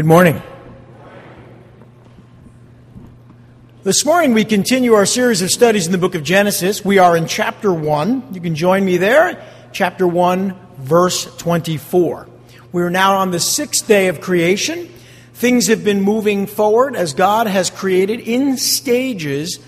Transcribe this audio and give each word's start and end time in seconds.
Good 0.00 0.06
morning. 0.06 0.42
This 3.82 4.02
morning 4.06 4.32
we 4.32 4.46
continue 4.46 4.94
our 4.94 5.04
series 5.04 5.42
of 5.42 5.50
studies 5.50 5.84
in 5.84 5.92
the 5.92 5.98
book 5.98 6.14
of 6.14 6.22
Genesis. 6.22 6.82
We 6.82 6.96
are 6.96 7.18
in 7.18 7.26
chapter 7.26 7.70
1. 7.70 8.32
You 8.32 8.40
can 8.40 8.54
join 8.54 8.82
me 8.82 8.96
there. 8.96 9.44
Chapter 9.72 10.08
1, 10.08 10.56
verse 10.78 11.26
24. 11.36 12.26
We 12.72 12.80
are 12.80 12.88
now 12.88 13.16
on 13.16 13.30
the 13.30 13.40
sixth 13.40 13.86
day 13.86 14.08
of 14.08 14.22
creation. 14.22 14.88
Things 15.34 15.66
have 15.66 15.84
been 15.84 16.00
moving 16.00 16.46
forward 16.46 16.96
as 16.96 17.12
God 17.12 17.46
has 17.46 17.68
created 17.68 18.20
in 18.20 18.56
stages 18.56 19.58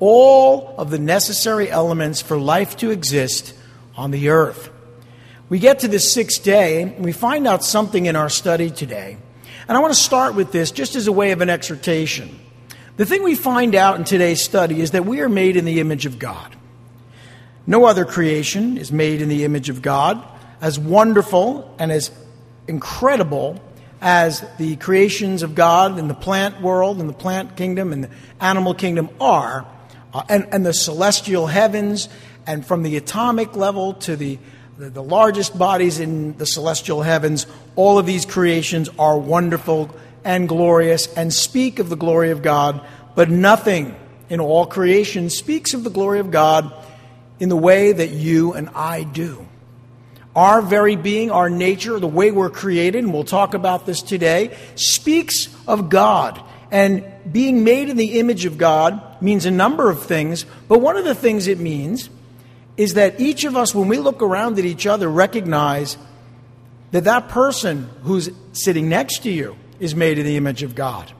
all 0.00 0.74
of 0.78 0.88
the 0.88 0.98
necessary 0.98 1.70
elements 1.70 2.22
for 2.22 2.38
life 2.38 2.78
to 2.78 2.90
exist 2.90 3.52
on 3.94 4.10
the 4.10 4.30
earth. 4.30 4.70
We 5.50 5.58
get 5.58 5.80
to 5.80 5.88
the 5.88 5.98
sixth 5.98 6.42
day 6.42 6.80
and 6.80 7.04
we 7.04 7.12
find 7.12 7.46
out 7.46 7.62
something 7.62 8.06
in 8.06 8.16
our 8.16 8.30
study 8.30 8.70
today 8.70 9.18
and 9.68 9.76
I 9.76 9.80
want 9.80 9.92
to 9.92 9.98
start 10.00 10.34
with 10.34 10.52
this 10.52 10.70
just 10.70 10.96
as 10.96 11.06
a 11.06 11.12
way 11.12 11.32
of 11.32 11.40
an 11.40 11.50
exhortation. 11.50 12.38
The 12.96 13.06
thing 13.06 13.22
we 13.22 13.34
find 13.34 13.74
out 13.74 13.96
in 13.96 14.04
today's 14.04 14.42
study 14.42 14.80
is 14.80 14.90
that 14.90 15.06
we 15.06 15.20
are 15.20 15.28
made 15.28 15.56
in 15.56 15.64
the 15.64 15.80
image 15.80 16.06
of 16.06 16.18
God. 16.18 16.54
No 17.66 17.84
other 17.84 18.04
creation 18.04 18.76
is 18.76 18.92
made 18.92 19.22
in 19.22 19.28
the 19.28 19.44
image 19.44 19.68
of 19.68 19.82
God. 19.82 20.22
As 20.60 20.78
wonderful 20.78 21.74
and 21.78 21.90
as 21.90 22.10
incredible 22.68 23.60
as 24.00 24.44
the 24.58 24.76
creations 24.76 25.42
of 25.42 25.54
God 25.54 25.98
in 25.98 26.08
the 26.08 26.14
plant 26.14 26.60
world 26.60 27.00
and 27.00 27.08
the 27.08 27.14
plant 27.14 27.56
kingdom 27.56 27.92
and 27.92 28.04
the 28.04 28.10
animal 28.40 28.74
kingdom 28.74 29.08
are, 29.20 29.66
uh, 30.12 30.22
and, 30.28 30.48
and 30.52 30.66
the 30.66 30.74
celestial 30.74 31.46
heavens, 31.46 32.08
and 32.46 32.66
from 32.66 32.82
the 32.82 32.96
atomic 32.96 33.54
level 33.56 33.94
to 33.94 34.16
the 34.16 34.38
the, 34.78 34.90
the 34.90 35.02
largest 35.02 35.58
bodies 35.58 36.00
in 36.00 36.36
the 36.38 36.46
celestial 36.46 37.02
heavens, 37.02 37.46
all 37.76 37.98
of 37.98 38.06
these 38.06 38.24
creations 38.24 38.88
are 38.98 39.18
wonderful 39.18 39.94
and 40.24 40.48
glorious 40.48 41.12
and 41.14 41.32
speak 41.32 41.78
of 41.78 41.88
the 41.88 41.96
glory 41.96 42.30
of 42.30 42.42
God, 42.42 42.80
but 43.14 43.28
nothing 43.28 43.94
in 44.28 44.40
all 44.40 44.66
creation 44.66 45.28
speaks 45.28 45.74
of 45.74 45.84
the 45.84 45.90
glory 45.90 46.20
of 46.20 46.30
God 46.30 46.72
in 47.38 47.48
the 47.48 47.56
way 47.56 47.92
that 47.92 48.10
you 48.10 48.54
and 48.54 48.70
I 48.74 49.02
do. 49.02 49.46
Our 50.34 50.62
very 50.62 50.96
being, 50.96 51.30
our 51.30 51.50
nature, 51.50 51.98
the 52.00 52.06
way 52.06 52.30
we're 52.30 52.48
created, 52.48 53.04
and 53.04 53.12
we'll 53.12 53.24
talk 53.24 53.52
about 53.52 53.84
this 53.84 54.00
today, 54.00 54.56
speaks 54.76 55.54
of 55.68 55.90
God. 55.90 56.42
And 56.70 57.04
being 57.30 57.64
made 57.64 57.90
in 57.90 57.98
the 57.98 58.18
image 58.18 58.46
of 58.46 58.56
God 58.56 59.20
means 59.20 59.44
a 59.44 59.50
number 59.50 59.90
of 59.90 60.04
things, 60.04 60.46
but 60.68 60.80
one 60.80 60.96
of 60.96 61.04
the 61.04 61.14
things 61.14 61.46
it 61.46 61.58
means 61.58 62.08
is 62.76 62.94
that 62.94 63.20
each 63.20 63.44
of 63.44 63.56
us, 63.56 63.74
when 63.74 63.88
we 63.88 63.98
look 63.98 64.22
around 64.22 64.58
at 64.58 64.64
each 64.64 64.86
other, 64.86 65.08
recognize 65.08 65.96
that 66.92 67.04
that 67.04 67.28
person 67.28 67.88
who's 68.02 68.30
sitting 68.52 68.88
next 68.88 69.22
to 69.24 69.30
you 69.30 69.56
is 69.80 69.94
made 69.94 70.18
in 70.18 70.26
the 70.26 70.36
image 70.36 70.62
of 70.62 70.74
God. 70.74 71.12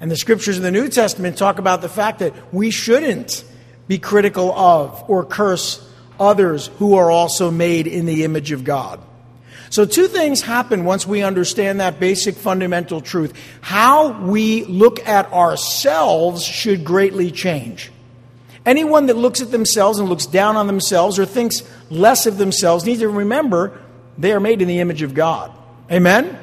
And 0.00 0.10
the 0.10 0.16
scriptures 0.16 0.56
in 0.56 0.62
the 0.62 0.70
New 0.70 0.88
Testament 0.88 1.38
talk 1.38 1.58
about 1.58 1.80
the 1.80 1.88
fact 1.88 2.18
that 2.18 2.34
we 2.52 2.70
shouldn't 2.70 3.44
be 3.88 3.98
critical 3.98 4.52
of 4.52 5.04
or 5.08 5.24
curse 5.24 5.86
others 6.18 6.68
who 6.78 6.94
are 6.96 7.10
also 7.10 7.50
made 7.50 7.86
in 7.86 8.06
the 8.06 8.24
image 8.24 8.52
of 8.52 8.64
God. 8.64 9.00
So, 9.70 9.84
two 9.84 10.06
things 10.06 10.40
happen 10.40 10.84
once 10.84 11.06
we 11.06 11.22
understand 11.22 11.80
that 11.80 11.98
basic 11.98 12.36
fundamental 12.36 13.00
truth. 13.00 13.32
How 13.60 14.20
we 14.22 14.64
look 14.64 15.06
at 15.08 15.32
ourselves 15.32 16.44
should 16.44 16.84
greatly 16.84 17.32
change. 17.32 17.90
Anyone 18.66 19.06
that 19.06 19.16
looks 19.16 19.40
at 19.42 19.50
themselves 19.50 19.98
and 19.98 20.08
looks 20.08 20.26
down 20.26 20.56
on 20.56 20.66
themselves 20.66 21.18
or 21.18 21.26
thinks 21.26 21.62
less 21.90 22.26
of 22.26 22.38
themselves 22.38 22.84
needs 22.84 23.00
to 23.00 23.08
remember 23.08 23.78
they 24.16 24.32
are 24.32 24.40
made 24.40 24.62
in 24.62 24.68
the 24.68 24.80
image 24.80 25.02
of 25.02 25.14
God. 25.14 25.52
Amen? 25.90 26.38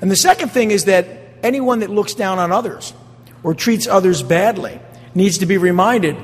And 0.00 0.10
the 0.10 0.16
second 0.16 0.50
thing 0.50 0.70
is 0.70 0.86
that 0.86 1.06
anyone 1.42 1.80
that 1.80 1.90
looks 1.90 2.14
down 2.14 2.38
on 2.38 2.50
others 2.50 2.94
or 3.42 3.54
treats 3.54 3.86
others 3.86 4.22
badly 4.22 4.80
needs 5.14 5.38
to 5.38 5.46
be 5.46 5.58
reminded 5.58 6.16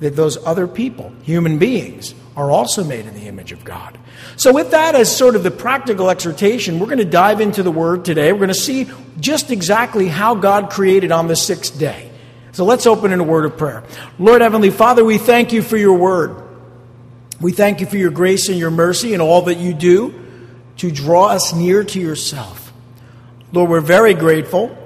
that 0.00 0.14
those 0.14 0.36
other 0.46 0.68
people, 0.68 1.12
human 1.22 1.58
beings, 1.58 2.14
are 2.36 2.50
also 2.52 2.84
made 2.84 3.04
in 3.04 3.14
the 3.14 3.26
image 3.26 3.50
of 3.50 3.64
God. 3.64 3.98
So, 4.36 4.52
with 4.52 4.70
that 4.70 4.94
as 4.94 5.14
sort 5.14 5.34
of 5.34 5.42
the 5.42 5.50
practical 5.50 6.08
exhortation, 6.08 6.78
we're 6.78 6.86
going 6.86 6.98
to 6.98 7.04
dive 7.04 7.40
into 7.40 7.64
the 7.64 7.72
Word 7.72 8.04
today. 8.04 8.32
We're 8.32 8.38
going 8.38 8.48
to 8.48 8.54
see 8.54 8.88
just 9.18 9.50
exactly 9.50 10.06
how 10.06 10.36
God 10.36 10.70
created 10.70 11.10
on 11.10 11.26
the 11.26 11.34
sixth 11.34 11.76
day. 11.78 12.07
So 12.52 12.64
let's 12.64 12.86
open 12.86 13.12
in 13.12 13.20
a 13.20 13.24
word 13.24 13.44
of 13.44 13.56
prayer. 13.56 13.84
Lord 14.18 14.40
Heavenly 14.40 14.70
Father, 14.70 15.04
we 15.04 15.18
thank 15.18 15.52
you 15.52 15.62
for 15.62 15.76
your 15.76 15.96
word. 15.96 16.44
We 17.40 17.52
thank 17.52 17.80
you 17.80 17.86
for 17.86 17.96
your 17.96 18.10
grace 18.10 18.48
and 18.48 18.58
your 18.58 18.70
mercy 18.70 19.12
and 19.12 19.22
all 19.22 19.42
that 19.42 19.58
you 19.58 19.74
do 19.74 20.14
to 20.78 20.90
draw 20.90 21.28
us 21.28 21.52
near 21.52 21.84
to 21.84 22.00
yourself. 22.00 22.72
Lord, 23.52 23.70
we're 23.70 23.80
very 23.80 24.14
grateful 24.14 24.76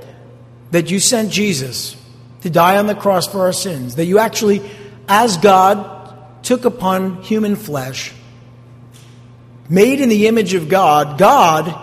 that 0.71 0.91
you 0.91 1.01
sent 1.01 1.31
Jesus 1.31 1.97
to 2.43 2.51
die 2.51 2.77
on 2.77 2.87
the 2.87 2.95
cross 2.95 3.27
for 3.27 3.41
our 3.41 3.53
sins, 3.53 3.97
that 3.97 4.07
you 4.07 4.19
actually, 4.19 4.63
as 5.09 5.37
God, 5.39 6.45
took 6.45 6.65
upon 6.65 7.23
human 7.23 7.57
flesh, 7.57 8.13
made 9.69 10.01
in 10.01 10.09
the 10.09 10.27
image 10.27 10.55
of 10.55 10.69
God, 10.69 11.19
God 11.19 11.79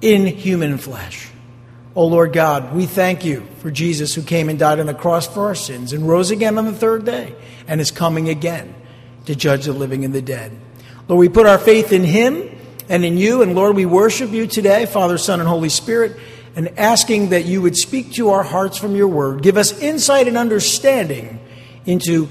in 0.00 0.26
human 0.26 0.78
flesh. 0.78 1.28
Oh 1.96 2.06
Lord 2.06 2.32
God, 2.32 2.74
we 2.74 2.86
thank 2.86 3.24
you 3.24 3.46
for 3.58 3.70
Jesus 3.70 4.14
who 4.14 4.22
came 4.22 4.48
and 4.48 4.58
died 4.58 4.80
on 4.80 4.86
the 4.86 4.94
cross 4.94 5.28
for 5.28 5.46
our 5.46 5.54
sins 5.54 5.92
and 5.92 6.08
rose 6.08 6.32
again 6.32 6.58
on 6.58 6.64
the 6.64 6.72
third 6.72 7.04
day 7.04 7.36
and 7.68 7.80
is 7.80 7.92
coming 7.92 8.28
again 8.28 8.74
to 9.26 9.36
judge 9.36 9.66
the 9.66 9.72
living 9.72 10.04
and 10.04 10.12
the 10.12 10.20
dead. 10.20 10.50
Lord, 11.06 11.20
we 11.20 11.28
put 11.28 11.46
our 11.46 11.58
faith 11.58 11.92
in 11.92 12.02
him 12.02 12.50
and 12.88 13.04
in 13.04 13.16
you, 13.16 13.42
and 13.42 13.54
Lord, 13.54 13.76
we 13.76 13.86
worship 13.86 14.30
you 14.30 14.46
today, 14.46 14.86
Father, 14.86 15.18
Son, 15.18 15.38
and 15.38 15.48
Holy 15.48 15.68
Spirit, 15.68 16.16
and 16.56 16.78
asking 16.78 17.30
that 17.30 17.44
you 17.44 17.62
would 17.62 17.76
speak 17.76 18.12
to 18.14 18.30
our 18.30 18.42
hearts 18.42 18.76
from 18.76 18.96
your 18.96 19.08
word. 19.08 19.42
Give 19.42 19.56
us 19.56 19.80
insight 19.80 20.28
and 20.28 20.36
understanding 20.36 21.40
into 21.86 22.28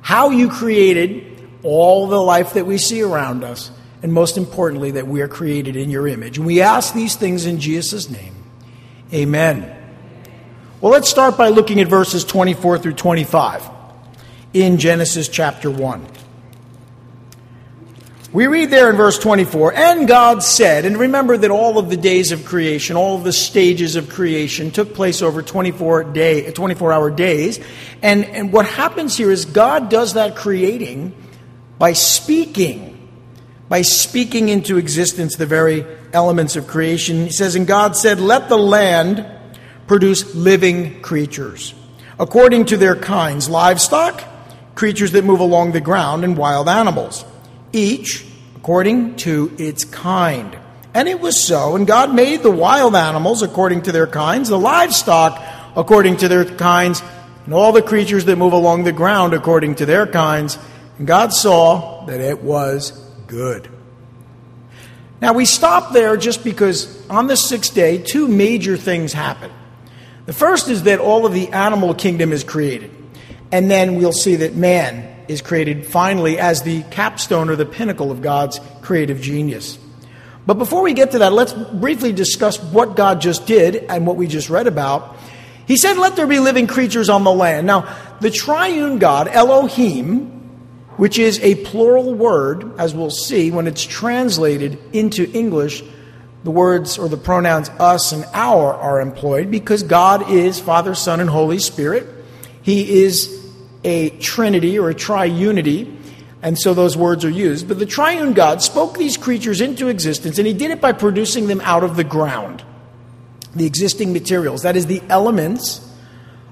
how 0.00 0.30
you 0.30 0.48
created 0.48 1.50
all 1.62 2.06
the 2.06 2.20
life 2.20 2.54
that 2.54 2.64
we 2.64 2.78
see 2.78 3.02
around 3.02 3.44
us, 3.44 3.70
and 4.02 4.12
most 4.12 4.38
importantly, 4.38 4.92
that 4.92 5.06
we 5.06 5.20
are 5.20 5.28
created 5.28 5.76
in 5.76 5.90
your 5.90 6.06
image. 6.06 6.38
And 6.38 6.46
we 6.46 6.62
ask 6.62 6.94
these 6.94 7.16
things 7.16 7.44
in 7.44 7.58
Jesus' 7.58 8.08
name. 8.08 8.34
Amen. 9.12 9.76
Well, 10.80 10.92
let's 10.92 11.08
start 11.08 11.36
by 11.36 11.48
looking 11.48 11.80
at 11.80 11.88
verses 11.88 12.24
24 12.24 12.78
through 12.78 12.92
25 12.92 13.68
in 14.54 14.78
Genesis 14.78 15.28
chapter 15.28 15.68
1. 15.68 16.06
We 18.32 18.46
read 18.46 18.70
there 18.70 18.88
in 18.88 18.96
verse 18.96 19.18
24, 19.18 19.74
and 19.74 20.06
God 20.06 20.44
said, 20.44 20.84
and 20.84 20.96
remember 20.96 21.36
that 21.36 21.50
all 21.50 21.78
of 21.78 21.90
the 21.90 21.96
days 21.96 22.30
of 22.30 22.44
creation, 22.44 22.94
all 22.94 23.16
of 23.16 23.24
the 23.24 23.32
stages 23.32 23.96
of 23.96 24.08
creation 24.08 24.70
took 24.70 24.94
place 24.94 25.22
over 25.22 25.42
24 25.42 26.04
day, 26.04 26.52
24 26.52 26.92
hour 26.92 27.10
days. 27.10 27.58
And, 28.02 28.24
and 28.26 28.52
what 28.52 28.66
happens 28.66 29.16
here 29.16 29.32
is 29.32 29.44
God 29.44 29.90
does 29.90 30.14
that 30.14 30.36
creating 30.36 31.12
by 31.80 31.94
speaking, 31.94 33.08
by 33.68 33.82
speaking 33.82 34.48
into 34.48 34.78
existence 34.78 35.34
the 35.34 35.46
very 35.46 35.84
elements 36.12 36.56
of 36.56 36.66
creation. 36.66 37.24
He 37.24 37.30
says, 37.30 37.54
And 37.54 37.66
God 37.66 37.96
said, 37.96 38.20
Let 38.20 38.48
the 38.48 38.58
land 38.58 39.26
produce 39.86 40.34
living 40.34 41.02
creatures, 41.02 41.74
according 42.18 42.66
to 42.66 42.76
their 42.76 42.96
kinds 42.96 43.48
livestock, 43.48 44.22
creatures 44.74 45.12
that 45.12 45.24
move 45.24 45.40
along 45.40 45.72
the 45.72 45.80
ground, 45.80 46.24
and 46.24 46.36
wild 46.36 46.68
animals, 46.68 47.24
each 47.72 48.24
according 48.56 49.16
to 49.16 49.54
its 49.58 49.84
kind. 49.84 50.56
And 50.92 51.08
it 51.08 51.20
was 51.20 51.42
so. 51.42 51.76
And 51.76 51.86
God 51.86 52.14
made 52.14 52.42
the 52.42 52.50
wild 52.50 52.94
animals 52.94 53.42
according 53.42 53.82
to 53.82 53.92
their 53.92 54.06
kinds, 54.06 54.48
the 54.48 54.58
livestock 54.58 55.42
according 55.76 56.18
to 56.18 56.28
their 56.28 56.44
kinds, 56.44 57.02
and 57.44 57.54
all 57.54 57.72
the 57.72 57.82
creatures 57.82 58.24
that 58.26 58.36
move 58.36 58.52
along 58.52 58.84
the 58.84 58.92
ground 58.92 59.34
according 59.34 59.76
to 59.76 59.86
their 59.86 60.06
kinds. 60.06 60.58
And 60.98 61.06
God 61.06 61.32
saw 61.32 62.04
that 62.06 62.20
it 62.20 62.42
was 62.42 62.90
good. 63.26 63.68
Now, 65.20 65.34
we 65.34 65.44
stop 65.44 65.92
there 65.92 66.16
just 66.16 66.44
because 66.44 67.06
on 67.08 67.26
the 67.26 67.36
sixth 67.36 67.74
day, 67.74 67.98
two 67.98 68.26
major 68.26 68.76
things 68.76 69.12
happen. 69.12 69.50
The 70.26 70.32
first 70.32 70.68
is 70.68 70.84
that 70.84 70.98
all 70.98 71.26
of 71.26 71.32
the 71.32 71.48
animal 71.48 71.94
kingdom 71.94 72.32
is 72.32 72.44
created. 72.44 72.90
And 73.52 73.70
then 73.70 73.96
we'll 73.96 74.12
see 74.12 74.36
that 74.36 74.54
man 74.54 75.14
is 75.28 75.42
created 75.42 75.86
finally 75.86 76.38
as 76.38 76.62
the 76.62 76.82
capstone 76.84 77.50
or 77.50 77.56
the 77.56 77.66
pinnacle 77.66 78.10
of 78.10 78.22
God's 78.22 78.60
creative 78.80 79.20
genius. 79.20 79.78
But 80.46 80.54
before 80.54 80.82
we 80.82 80.94
get 80.94 81.12
to 81.12 81.18
that, 81.18 81.32
let's 81.32 81.52
briefly 81.52 82.12
discuss 82.12 82.62
what 82.62 82.96
God 82.96 83.20
just 83.20 83.46
did 83.46 83.76
and 83.76 84.06
what 84.06 84.16
we 84.16 84.26
just 84.26 84.50
read 84.50 84.66
about. 84.66 85.16
He 85.66 85.76
said, 85.76 85.98
Let 85.98 86.16
there 86.16 86.26
be 86.26 86.40
living 86.40 86.66
creatures 86.66 87.08
on 87.08 87.24
the 87.24 87.32
land. 87.32 87.66
Now, 87.66 87.96
the 88.20 88.30
triune 88.30 88.98
God, 88.98 89.28
Elohim, 89.28 90.39
which 91.00 91.18
is 91.18 91.40
a 91.40 91.54
plural 91.64 92.12
word, 92.12 92.78
as 92.78 92.94
we'll 92.94 93.08
see 93.08 93.50
when 93.50 93.66
it's 93.66 93.82
translated 93.82 94.78
into 94.92 95.30
English. 95.32 95.82
The 96.44 96.50
words 96.50 96.98
or 96.98 97.08
the 97.08 97.16
pronouns 97.16 97.70
us 97.70 98.12
and 98.12 98.26
our 98.34 98.74
are 98.74 99.00
employed 99.00 99.50
because 99.50 99.82
God 99.82 100.28
is 100.30 100.60
Father, 100.60 100.94
Son, 100.94 101.20
and 101.20 101.30
Holy 101.30 101.58
Spirit. 101.58 102.06
He 102.60 103.02
is 103.02 103.50
a 103.82 104.10
trinity 104.18 104.78
or 104.78 104.90
a 104.90 104.94
triunity, 104.94 105.96
and 106.42 106.58
so 106.58 106.74
those 106.74 106.98
words 106.98 107.24
are 107.24 107.30
used. 107.30 107.66
But 107.66 107.78
the 107.78 107.86
triune 107.86 108.34
God 108.34 108.60
spoke 108.60 108.98
these 108.98 109.16
creatures 109.16 109.62
into 109.62 109.88
existence, 109.88 110.36
and 110.36 110.46
he 110.46 110.52
did 110.52 110.70
it 110.70 110.82
by 110.82 110.92
producing 110.92 111.46
them 111.46 111.62
out 111.62 111.82
of 111.82 111.96
the 111.96 112.04
ground. 112.04 112.62
the 113.54 113.66
existing 113.66 114.12
materials, 114.12 114.62
that 114.62 114.76
is, 114.76 114.86
the 114.86 115.02
elements 115.08 115.80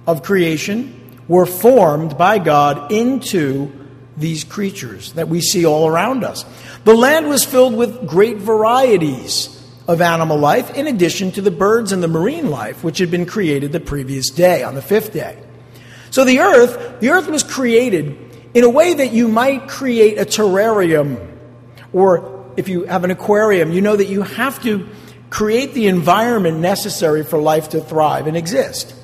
of 0.06 0.22
creation, 0.22 0.94
were 1.28 1.46
formed 1.46 2.16
by 2.16 2.38
God 2.38 2.90
into 2.90 3.77
these 4.20 4.44
creatures 4.44 5.12
that 5.12 5.28
we 5.28 5.40
see 5.40 5.64
all 5.64 5.88
around 5.88 6.24
us. 6.24 6.44
The 6.84 6.94
land 6.94 7.28
was 7.28 7.44
filled 7.44 7.76
with 7.76 8.06
great 8.06 8.38
varieties 8.38 9.54
of 9.86 10.02
animal 10.02 10.38
life, 10.38 10.76
in 10.76 10.86
addition 10.86 11.32
to 11.32 11.40
the 11.40 11.50
birds 11.50 11.92
and 11.92 12.02
the 12.02 12.08
marine 12.08 12.50
life, 12.50 12.84
which 12.84 12.98
had 12.98 13.10
been 13.10 13.24
created 13.24 13.72
the 13.72 13.80
previous 13.80 14.30
day, 14.30 14.62
on 14.62 14.74
the 14.74 14.82
fifth 14.82 15.12
day. 15.12 15.38
So 16.10 16.24
the 16.24 16.40
earth, 16.40 17.00
the 17.00 17.10
earth 17.10 17.28
was 17.28 17.42
created 17.42 18.16
in 18.54 18.64
a 18.64 18.68
way 18.68 18.94
that 18.94 19.12
you 19.12 19.28
might 19.28 19.68
create 19.68 20.18
a 20.18 20.24
terrarium, 20.24 21.26
or 21.92 22.52
if 22.56 22.68
you 22.68 22.84
have 22.84 23.04
an 23.04 23.10
aquarium, 23.10 23.72
you 23.72 23.80
know 23.80 23.96
that 23.96 24.08
you 24.08 24.22
have 24.22 24.62
to 24.62 24.88
create 25.30 25.74
the 25.74 25.86
environment 25.86 26.58
necessary 26.58 27.24
for 27.24 27.38
life 27.38 27.70
to 27.70 27.80
thrive 27.80 28.26
and 28.26 28.36
exist. 28.36 28.94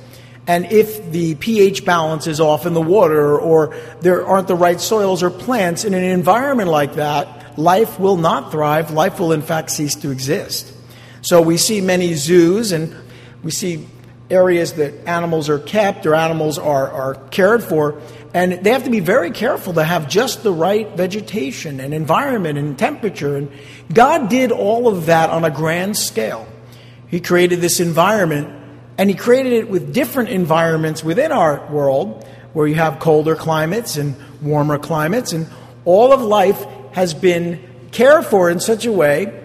And 0.47 0.67
if 0.67 1.11
the 1.11 1.37
pH 1.37 1.85
balance 1.85 2.27
is 2.27 2.39
off 2.39 2.67
in 2.67 2.75
the 2.75 2.81
water 2.81 3.39
or 3.39 3.75
there 4.01 4.27
aren't 4.27 4.49
the 4.49 4.55
right 4.55 4.81
soils 4.81 5.23
or 5.23 5.31
plants 5.31 5.85
in 5.85 5.95
an 5.95 6.05
environment 6.05 6.69
like 6.69 6.95
that, 6.95 7.59
life 7.59 7.99
will 7.99 8.17
not 8.17 8.53
thrive. 8.53 8.91
Life 8.91 9.19
will, 9.19 9.33
in 9.33 9.43
fact, 9.43 9.71
cease 9.71 9.95
to 9.97 10.11
exist. 10.11 10.73
So 11.23 11.41
we 11.41 11.57
see 11.57 11.81
many 11.81 12.15
zoos 12.15 12.73
and 12.73 12.95
we 13.43 13.51
see 13.51 13.87
areas 14.31 14.75
that 14.75 15.07
animals 15.07 15.49
are 15.49 15.59
kept 15.59 16.05
or 16.05 16.15
animals 16.15 16.59
are, 16.59 16.91
are 16.91 17.15
cared 17.31 17.63
for. 17.63 18.01
And 18.35 18.53
they 18.65 18.71
have 18.71 18.85
to 18.85 18.91
be 18.91 19.01
very 19.01 19.31
careful 19.31 19.75
to 19.75 19.85
have 19.85 20.09
just 20.09 20.43
the 20.43 20.53
right 20.53 20.91
vegetation 20.97 21.81
and 21.81 21.95
environment 21.95 22.59
and 22.59 22.79
temperature. 22.79 23.37
And 23.37 23.51
God 23.93 24.29
did 24.29 24.51
all 24.53 24.89
of 24.89 25.07
that 25.07 25.31
on 25.31 25.45
a 25.45 25.51
grand 25.51 25.97
scale. 25.97 26.47
He 27.09 27.21
created 27.21 27.61
this 27.61 27.81
environment 27.81 28.64
and 28.99 29.11
he 29.11 29.17
created 29.17 29.53
it 29.53 29.69
with 29.69 29.93
different 29.93 30.29
environments 30.29 31.03
within 31.03 31.33
our 31.33 31.67
world, 31.71 32.27
where 32.53 32.67
you 32.67 32.77
have 32.77 33.01
colder 33.01 33.35
climates 33.35 33.97
and 33.97 34.15
warmer 34.41 34.79
climates. 34.79 35.33
And 35.33 35.47
all 35.85 36.13
of 36.13 36.23
life 36.23 36.65
has 36.93 37.13
been 37.13 37.61
cared 37.91 38.25
for 38.25 38.51
in 38.51 38.61
such 38.61 38.87
a 38.87 38.93
way 38.93 39.41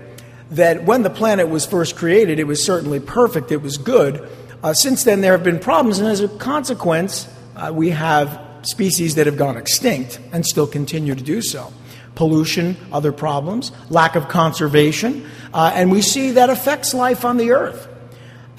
that 0.51 0.85
when 0.85 1.03
the 1.03 1.09
planet 1.09 1.49
was 1.49 1.65
first 1.65 1.95
created, 1.95 2.39
it 2.39 2.45
was 2.45 2.63
certainly 2.63 2.99
perfect, 2.99 3.51
it 3.51 3.61
was 3.61 3.77
good. 3.77 4.27
Uh, 4.63 4.73
since 4.73 5.03
then, 5.03 5.21
there 5.21 5.31
have 5.31 5.43
been 5.43 5.59
problems, 5.59 5.99
and 5.99 6.07
as 6.07 6.21
a 6.21 6.27
consequence, 6.27 7.27
uh, 7.55 7.71
we 7.73 7.89
have 7.89 8.39
species 8.63 9.15
that 9.15 9.25
have 9.25 9.37
gone 9.37 9.57
extinct 9.57 10.19
and 10.31 10.45
still 10.45 10.67
continue 10.67 11.15
to 11.15 11.23
do 11.23 11.41
so. 11.41 11.71
Pollution, 12.15 12.75
other 12.91 13.11
problems, 13.11 13.71
lack 13.89 14.15
of 14.15 14.27
conservation, 14.27 15.25
uh, 15.53 15.71
and 15.73 15.91
we 15.91 16.01
see 16.01 16.31
that 16.31 16.49
affects 16.49 16.93
life 16.93 17.23
on 17.23 17.37
the 17.37 17.51
earth. 17.51 17.87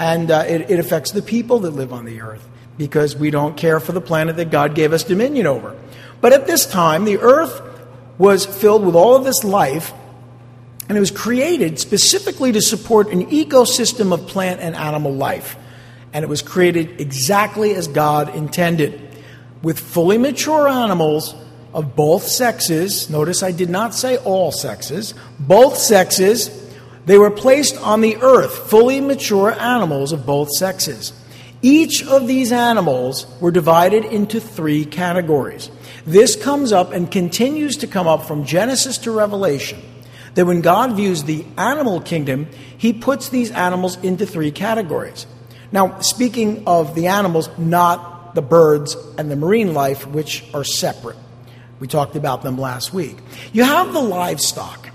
And 0.01 0.31
uh, 0.31 0.45
it, 0.49 0.71
it 0.71 0.79
affects 0.81 1.13
the 1.13 1.21
people 1.21 1.61
that 1.61 1.73
live 1.73 1.93
on 1.93 2.07
the 2.07 2.23
earth 2.23 2.49
because 2.79 3.15
we 3.15 3.31
don't 3.31 3.57
care 3.57 3.79
for 3.79 3.93
the 3.93 4.01
planet 4.01 4.37
that 4.37 4.51
God 4.51 4.75
gave 4.75 4.95
us 4.95 5.05
dominion 5.05 5.47
over. 5.47 5.79
But 6.23 6.33
at 6.33 6.47
this 6.47 6.65
time, 6.65 7.05
the 7.05 7.19
earth 7.19 7.61
was 8.17 8.47
filled 8.47 8.85
with 8.85 8.95
all 8.95 9.15
of 9.15 9.25
this 9.25 9.45
life, 9.45 9.93
and 10.89 10.97
it 10.97 11.01
was 11.01 11.11
created 11.11 11.79
specifically 11.79 12.53
to 12.53 12.63
support 12.63 13.11
an 13.11 13.27
ecosystem 13.27 14.13
of 14.13 14.27
plant 14.27 14.61
and 14.61 14.75
animal 14.75 15.13
life. 15.13 15.57
And 16.15 16.23
it 16.23 16.29
was 16.29 16.41
created 16.41 17.01
exactly 17.01 17.75
as 17.75 17.87
God 17.87 18.35
intended, 18.35 19.09
with 19.63 19.79
fully 19.79 20.17
mature 20.17 20.67
animals 20.67 21.35
of 21.75 21.95
both 21.95 22.25
sexes. 22.27 23.11
Notice 23.11 23.43
I 23.43 23.53
did 23.53 23.69
not 23.69 23.95
say 23.95 24.17
all 24.17 24.51
sexes, 24.51 25.13
both 25.39 25.77
sexes 25.77 26.49
they 27.07 27.19
were 27.19 27.31
placed 27.31 27.77
on 27.79 28.01
the 28.01 28.17
earth, 28.17 28.71
fully 28.71 29.01
mature 29.01 29.53
animals 29.53 30.13
of 30.13 30.27
both 30.27 30.51
sexes. 30.51 31.13
Each 31.63 32.07
of 32.07 32.27
these 32.27 32.53
animals 32.53 33.27
were 33.41 33.51
divided 33.51 34.05
into 34.05 34.41
three 34.41 34.85
categories. 34.85 35.71
This 36.07 36.35
comes 36.37 36.73
up 36.73 36.93
and 36.93 37.11
continues 37.11 37.77
to 37.79 37.87
come 37.87 38.07
up 38.07 38.25
from 38.25 38.45
Genesis 38.45 38.97
to 38.99 39.11
Revelation. 39.11 39.81
That 40.35 40.47
when 40.47 40.61
God 40.61 40.93
views 40.93 41.25
the 41.25 41.45
animal 41.59 42.01
kingdom, 42.01 42.49
he 42.79 42.93
puts 42.93 43.29
these 43.29 43.51
animals 43.51 44.03
into 44.03 44.25
three 44.25 44.53
categories. 44.53 45.27
Now, 45.73 46.01
speaking 46.01 46.65
of 46.67 46.95
the 46.95 47.09
animals, 47.09 47.51
not 47.59 48.35
the 48.35 48.43
birds 48.43 48.97
and 49.19 49.31
the 49.31 49.37
marine 49.37 49.75
life, 49.75 50.07
which 50.07 50.45
are 50.55 50.65
separate. 50.65 51.17
We 51.79 51.89
talked 51.89 52.17
about 52.17 52.43
them 52.43 52.59
last 52.59 52.93
week. 52.93 53.17
You 53.53 53.65
have 53.65 53.93
the 53.93 54.01
livestock. 54.01 54.90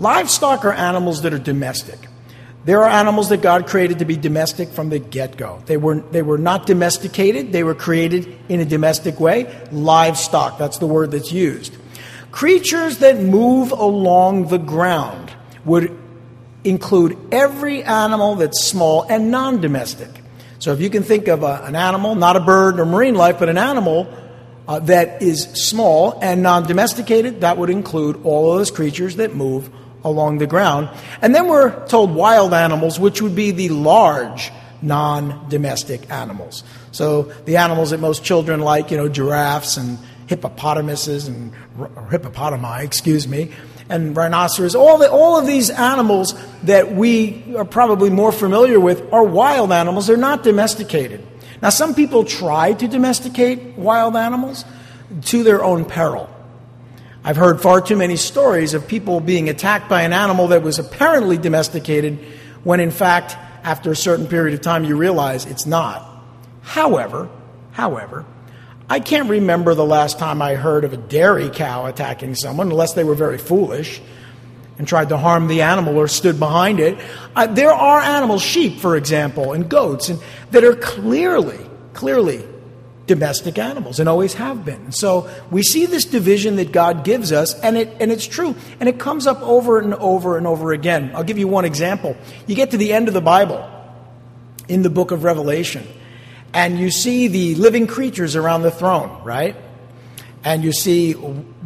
Livestock 0.00 0.64
are 0.64 0.72
animals 0.72 1.22
that 1.22 1.34
are 1.34 1.38
domestic. 1.38 1.98
There 2.64 2.82
are 2.82 2.88
animals 2.88 3.28
that 3.28 3.42
God 3.42 3.66
created 3.66 3.98
to 3.98 4.06
be 4.06 4.16
domestic 4.16 4.70
from 4.70 4.88
the 4.88 4.98
get 4.98 5.36
go. 5.36 5.62
They 5.66 5.76
were, 5.76 6.00
they 6.00 6.22
were 6.22 6.38
not 6.38 6.66
domesticated, 6.66 7.52
they 7.52 7.62
were 7.64 7.74
created 7.74 8.34
in 8.48 8.60
a 8.60 8.64
domestic 8.64 9.20
way. 9.20 9.54
Livestock, 9.70 10.56
that's 10.56 10.78
the 10.78 10.86
word 10.86 11.10
that's 11.10 11.32
used. 11.32 11.76
Creatures 12.32 12.98
that 12.98 13.18
move 13.18 13.72
along 13.72 14.48
the 14.48 14.58
ground 14.58 15.32
would 15.66 15.94
include 16.64 17.18
every 17.30 17.82
animal 17.82 18.36
that's 18.36 18.64
small 18.64 19.02
and 19.02 19.30
non 19.30 19.60
domestic. 19.60 20.08
So 20.60 20.72
if 20.72 20.80
you 20.80 20.88
can 20.88 21.02
think 21.02 21.28
of 21.28 21.42
a, 21.42 21.62
an 21.64 21.76
animal, 21.76 22.14
not 22.14 22.36
a 22.36 22.40
bird 22.40 22.80
or 22.80 22.86
marine 22.86 23.16
life, 23.16 23.38
but 23.38 23.50
an 23.50 23.58
animal 23.58 24.10
uh, 24.66 24.78
that 24.80 25.20
is 25.20 25.42
small 25.42 26.18
and 26.22 26.42
non 26.42 26.66
domesticated, 26.66 27.42
that 27.42 27.58
would 27.58 27.68
include 27.68 28.24
all 28.24 28.52
of 28.52 28.58
those 28.58 28.70
creatures 28.70 29.16
that 29.16 29.34
move 29.34 29.70
along 30.04 30.38
the 30.38 30.46
ground. 30.46 30.88
And 31.22 31.34
then 31.34 31.48
we're 31.48 31.86
told 31.86 32.14
wild 32.14 32.54
animals, 32.54 32.98
which 32.98 33.20
would 33.22 33.34
be 33.34 33.50
the 33.50 33.68
large 33.70 34.50
non 34.82 35.48
domestic 35.48 36.10
animals. 36.10 36.64
So 36.92 37.24
the 37.44 37.58
animals 37.58 37.90
that 37.90 38.00
most 38.00 38.24
children 38.24 38.60
like, 38.60 38.90
you 38.90 38.96
know, 38.96 39.08
giraffes 39.08 39.76
and 39.76 39.98
hippopotamuses 40.26 41.28
and 41.28 41.52
hippopotami, 41.76 42.84
excuse 42.84 43.26
me, 43.26 43.52
and 43.88 44.16
rhinoceros, 44.16 44.74
all, 44.74 44.98
the, 44.98 45.10
all 45.10 45.38
of 45.38 45.46
these 45.46 45.68
animals 45.70 46.34
that 46.62 46.92
we 46.92 47.56
are 47.56 47.64
probably 47.64 48.10
more 48.10 48.32
familiar 48.32 48.78
with 48.78 49.12
are 49.12 49.24
wild 49.24 49.72
animals. 49.72 50.06
They're 50.06 50.16
not 50.16 50.42
domesticated. 50.42 51.26
Now, 51.60 51.70
some 51.70 51.94
people 51.94 52.24
try 52.24 52.72
to 52.72 52.88
domesticate 52.88 53.76
wild 53.76 54.16
animals 54.16 54.64
to 55.26 55.42
their 55.42 55.62
own 55.62 55.84
peril. 55.84 56.30
I've 57.22 57.36
heard 57.36 57.60
far 57.60 57.82
too 57.82 57.96
many 57.96 58.16
stories 58.16 58.72
of 58.72 58.88
people 58.88 59.20
being 59.20 59.50
attacked 59.50 59.88
by 59.88 60.02
an 60.02 60.12
animal 60.12 60.48
that 60.48 60.62
was 60.62 60.78
apparently 60.78 61.36
domesticated 61.36 62.18
when, 62.64 62.80
in 62.80 62.90
fact, 62.90 63.36
after 63.62 63.92
a 63.92 63.96
certain 63.96 64.26
period 64.26 64.54
of 64.54 64.62
time, 64.62 64.84
you 64.84 64.96
realize 64.96 65.44
it's 65.44 65.66
not. 65.66 66.06
However, 66.62 67.28
however, 67.72 68.24
I 68.88 69.00
can't 69.00 69.28
remember 69.28 69.74
the 69.74 69.84
last 69.84 70.18
time 70.18 70.40
I 70.40 70.54
heard 70.54 70.84
of 70.84 70.94
a 70.94 70.96
dairy 70.96 71.50
cow 71.50 71.86
attacking 71.86 72.36
someone, 72.36 72.70
unless 72.70 72.94
they 72.94 73.04
were 73.04 73.14
very 73.14 73.38
foolish 73.38 74.00
and 74.78 74.88
tried 74.88 75.10
to 75.10 75.18
harm 75.18 75.46
the 75.46 75.60
animal 75.60 75.98
or 75.98 76.08
stood 76.08 76.38
behind 76.38 76.80
it. 76.80 76.98
Uh, 77.36 77.46
there 77.46 77.72
are 77.72 78.00
animals, 78.00 78.40
sheep, 78.40 78.78
for 78.78 78.96
example, 78.96 79.52
and 79.52 79.68
goats, 79.68 80.08
and, 80.08 80.18
that 80.52 80.64
are 80.64 80.74
clearly, 80.74 81.58
clearly 81.92 82.42
domestic 83.10 83.58
animals 83.58 83.98
and 83.98 84.08
always 84.08 84.34
have 84.34 84.64
been. 84.64 84.92
So 84.92 85.28
we 85.50 85.64
see 85.64 85.86
this 85.86 86.04
division 86.04 86.54
that 86.56 86.70
God 86.70 87.02
gives 87.02 87.32
us, 87.32 87.58
and, 87.58 87.76
it, 87.76 87.96
and 87.98 88.12
it's 88.12 88.24
true. 88.24 88.54
And 88.78 88.88
it 88.88 89.00
comes 89.00 89.26
up 89.26 89.42
over 89.42 89.80
and 89.80 89.94
over 89.94 90.38
and 90.38 90.46
over 90.46 90.72
again. 90.72 91.10
I'll 91.12 91.24
give 91.24 91.36
you 91.36 91.48
one 91.48 91.64
example. 91.64 92.16
You 92.46 92.54
get 92.54 92.70
to 92.70 92.76
the 92.76 92.92
end 92.92 93.08
of 93.08 93.14
the 93.14 93.20
Bible 93.20 93.68
in 94.68 94.82
the 94.82 94.90
book 94.90 95.10
of 95.10 95.24
Revelation, 95.24 95.84
and 96.54 96.78
you 96.78 96.92
see 96.92 97.26
the 97.26 97.56
living 97.56 97.88
creatures 97.88 98.36
around 98.36 98.62
the 98.62 98.70
throne, 98.70 99.24
right? 99.24 99.56
And 100.44 100.62
you 100.62 100.72
see 100.72 101.14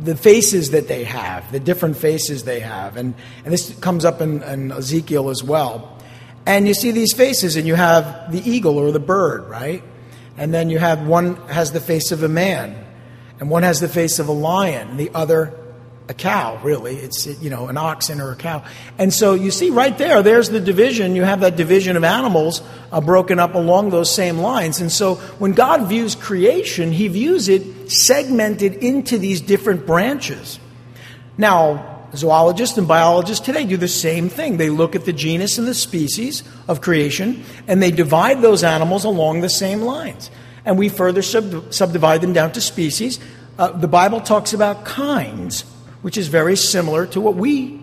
the 0.03 0.17
faces 0.17 0.71
that 0.71 0.89
they 0.89 1.05
have, 1.05 1.53
the 1.53 1.61
different 1.61 1.99
faces 1.99 2.45
they 2.45 2.61
have. 2.61 2.97
And, 2.97 3.15
and 3.45 3.53
this 3.53 3.79
comes 3.81 4.07
up 4.07 4.23
in, 4.23 4.43
in 4.43 4.73
Ezekiel 4.73 5.29
as 5.29 5.45
well. 5.45 5.99
And 6.47 6.67
you 6.67 6.73
see 6.73 6.91
these 6.91 7.13
faces, 7.13 7.57
and 7.57 7.67
you 7.67 7.75
have 7.75 8.33
the 8.33 8.41
eagle 8.51 8.79
or 8.79 8.93
the 8.93 8.99
bird, 8.99 9.45
right? 9.51 9.83
And 10.37 10.53
then 10.53 10.71
you 10.71 10.79
have 10.79 11.07
one 11.07 11.37
has 11.49 11.73
the 11.73 11.81
face 11.81 12.13
of 12.13 12.23
a 12.23 12.29
man, 12.29 12.85
and 13.41 13.51
one 13.51 13.63
has 13.63 13.81
the 13.81 13.89
face 13.89 14.19
of 14.19 14.29
a 14.29 14.33
lion, 14.33 14.91
and 14.91 14.99
the 14.99 15.11
other 15.15 15.55
a 16.07 16.15
cow, 16.15 16.61
really. 16.63 16.97
It's, 16.97 17.27
you 17.27 17.49
know, 17.49 17.69
an 17.69 17.79
oxen 17.79 18.21
or 18.21 18.33
a 18.33 18.37
cow. 18.37 18.63
And 18.99 19.13
so 19.13 19.33
you 19.35 19.51
see 19.51 19.71
right 19.71 19.97
there, 19.97 20.23
there's 20.23 20.51
the 20.51 20.61
division. 20.61 21.17
You 21.17 21.23
have 21.23 21.41
that 21.41 21.57
division 21.57 21.97
of 21.97 22.05
animals 22.05 22.63
uh, 22.93 23.01
broken 23.01 23.39
up 23.39 23.55
along 23.55 23.91
those 23.91 24.15
same 24.15 24.39
lines. 24.39 24.81
And 24.81 24.93
so 24.93 25.15
when 25.39 25.53
God 25.53 25.89
views 25.89 26.15
creation, 26.15 26.93
he 26.93 27.09
views 27.09 27.49
it 27.49 27.91
segmented 27.91 28.75
into 28.75 29.17
these 29.17 29.41
different 29.41 29.87
branches. 29.87 30.59
Now, 31.39 31.94
Zoologists 32.17 32.79
and 32.79 32.89
biologists 32.89 33.45
today 33.45 33.65
do 33.65 33.77
the 33.77 33.89
same 33.89 34.29
thing. 34.29 34.57
They 34.57 34.71
look 34.71 34.95
at 34.95 35.05
the 35.05 35.13
genus 35.13 35.59
and 35.59 35.67
the 35.67 35.75
species 35.75 36.43
of 36.69 36.81
creation, 36.81 37.45
and 37.67 37.83
they 37.83 37.91
divide 37.91 38.43
those 38.43 38.65
animals 38.65 39.05
along 39.05 39.41
the 39.41 39.49
same 39.49 39.83
lines. 39.83 40.31
And 40.65 40.79
we 40.79 40.89
further 40.89 41.23
sub- 41.23 41.73
subdivide 41.73 42.21
them 42.21 42.33
down 42.33 42.53
to 42.53 42.61
species. 42.61 43.21
Uh, 43.59 43.73
the 43.73 43.89
Bible 43.89 44.21
talks 44.21 44.53
about 44.53 44.85
kinds, 44.85 45.63
which 46.03 46.17
is 46.17 46.29
very 46.29 46.57
similar 46.57 47.07
to 47.09 47.21
what 47.21 47.37
we 47.37 47.81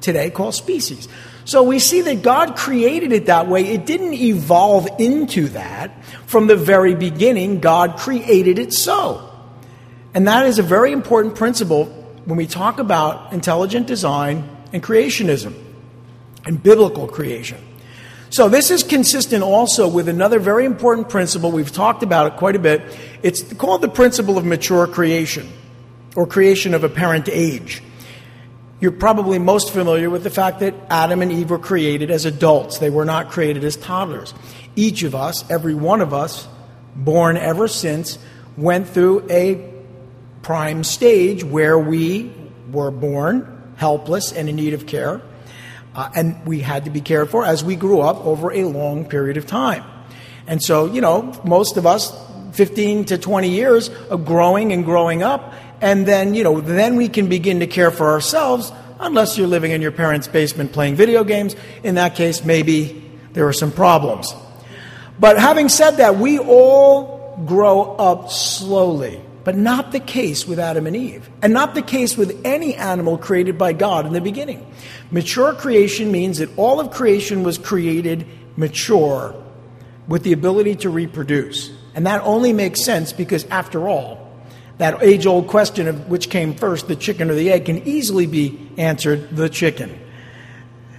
today 0.00 0.30
call 0.30 0.52
species. 0.52 1.08
So 1.44 1.62
we 1.62 1.78
see 1.78 2.00
that 2.02 2.22
God 2.22 2.56
created 2.56 3.12
it 3.12 3.26
that 3.26 3.48
way. 3.48 3.66
It 3.66 3.86
didn't 3.86 4.14
evolve 4.14 4.88
into 4.98 5.48
that. 5.48 6.04
From 6.26 6.46
the 6.46 6.56
very 6.56 6.94
beginning, 6.94 7.60
God 7.60 7.98
created 7.98 8.58
it 8.58 8.72
so. 8.72 9.30
And 10.14 10.26
that 10.26 10.46
is 10.46 10.58
a 10.58 10.62
very 10.62 10.92
important 10.92 11.34
principle 11.34 12.03
when 12.24 12.36
we 12.36 12.46
talk 12.46 12.78
about 12.78 13.32
intelligent 13.32 13.86
design 13.86 14.48
and 14.72 14.82
creationism 14.82 15.54
and 16.46 16.62
biblical 16.62 17.06
creation. 17.06 17.58
So, 18.30 18.48
this 18.48 18.70
is 18.70 18.82
consistent 18.82 19.44
also 19.44 19.86
with 19.86 20.08
another 20.08 20.40
very 20.40 20.64
important 20.64 21.08
principle. 21.08 21.52
We've 21.52 21.70
talked 21.70 22.02
about 22.02 22.26
it 22.26 22.36
quite 22.36 22.56
a 22.56 22.58
bit. 22.58 22.82
It's 23.22 23.42
called 23.54 23.80
the 23.80 23.88
principle 23.88 24.38
of 24.38 24.44
mature 24.44 24.86
creation 24.86 25.48
or 26.16 26.26
creation 26.26 26.74
of 26.74 26.82
apparent 26.82 27.28
age. 27.28 27.82
You're 28.80 28.92
probably 28.92 29.38
most 29.38 29.72
familiar 29.72 30.10
with 30.10 30.24
the 30.24 30.30
fact 30.30 30.60
that 30.60 30.74
Adam 30.90 31.22
and 31.22 31.30
Eve 31.30 31.50
were 31.50 31.58
created 31.58 32.10
as 32.10 32.24
adults, 32.24 32.78
they 32.78 32.90
were 32.90 33.04
not 33.04 33.30
created 33.30 33.62
as 33.64 33.76
toddlers. 33.76 34.34
Each 34.74 35.04
of 35.04 35.14
us, 35.14 35.48
every 35.48 35.74
one 35.74 36.00
of 36.00 36.12
us, 36.12 36.48
born 36.96 37.36
ever 37.36 37.68
since, 37.68 38.18
went 38.56 38.88
through 38.88 39.26
a 39.30 39.73
prime 40.44 40.84
stage 40.84 41.42
where 41.42 41.78
we 41.78 42.32
were 42.70 42.90
born 42.90 43.74
helpless 43.76 44.32
and 44.32 44.48
in 44.48 44.54
need 44.54 44.74
of 44.74 44.86
care. 44.86 45.20
Uh, 45.94 46.10
and 46.14 46.46
we 46.46 46.60
had 46.60 46.84
to 46.84 46.90
be 46.90 47.00
cared 47.00 47.30
for 47.30 47.44
as 47.44 47.64
we 47.64 47.74
grew 47.76 48.00
up 48.00 48.24
over 48.24 48.52
a 48.52 48.64
long 48.64 49.04
period 49.04 49.36
of 49.36 49.46
time. 49.46 49.84
And 50.46 50.62
so, 50.62 50.86
you 50.86 51.00
know, 51.00 51.32
most 51.44 51.76
of 51.76 51.86
us, 51.86 52.12
15 52.52 53.06
to 53.06 53.18
20 53.18 53.48
years 53.48 53.88
of 54.10 54.24
growing 54.24 54.72
and 54.72 54.84
growing 54.84 55.22
up, 55.22 55.54
and 55.80 56.06
then, 56.06 56.34
you 56.34 56.44
know, 56.44 56.60
then 56.60 56.96
we 56.96 57.08
can 57.08 57.28
begin 57.28 57.60
to 57.60 57.66
care 57.66 57.90
for 57.90 58.10
ourselves, 58.10 58.72
unless 59.00 59.36
you're 59.36 59.46
living 59.46 59.70
in 59.72 59.82
your 59.82 59.92
parents' 59.92 60.28
basement 60.28 60.72
playing 60.72 60.94
video 60.94 61.24
games. 61.24 61.56
In 61.82 61.96
that 61.96 62.14
case, 62.14 62.44
maybe 62.44 63.02
there 63.32 63.46
are 63.48 63.52
some 63.52 63.72
problems. 63.72 64.32
But 65.18 65.38
having 65.38 65.68
said 65.68 65.92
that, 65.92 66.16
we 66.16 66.38
all 66.38 67.44
grow 67.46 67.96
up 67.96 68.30
slowly. 68.30 69.20
But 69.44 69.56
not 69.56 69.92
the 69.92 70.00
case 70.00 70.46
with 70.46 70.58
Adam 70.58 70.86
and 70.86 70.96
Eve, 70.96 71.28
and 71.42 71.52
not 71.52 71.74
the 71.74 71.82
case 71.82 72.16
with 72.16 72.40
any 72.46 72.74
animal 72.74 73.18
created 73.18 73.58
by 73.58 73.74
God 73.74 74.06
in 74.06 74.14
the 74.14 74.20
beginning. 74.22 74.66
Mature 75.10 75.54
creation 75.54 76.10
means 76.10 76.38
that 76.38 76.48
all 76.56 76.80
of 76.80 76.90
creation 76.90 77.42
was 77.42 77.58
created 77.58 78.26
mature 78.56 79.34
with 80.08 80.22
the 80.22 80.32
ability 80.32 80.76
to 80.76 80.90
reproduce. 80.90 81.70
And 81.94 82.06
that 82.06 82.22
only 82.22 82.52
makes 82.52 82.82
sense 82.82 83.12
because, 83.12 83.44
after 83.46 83.86
all, 83.86 84.32
that 84.78 85.02
age 85.02 85.26
old 85.26 85.46
question 85.46 85.86
of 85.88 86.08
which 86.08 86.30
came 86.30 86.54
first, 86.54 86.88
the 86.88 86.96
chicken 86.96 87.30
or 87.30 87.34
the 87.34 87.50
egg, 87.52 87.66
can 87.66 87.86
easily 87.86 88.26
be 88.26 88.58
answered 88.76 89.36
the 89.36 89.48
chicken. 89.48 90.00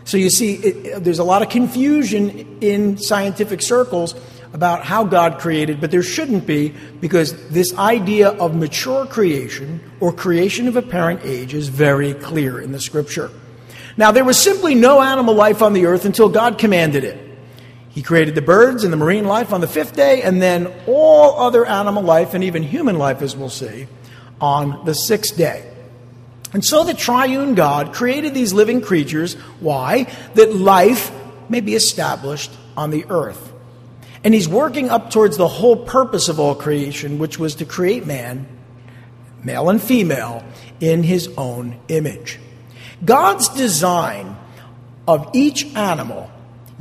So 0.05 0.17
you 0.17 0.29
see, 0.29 0.53
it, 0.53 1.03
there's 1.03 1.19
a 1.19 1.23
lot 1.23 1.41
of 1.41 1.49
confusion 1.49 2.59
in 2.61 2.97
scientific 2.97 3.61
circles 3.61 4.13
about 4.55 4.85
how 4.85 5.03
God 5.03 5.37
created, 5.37 5.81
but 5.81 5.91
there 5.91 6.01
shouldn't 6.01 6.47
be 6.47 6.73
because 7.01 7.49
this 7.49 7.77
idea 7.77 8.29
of 8.29 8.55
mature 8.55 9.05
creation 9.05 9.81
or 9.99 10.13
creation 10.13 10.69
of 10.69 10.77
apparent 10.77 11.19
age 11.25 11.53
is 11.53 11.67
very 11.67 12.13
clear 12.13 12.61
in 12.61 12.71
the 12.71 12.79
scripture. 12.79 13.29
Now, 13.97 14.13
there 14.13 14.23
was 14.23 14.39
simply 14.39 14.73
no 14.73 15.01
animal 15.01 15.33
life 15.35 15.61
on 15.61 15.73
the 15.73 15.87
earth 15.87 16.05
until 16.05 16.29
God 16.29 16.57
commanded 16.57 17.03
it. 17.03 17.37
He 17.89 18.01
created 18.01 18.33
the 18.33 18.41
birds 18.41 18.85
and 18.85 18.93
the 18.93 18.97
marine 18.97 19.25
life 19.25 19.51
on 19.51 19.59
the 19.59 19.67
fifth 19.67 19.93
day, 19.93 20.21
and 20.21 20.41
then 20.41 20.73
all 20.87 21.37
other 21.37 21.65
animal 21.65 22.03
life 22.03 22.33
and 22.33 22.41
even 22.41 22.63
human 22.63 22.97
life, 22.97 23.21
as 23.21 23.35
we'll 23.35 23.49
see, 23.49 23.87
on 24.39 24.85
the 24.85 24.95
sixth 24.95 25.35
day. 25.35 25.69
And 26.53 26.63
so 26.63 26.85
the 26.85 26.93
triune 26.93 27.55
God 27.55 27.93
created 27.93 28.33
these 28.33 28.53
living 28.53 28.79
creatures. 28.79 29.33
Why? 29.59 30.09
That 30.35 30.55
life 30.55 31.11
may 31.49 31.59
be 31.59 31.75
established 31.75 32.51
on 32.77 32.91
the 32.91 33.05
earth. 33.09 33.51
And 34.25 34.33
he's 34.33 34.49
working 34.49 34.89
up 34.89 35.11
towards 35.11 35.37
the 35.37 35.47
whole 35.47 35.77
purpose 35.77 36.29
of 36.29 36.39
all 36.39 36.55
creation, 36.55 37.19
which 37.19 37.37
was 37.37 37.55
to 37.55 37.65
create 37.65 38.07
man, 38.07 38.47
male 39.43 39.69
and 39.69 39.79
female, 39.81 40.43
in 40.79 41.03
his 41.03 41.29
own 41.37 41.79
image. 41.87 42.39
God's 43.05 43.49
design 43.49 44.35
of 45.07 45.29
each 45.33 45.65
animal 45.75 46.31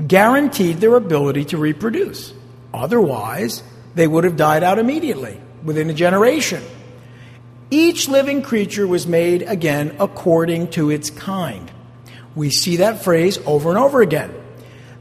guaranteed 0.07 0.79
their 0.79 0.97
ability 0.97 1.45
to 1.47 1.59
reproduce. 1.59 2.33
Otherwise, 2.73 3.63
they 3.95 4.09
would 4.09 4.25
have 4.25 4.37
died 4.37 4.63
out 4.63 4.79
immediately, 4.79 5.39
within 5.63 5.91
a 5.91 5.95
generation. 5.95 6.63
Each 7.71 8.09
living 8.09 8.41
creature 8.41 8.87
was 8.87 9.07
made 9.07 9.43
again 9.43 9.97
according 9.99 10.69
to 10.71 10.91
its 10.91 11.11
kind. 11.11 11.71
We 12.35 12.49
see 12.49 12.77
that 12.77 13.05
phrase 13.05 13.39
over 13.47 13.69
and 13.69 13.79
over 13.79 14.01
again. 14.01 14.35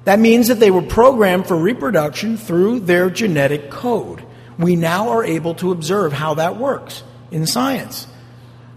That 0.05 0.19
means 0.19 0.49
that 0.49 0.59
they 0.59 0.71
were 0.71 0.81
programmed 0.81 1.47
for 1.47 1.55
reproduction 1.55 2.37
through 2.37 2.81
their 2.81 3.09
genetic 3.09 3.69
code. 3.69 4.23
We 4.57 4.75
now 4.75 5.09
are 5.09 5.23
able 5.23 5.55
to 5.55 5.71
observe 5.71 6.13
how 6.13 6.33
that 6.35 6.57
works 6.57 7.03
in 7.31 7.47
science. 7.47 8.07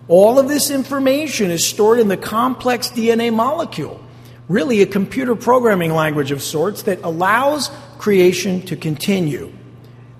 All 0.08 0.38
of 0.38 0.48
this 0.48 0.70
information 0.70 1.50
is 1.50 1.66
stored 1.66 1.98
in 1.98 2.08
the 2.08 2.16
complex 2.16 2.88
DNA 2.88 3.32
molecule, 3.32 4.00
really 4.48 4.82
a 4.82 4.86
computer 4.86 5.34
programming 5.34 5.92
language 5.92 6.30
of 6.30 6.42
sorts 6.42 6.82
that 6.82 7.02
allows 7.02 7.70
creation 7.98 8.62
to 8.62 8.76
continue 8.76 9.52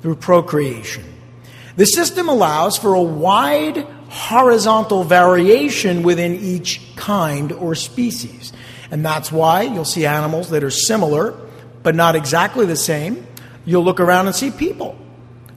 through 0.02 0.16
procreation. 0.16 1.04
The 1.76 1.86
system 1.86 2.28
allows 2.28 2.76
for 2.76 2.94
a 2.94 3.02
wide 3.02 3.86
horizontal 4.08 5.04
variation 5.04 6.02
within 6.02 6.34
each 6.34 6.80
kind 6.96 7.52
or 7.52 7.74
species. 7.74 8.52
And 8.90 9.04
that's 9.04 9.32
why 9.32 9.62
you'll 9.62 9.84
see 9.84 10.06
animals 10.06 10.50
that 10.50 10.62
are 10.62 10.70
similar, 10.70 11.34
but 11.82 11.94
not 11.94 12.14
exactly 12.14 12.66
the 12.66 12.76
same. 12.76 13.26
You'll 13.64 13.84
look 13.84 14.00
around 14.00 14.26
and 14.26 14.34
see 14.34 14.50
people 14.50 14.96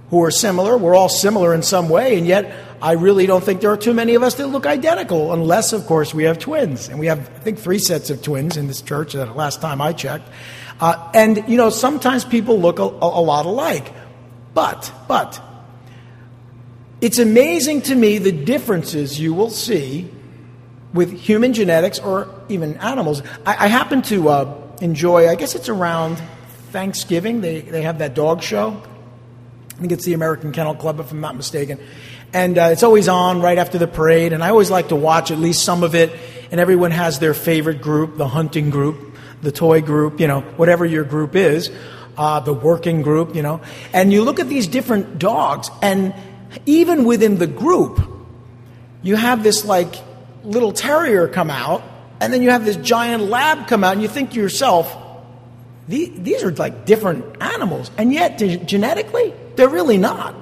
who 0.09 0.23
are 0.23 0.31
similar. 0.31 0.77
We're 0.77 0.95
all 0.95 1.09
similar 1.09 1.53
in 1.53 1.61
some 1.61 1.89
way, 1.89 2.17
and 2.17 2.25
yet 2.25 2.51
I 2.81 2.93
really 2.93 3.27
don't 3.27 3.43
think 3.43 3.61
there 3.61 3.71
are 3.71 3.77
too 3.77 3.93
many 3.93 4.15
of 4.15 4.23
us 4.23 4.35
that 4.35 4.47
look 4.47 4.65
identical, 4.65 5.33
unless, 5.33 5.73
of 5.73 5.85
course, 5.85 6.13
we 6.13 6.23
have 6.23 6.39
twins. 6.39 6.89
And 6.89 6.99
we 6.99 7.07
have, 7.07 7.19
I 7.19 7.39
think, 7.39 7.59
three 7.59 7.79
sets 7.79 8.09
of 8.09 8.21
twins 8.21 8.57
in 8.57 8.67
this 8.67 8.81
church 8.81 9.13
the 9.13 9.25
last 9.25 9.61
time 9.61 9.81
I 9.81 9.93
checked. 9.93 10.27
Uh, 10.79 11.11
and, 11.13 11.43
you 11.47 11.57
know, 11.57 11.69
sometimes 11.69 12.25
people 12.25 12.59
look 12.59 12.79
a, 12.79 12.83
a 12.83 13.21
lot 13.21 13.45
alike. 13.45 13.93
But, 14.53 14.91
but, 15.07 15.39
it's 17.01 17.19
amazing 17.19 17.83
to 17.83 17.95
me 17.95 18.17
the 18.17 18.31
differences 18.31 19.19
you 19.19 19.33
will 19.33 19.51
see 19.51 20.09
with 20.93 21.11
human 21.11 21.53
genetics 21.53 21.99
or 21.99 22.27
even 22.49 22.77
animals. 22.77 23.21
I, 23.45 23.65
I 23.65 23.67
happen 23.67 24.01
to 24.03 24.29
uh, 24.29 24.61
enjoy, 24.81 25.27
I 25.27 25.35
guess 25.35 25.55
it's 25.55 25.69
around 25.69 26.21
Thanksgiving, 26.71 27.41
they, 27.41 27.61
they 27.61 27.81
have 27.83 27.99
that 27.99 28.13
dog 28.13 28.41
show. 28.41 28.81
I 29.75 29.81
think 29.81 29.91
it's 29.91 30.05
the 30.05 30.13
American 30.13 30.51
Kennel 30.51 30.75
Club, 30.75 30.99
if 30.99 31.11
I'm 31.11 31.21
not 31.21 31.35
mistaken. 31.35 31.79
And 32.33 32.57
uh, 32.57 32.69
it's 32.71 32.83
always 32.83 33.07
on 33.07 33.41
right 33.41 33.57
after 33.57 33.77
the 33.77 33.87
parade, 33.87 34.33
and 34.33 34.43
I 34.43 34.49
always 34.49 34.69
like 34.69 34.89
to 34.89 34.95
watch 34.95 35.31
at 35.31 35.39
least 35.39 35.63
some 35.63 35.83
of 35.83 35.95
it. 35.95 36.11
And 36.51 36.59
everyone 36.59 36.91
has 36.91 37.19
their 37.19 37.33
favorite 37.33 37.81
group 37.81 38.17
the 38.17 38.27
hunting 38.27 38.69
group, 38.69 39.15
the 39.41 39.51
toy 39.51 39.81
group, 39.81 40.19
you 40.19 40.27
know, 40.27 40.41
whatever 40.41 40.85
your 40.85 41.03
group 41.03 41.35
is, 41.35 41.71
uh, 42.17 42.39
the 42.41 42.53
working 42.53 43.01
group, 43.01 43.35
you 43.35 43.41
know. 43.41 43.61
And 43.93 44.11
you 44.11 44.23
look 44.23 44.39
at 44.39 44.49
these 44.49 44.67
different 44.67 45.17
dogs, 45.17 45.69
and 45.81 46.13
even 46.65 47.05
within 47.05 47.37
the 47.37 47.47
group, 47.47 48.01
you 49.01 49.15
have 49.15 49.43
this 49.43 49.65
like 49.65 49.95
little 50.43 50.71
terrier 50.71 51.27
come 51.27 51.49
out, 51.49 51.83
and 52.19 52.33
then 52.33 52.41
you 52.41 52.49
have 52.49 52.65
this 52.65 52.75
giant 52.77 53.23
lab 53.23 53.67
come 53.67 53.83
out, 53.83 53.93
and 53.93 54.01
you 54.01 54.07
think 54.07 54.31
to 54.31 54.39
yourself, 54.39 54.95
these 55.87 56.43
are 56.43 56.51
like 56.51 56.85
different 56.85 57.41
animals. 57.41 57.89
And 57.97 58.13
yet, 58.13 58.37
genetically, 58.37 59.33
they're 59.55 59.69
really 59.69 59.97
not. 59.97 60.35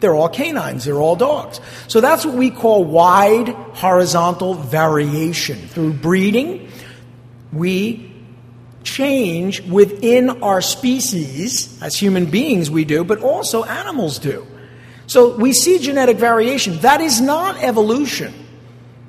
They're 0.00 0.14
all 0.14 0.28
canines, 0.28 0.84
they're 0.84 1.00
all 1.00 1.16
dogs. 1.16 1.60
So 1.88 2.00
that's 2.00 2.24
what 2.24 2.34
we 2.34 2.50
call 2.50 2.84
wide 2.84 3.48
horizontal 3.48 4.54
variation. 4.54 5.56
Through 5.56 5.94
breeding, 5.94 6.70
we 7.52 8.12
change 8.84 9.60
within 9.62 10.42
our 10.42 10.60
species, 10.60 11.80
as 11.82 11.96
human 11.96 12.26
beings 12.26 12.70
we 12.70 12.84
do, 12.84 13.02
but 13.02 13.20
also 13.20 13.64
animals 13.64 14.18
do. 14.18 14.46
So 15.08 15.36
we 15.36 15.52
see 15.52 15.78
genetic 15.78 16.16
variation. 16.16 16.78
That 16.78 17.00
is 17.00 17.20
not 17.20 17.62
evolution. 17.62 18.32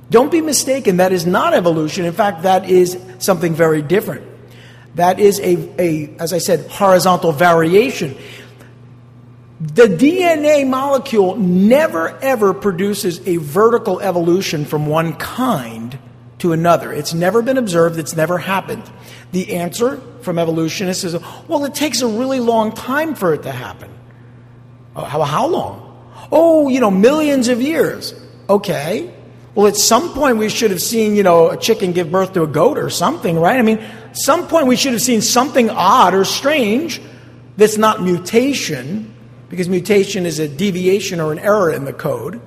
Don't 0.10 0.32
be 0.32 0.42
mistaken, 0.42 0.98
that 0.98 1.12
is 1.12 1.26
not 1.26 1.54
evolution. 1.54 2.06
In 2.06 2.14
fact, 2.14 2.44
that 2.44 2.70
is 2.70 2.98
something 3.20 3.54
very 3.54 3.82
different. 3.82 4.26
That 4.96 5.20
is 5.20 5.40
a, 5.40 5.82
a 5.82 6.16
as 6.20 6.34
I 6.34 6.40
said, 6.40 6.70
horizontal 6.70 7.32
variation. 7.32 8.18
The 9.62 9.88
DNA 9.88 10.68
molecule 10.68 11.36
never 11.36 12.18
ever 12.22 12.54
produces 12.54 13.26
a 13.28 13.38
vertical 13.38 14.00
evolution 14.00 14.66
from 14.66 14.88
one 14.88 15.14
kind 15.14 16.00
to 16.40 16.54
another. 16.54 16.92
It's 16.94 17.14
never 17.14 17.42
been 17.42 17.58
observed, 17.58 18.00
it's 18.00 18.16
never 18.16 18.38
happened. 18.38 18.90
The 19.32 19.56
answer 19.56 20.02
from 20.22 20.40
evolutionists 20.40 21.04
is 21.04 21.16
well, 21.48 21.66
it 21.66 21.76
takes 21.76 22.02
a 22.02 22.08
really 22.08 22.40
long 22.40 22.72
time 22.72 23.14
for 23.16 23.34
it 23.34 23.44
to 23.44 23.52
happen. 23.52 23.92
Oh, 24.96 25.04
how, 25.04 25.22
how 25.22 25.48
long? 25.48 25.86
Oh, 26.32 26.68
you 26.68 26.80
know, 26.80 26.92
millions 26.92 27.48
of 27.48 27.62
years. 27.62 28.14
Okay. 28.50 29.14
Well, 29.60 29.68
at 29.68 29.76
some 29.76 30.14
point 30.14 30.38
we 30.38 30.48
should 30.48 30.72
have 30.72 30.82
seen, 30.82 31.18
you 31.18 31.24
know, 31.24 31.50
a 31.50 31.58
chicken 31.58 31.92
give 31.92 32.10
birth 32.10 32.32
to 32.36 32.44
a 32.44 32.48
goat 32.48 32.78
or 32.78 32.90
something, 32.90 33.38
right? 33.38 33.60
I 33.60 33.62
mean, 33.62 33.86
some 34.14 34.48
point 34.48 34.68
we 34.68 34.78
should 34.78 34.94
have 34.94 35.02
seen 35.02 35.20
something 35.20 35.70
odd 35.70 36.14
or 36.14 36.24
strange 36.24 37.02
that's 37.58 37.78
not 37.78 38.02
mutation, 38.02 39.14
because 39.50 39.68
mutation 39.68 40.26
is 40.26 40.40
a 40.40 40.48
deviation 40.48 41.20
or 41.20 41.34
an 41.34 41.40
error 41.40 41.74
in 41.74 41.84
the 41.84 41.92
code. 41.92 42.40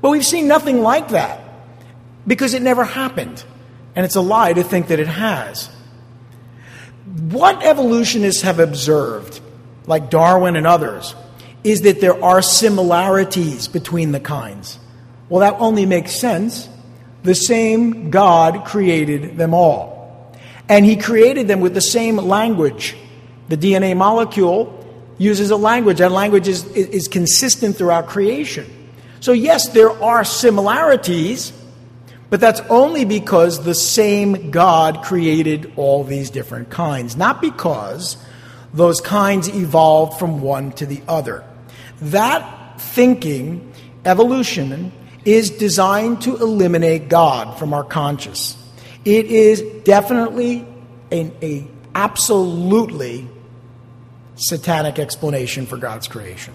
But 0.00 0.10
we've 0.10 0.24
seen 0.24 0.46
nothing 0.46 0.80
like 0.80 1.08
that 1.08 1.42
because 2.24 2.54
it 2.54 2.62
never 2.62 2.84
happened. 2.84 3.42
And 3.96 4.04
it's 4.06 4.14
a 4.14 4.20
lie 4.20 4.52
to 4.52 4.62
think 4.62 4.86
that 4.86 5.00
it 5.00 5.08
has. 5.08 5.68
What 7.30 7.64
evolutionists 7.64 8.42
have 8.42 8.60
observed, 8.60 9.40
like 9.86 10.08
Darwin 10.08 10.54
and 10.54 10.68
others, 10.68 11.16
is 11.64 11.82
that 11.82 12.00
there 12.00 12.22
are 12.22 12.42
similarities 12.42 13.66
between 13.66 14.12
the 14.12 14.20
kinds. 14.20 14.78
Well, 15.30 15.40
that 15.40 15.58
only 15.60 15.86
makes 15.86 16.14
sense. 16.20 16.68
The 17.22 17.34
same 17.34 18.10
God 18.10 18.66
created 18.66 19.38
them 19.38 19.54
all. 19.54 20.34
And 20.68 20.84
He 20.84 20.96
created 20.96 21.48
them 21.48 21.60
with 21.60 21.72
the 21.72 21.80
same 21.80 22.16
language. 22.16 22.96
The 23.48 23.56
DNA 23.56 23.96
molecule 23.96 24.76
uses 25.16 25.50
a 25.50 25.56
language. 25.56 25.98
That 25.98 26.12
language 26.12 26.48
is, 26.48 26.66
is 26.72 27.08
consistent 27.08 27.76
throughout 27.76 28.08
creation. 28.08 28.66
So, 29.20 29.32
yes, 29.32 29.68
there 29.68 29.90
are 30.02 30.24
similarities, 30.24 31.52
but 32.30 32.40
that's 32.40 32.60
only 32.70 33.04
because 33.04 33.64
the 33.64 33.74
same 33.74 34.50
God 34.50 35.02
created 35.02 35.72
all 35.76 36.04
these 36.04 36.30
different 36.30 36.70
kinds, 36.70 37.16
not 37.16 37.40
because 37.40 38.16
those 38.72 39.00
kinds 39.00 39.48
evolved 39.48 40.18
from 40.18 40.40
one 40.40 40.72
to 40.72 40.86
the 40.86 41.02
other. 41.06 41.44
That 42.00 42.80
thinking, 42.80 43.72
evolution, 44.04 44.90
is 45.24 45.50
designed 45.50 46.22
to 46.22 46.36
eliminate 46.36 47.08
God 47.08 47.58
from 47.58 47.74
our 47.74 47.84
conscious. 47.84 48.56
It 49.04 49.26
is 49.26 49.60
definitely 49.84 50.66
an 51.10 51.32
a 51.42 51.66
absolutely 51.94 53.28
satanic 54.36 54.98
explanation 54.98 55.66
for 55.66 55.76
God's 55.76 56.08
creation. 56.08 56.54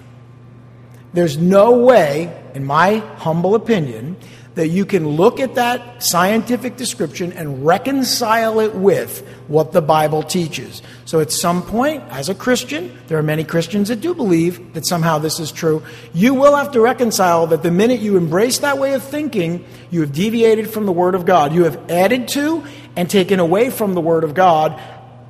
There's 1.13 1.37
no 1.37 1.77
way, 1.77 2.35
in 2.53 2.65
my 2.65 2.97
humble 2.97 3.55
opinion, 3.55 4.17
that 4.55 4.69
you 4.69 4.85
can 4.85 5.07
look 5.07 5.39
at 5.39 5.55
that 5.55 6.01
scientific 6.01 6.77
description 6.77 7.33
and 7.33 7.65
reconcile 7.65 8.59
it 8.61 8.73
with 8.73 9.25
what 9.47 9.73
the 9.73 9.81
Bible 9.81 10.23
teaches. 10.23 10.81
So, 11.03 11.19
at 11.19 11.31
some 11.31 11.61
point, 11.61 12.03
as 12.09 12.29
a 12.29 12.35
Christian, 12.35 12.97
there 13.07 13.17
are 13.17 13.23
many 13.23 13.43
Christians 13.43 13.89
that 13.89 14.01
do 14.01 14.15
believe 14.15 14.73
that 14.73 14.87
somehow 14.87 15.19
this 15.19 15.39
is 15.39 15.51
true. 15.51 15.83
You 16.13 16.33
will 16.33 16.55
have 16.55 16.71
to 16.71 16.81
reconcile 16.81 17.47
that 17.47 17.63
the 17.63 17.71
minute 17.71 17.99
you 17.99 18.17
embrace 18.17 18.59
that 18.59 18.77
way 18.77 18.93
of 18.93 19.03
thinking, 19.03 19.65
you 19.91 20.01
have 20.01 20.13
deviated 20.13 20.69
from 20.69 20.85
the 20.85 20.93
Word 20.93 21.15
of 21.15 21.25
God. 21.25 21.53
You 21.53 21.65
have 21.65 21.91
added 21.91 22.29
to 22.29 22.63
and 22.95 23.09
taken 23.09 23.39
away 23.39 23.69
from 23.69 23.93
the 23.93 24.01
Word 24.01 24.23
of 24.23 24.33
God, 24.33 24.79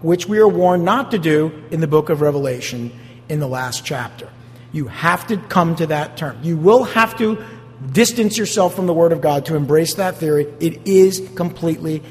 which 0.01 0.27
we 0.27 0.37
are 0.37 0.47
warned 0.47 0.85
not 0.85 1.11
to 1.11 1.19
do 1.19 1.63
in 1.71 1.81
the 1.81 1.87
book 1.87 2.09
of 2.09 2.21
Revelation 2.21 2.91
in 3.27 3.39
the 3.39 3.47
last 3.47 3.83
chapter. 3.83 4.29
You 4.71 4.87
have 4.87 5.25
to 5.27 5.37
come 5.37 5.75
to 5.77 5.87
that 5.87 6.17
term. 6.17 6.37
You 6.43 6.57
will 6.57 6.83
have 6.83 7.17
to 7.17 7.43
distance 7.91 8.37
yourself 8.37 8.75
from 8.75 8.87
the 8.87 8.93
Word 8.93 9.11
of 9.11 9.21
God 9.21 9.45
to 9.47 9.55
embrace 9.55 9.95
that 9.95 10.17
theory. 10.17 10.47
It 10.59 10.87
is 10.87 11.27
completely 11.35 12.01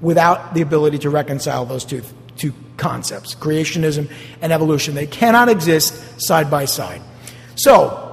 without 0.00 0.54
the 0.54 0.62
ability 0.62 0.98
to 0.98 1.10
reconcile 1.10 1.66
those 1.66 1.84
two, 1.84 2.02
two 2.36 2.54
concepts 2.76 3.34
creationism 3.34 4.10
and 4.40 4.52
evolution. 4.52 4.94
They 4.94 5.06
cannot 5.06 5.48
exist 5.48 6.20
side 6.20 6.50
by 6.50 6.64
side. 6.64 7.02
So, 7.54 8.06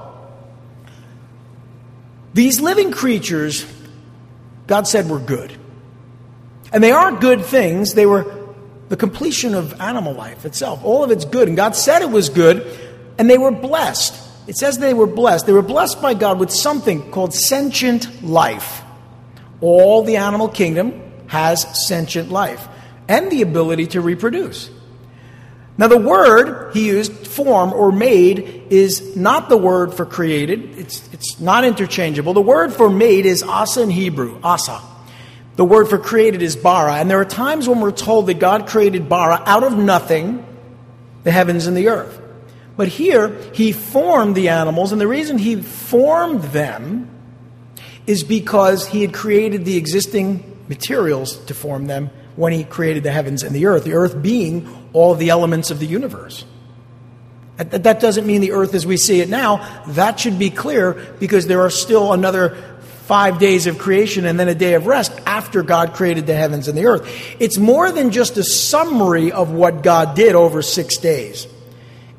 these 2.34 2.60
living 2.60 2.92
creatures, 2.92 3.64
God 4.66 4.86
said, 4.86 5.08
were 5.08 5.18
good. 5.18 5.56
And 6.72 6.84
they 6.84 6.92
are 6.92 7.12
good 7.12 7.44
things. 7.44 7.94
They 7.94 8.06
were 8.06 8.34
the 8.88 8.96
completion 8.96 9.54
of 9.54 9.80
animal 9.80 10.12
life 10.14 10.44
itself. 10.44 10.84
All 10.84 11.02
of 11.02 11.10
it's 11.10 11.24
good. 11.24 11.48
And 11.48 11.56
God 11.56 11.74
said 11.74 12.02
it 12.02 12.10
was 12.10 12.28
good, 12.28 12.66
and 13.18 13.28
they 13.28 13.38
were 13.38 13.50
blessed. 13.50 14.27
It 14.48 14.56
says 14.56 14.78
they 14.78 14.94
were 14.94 15.06
blessed. 15.06 15.46
They 15.46 15.52
were 15.52 15.62
blessed 15.62 16.00
by 16.00 16.14
God 16.14 16.40
with 16.40 16.50
something 16.50 17.10
called 17.10 17.34
sentient 17.34 18.24
life. 18.24 18.82
All 19.60 20.02
the 20.02 20.16
animal 20.16 20.48
kingdom 20.48 21.02
has 21.26 21.86
sentient 21.86 22.30
life 22.30 22.66
and 23.08 23.30
the 23.30 23.42
ability 23.42 23.88
to 23.88 24.00
reproduce. 24.00 24.70
Now, 25.76 25.86
the 25.86 25.98
word 25.98 26.74
he 26.74 26.86
used, 26.88 27.12
form 27.26 27.72
or 27.72 27.92
made, 27.92 28.64
is 28.70 29.14
not 29.14 29.48
the 29.48 29.56
word 29.56 29.94
for 29.94 30.04
created. 30.04 30.78
It's, 30.78 31.08
it's 31.12 31.38
not 31.38 31.64
interchangeable. 31.64 32.32
The 32.32 32.40
word 32.40 32.72
for 32.72 32.90
made 32.90 33.26
is 33.26 33.42
asa 33.42 33.82
in 33.82 33.90
Hebrew, 33.90 34.40
asa. 34.42 34.80
The 35.56 35.64
word 35.64 35.88
for 35.88 35.98
created 35.98 36.40
is 36.40 36.56
bara. 36.56 36.94
And 36.94 37.10
there 37.10 37.20
are 37.20 37.24
times 37.24 37.68
when 37.68 37.80
we're 37.80 37.92
told 37.92 38.26
that 38.26 38.38
God 38.38 38.66
created 38.66 39.08
bara 39.08 39.42
out 39.44 39.62
of 39.62 39.76
nothing, 39.76 40.44
the 41.22 41.30
heavens 41.30 41.66
and 41.66 41.76
the 41.76 41.88
earth. 41.88 42.17
But 42.78 42.86
here, 42.86 43.36
he 43.52 43.72
formed 43.72 44.36
the 44.36 44.50
animals, 44.50 44.92
and 44.92 45.00
the 45.00 45.08
reason 45.08 45.36
he 45.36 45.56
formed 45.56 46.44
them 46.44 47.10
is 48.06 48.22
because 48.22 48.86
he 48.86 49.02
had 49.02 49.12
created 49.12 49.64
the 49.64 49.76
existing 49.76 50.64
materials 50.68 51.44
to 51.46 51.54
form 51.54 51.86
them 51.86 52.10
when 52.36 52.52
he 52.52 52.62
created 52.62 53.02
the 53.02 53.10
heavens 53.10 53.42
and 53.42 53.52
the 53.52 53.66
earth, 53.66 53.82
the 53.82 53.94
earth 53.94 54.22
being 54.22 54.88
all 54.92 55.16
the 55.16 55.30
elements 55.30 55.72
of 55.72 55.80
the 55.80 55.86
universe. 55.86 56.44
That 57.56 57.98
doesn't 57.98 58.24
mean 58.24 58.42
the 58.42 58.52
earth 58.52 58.74
as 58.74 58.86
we 58.86 58.96
see 58.96 59.20
it 59.20 59.28
now. 59.28 59.82
That 59.88 60.20
should 60.20 60.38
be 60.38 60.48
clear 60.48 60.92
because 61.18 61.48
there 61.48 61.62
are 61.62 61.70
still 61.70 62.12
another 62.12 62.50
five 63.06 63.40
days 63.40 63.66
of 63.66 63.78
creation 63.78 64.24
and 64.24 64.38
then 64.38 64.46
a 64.46 64.54
day 64.54 64.74
of 64.74 64.86
rest 64.86 65.10
after 65.26 65.64
God 65.64 65.94
created 65.94 66.28
the 66.28 66.34
heavens 66.34 66.68
and 66.68 66.78
the 66.78 66.86
earth. 66.86 67.10
It's 67.40 67.58
more 67.58 67.90
than 67.90 68.12
just 68.12 68.36
a 68.36 68.44
summary 68.44 69.32
of 69.32 69.50
what 69.50 69.82
God 69.82 70.14
did 70.14 70.36
over 70.36 70.62
six 70.62 70.98
days. 70.98 71.48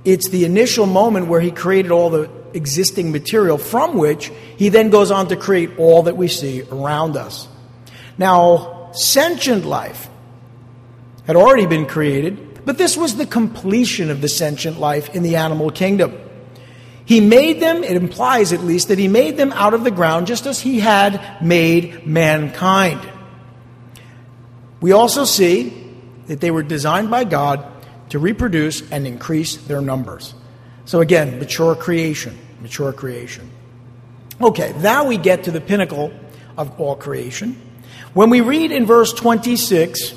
It's 0.09 0.29
the 0.29 0.43
initial 0.43 0.87
moment 0.87 1.27
where 1.27 1.39
he 1.39 1.51
created 1.51 1.91
all 1.91 2.09
the 2.09 2.31
existing 2.55 3.11
material 3.11 3.59
from 3.59 3.95
which 3.95 4.31
he 4.57 4.69
then 4.69 4.89
goes 4.89 5.11
on 5.11 5.27
to 5.27 5.35
create 5.35 5.77
all 5.77 6.01
that 6.03 6.17
we 6.17 6.27
see 6.27 6.63
around 6.63 7.15
us. 7.15 7.47
Now, 8.17 8.89
sentient 8.91 9.65
life 9.65 10.09
had 11.27 11.35
already 11.35 11.67
been 11.67 11.85
created, 11.85 12.65
but 12.65 12.79
this 12.79 12.97
was 12.97 13.17
the 13.17 13.27
completion 13.27 14.09
of 14.09 14.21
the 14.21 14.29
sentient 14.29 14.79
life 14.79 15.13
in 15.13 15.21
the 15.21 15.35
animal 15.35 15.69
kingdom. 15.69 16.17
He 17.05 17.21
made 17.21 17.59
them, 17.59 17.83
it 17.83 17.95
implies 17.95 18.51
at 18.51 18.61
least, 18.61 18.87
that 18.87 18.97
he 18.97 19.07
made 19.07 19.37
them 19.37 19.51
out 19.51 19.75
of 19.75 19.83
the 19.83 19.91
ground 19.91 20.25
just 20.25 20.47
as 20.47 20.59
he 20.59 20.79
had 20.79 21.39
made 21.39 22.07
mankind. 22.07 23.07
We 24.81 24.91
also 24.91 25.23
see 25.23 25.71
that 26.25 26.41
they 26.41 26.49
were 26.49 26.63
designed 26.63 27.11
by 27.11 27.25
God 27.25 27.78
to 28.09 28.19
reproduce 28.19 28.89
and 28.91 29.07
increase 29.07 29.55
their 29.55 29.81
numbers. 29.81 30.33
So 30.85 31.01
again, 31.01 31.39
mature 31.39 31.75
creation, 31.75 32.37
mature 32.61 32.91
creation. 32.93 33.49
Okay, 34.41 34.73
now 34.79 35.05
we 35.05 35.17
get 35.17 35.43
to 35.43 35.51
the 35.51 35.61
pinnacle 35.61 36.11
of 36.57 36.79
all 36.79 36.95
creation. 36.95 37.61
When 38.13 38.29
we 38.29 38.41
read 38.41 38.71
in 38.71 38.85
verse 38.85 39.13
26, 39.13 40.13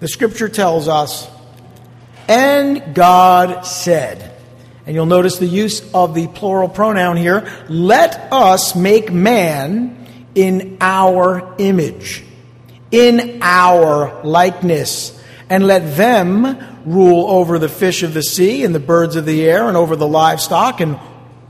the 0.00 0.08
scripture 0.08 0.48
tells 0.48 0.88
us, 0.88 1.28
and 2.28 2.94
God 2.94 3.62
said, 3.66 4.34
and 4.86 4.94
you'll 4.94 5.06
notice 5.06 5.38
the 5.38 5.46
use 5.46 5.82
of 5.92 6.14
the 6.14 6.28
plural 6.28 6.68
pronoun 6.68 7.16
here, 7.16 7.50
let 7.68 8.32
us 8.32 8.74
make 8.74 9.12
man 9.12 10.06
in 10.34 10.78
our 10.80 11.54
image, 11.58 12.24
in 12.90 13.38
our 13.42 14.22
likeness 14.22 15.15
and 15.48 15.66
let 15.66 15.96
them 15.96 16.58
rule 16.84 17.30
over 17.30 17.58
the 17.58 17.68
fish 17.68 18.02
of 18.02 18.14
the 18.14 18.22
sea 18.22 18.64
and 18.64 18.74
the 18.74 18.80
birds 18.80 19.16
of 19.16 19.26
the 19.26 19.48
air 19.48 19.68
and 19.68 19.76
over 19.76 19.96
the 19.96 20.08
livestock 20.08 20.80
and 20.80 20.98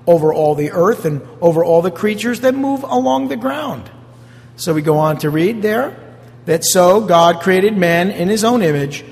over 0.07 0.33
all 0.33 0.55
the 0.55 0.71
earth 0.71 1.05
and 1.05 1.27
over 1.41 1.65
all 1.65 1.83
the 1.83 1.91
creatures 1.91 2.41
that 2.41 2.55
move 2.55 2.83
along 2.83 3.29
the 3.29 3.37
ground. 3.37 3.91
So 4.57 4.73
we 4.75 4.83
go 4.83 4.99
on 4.99 5.19
to 5.19 5.31
read 5.31 5.63
there 5.63 5.99
that 6.45 6.65
so 6.65 7.01
God 7.01 7.41
created 7.41 7.77
man 7.77 8.11
in 8.11 8.29
his 8.29 8.45
own 8.45 8.63
image. 8.63 9.05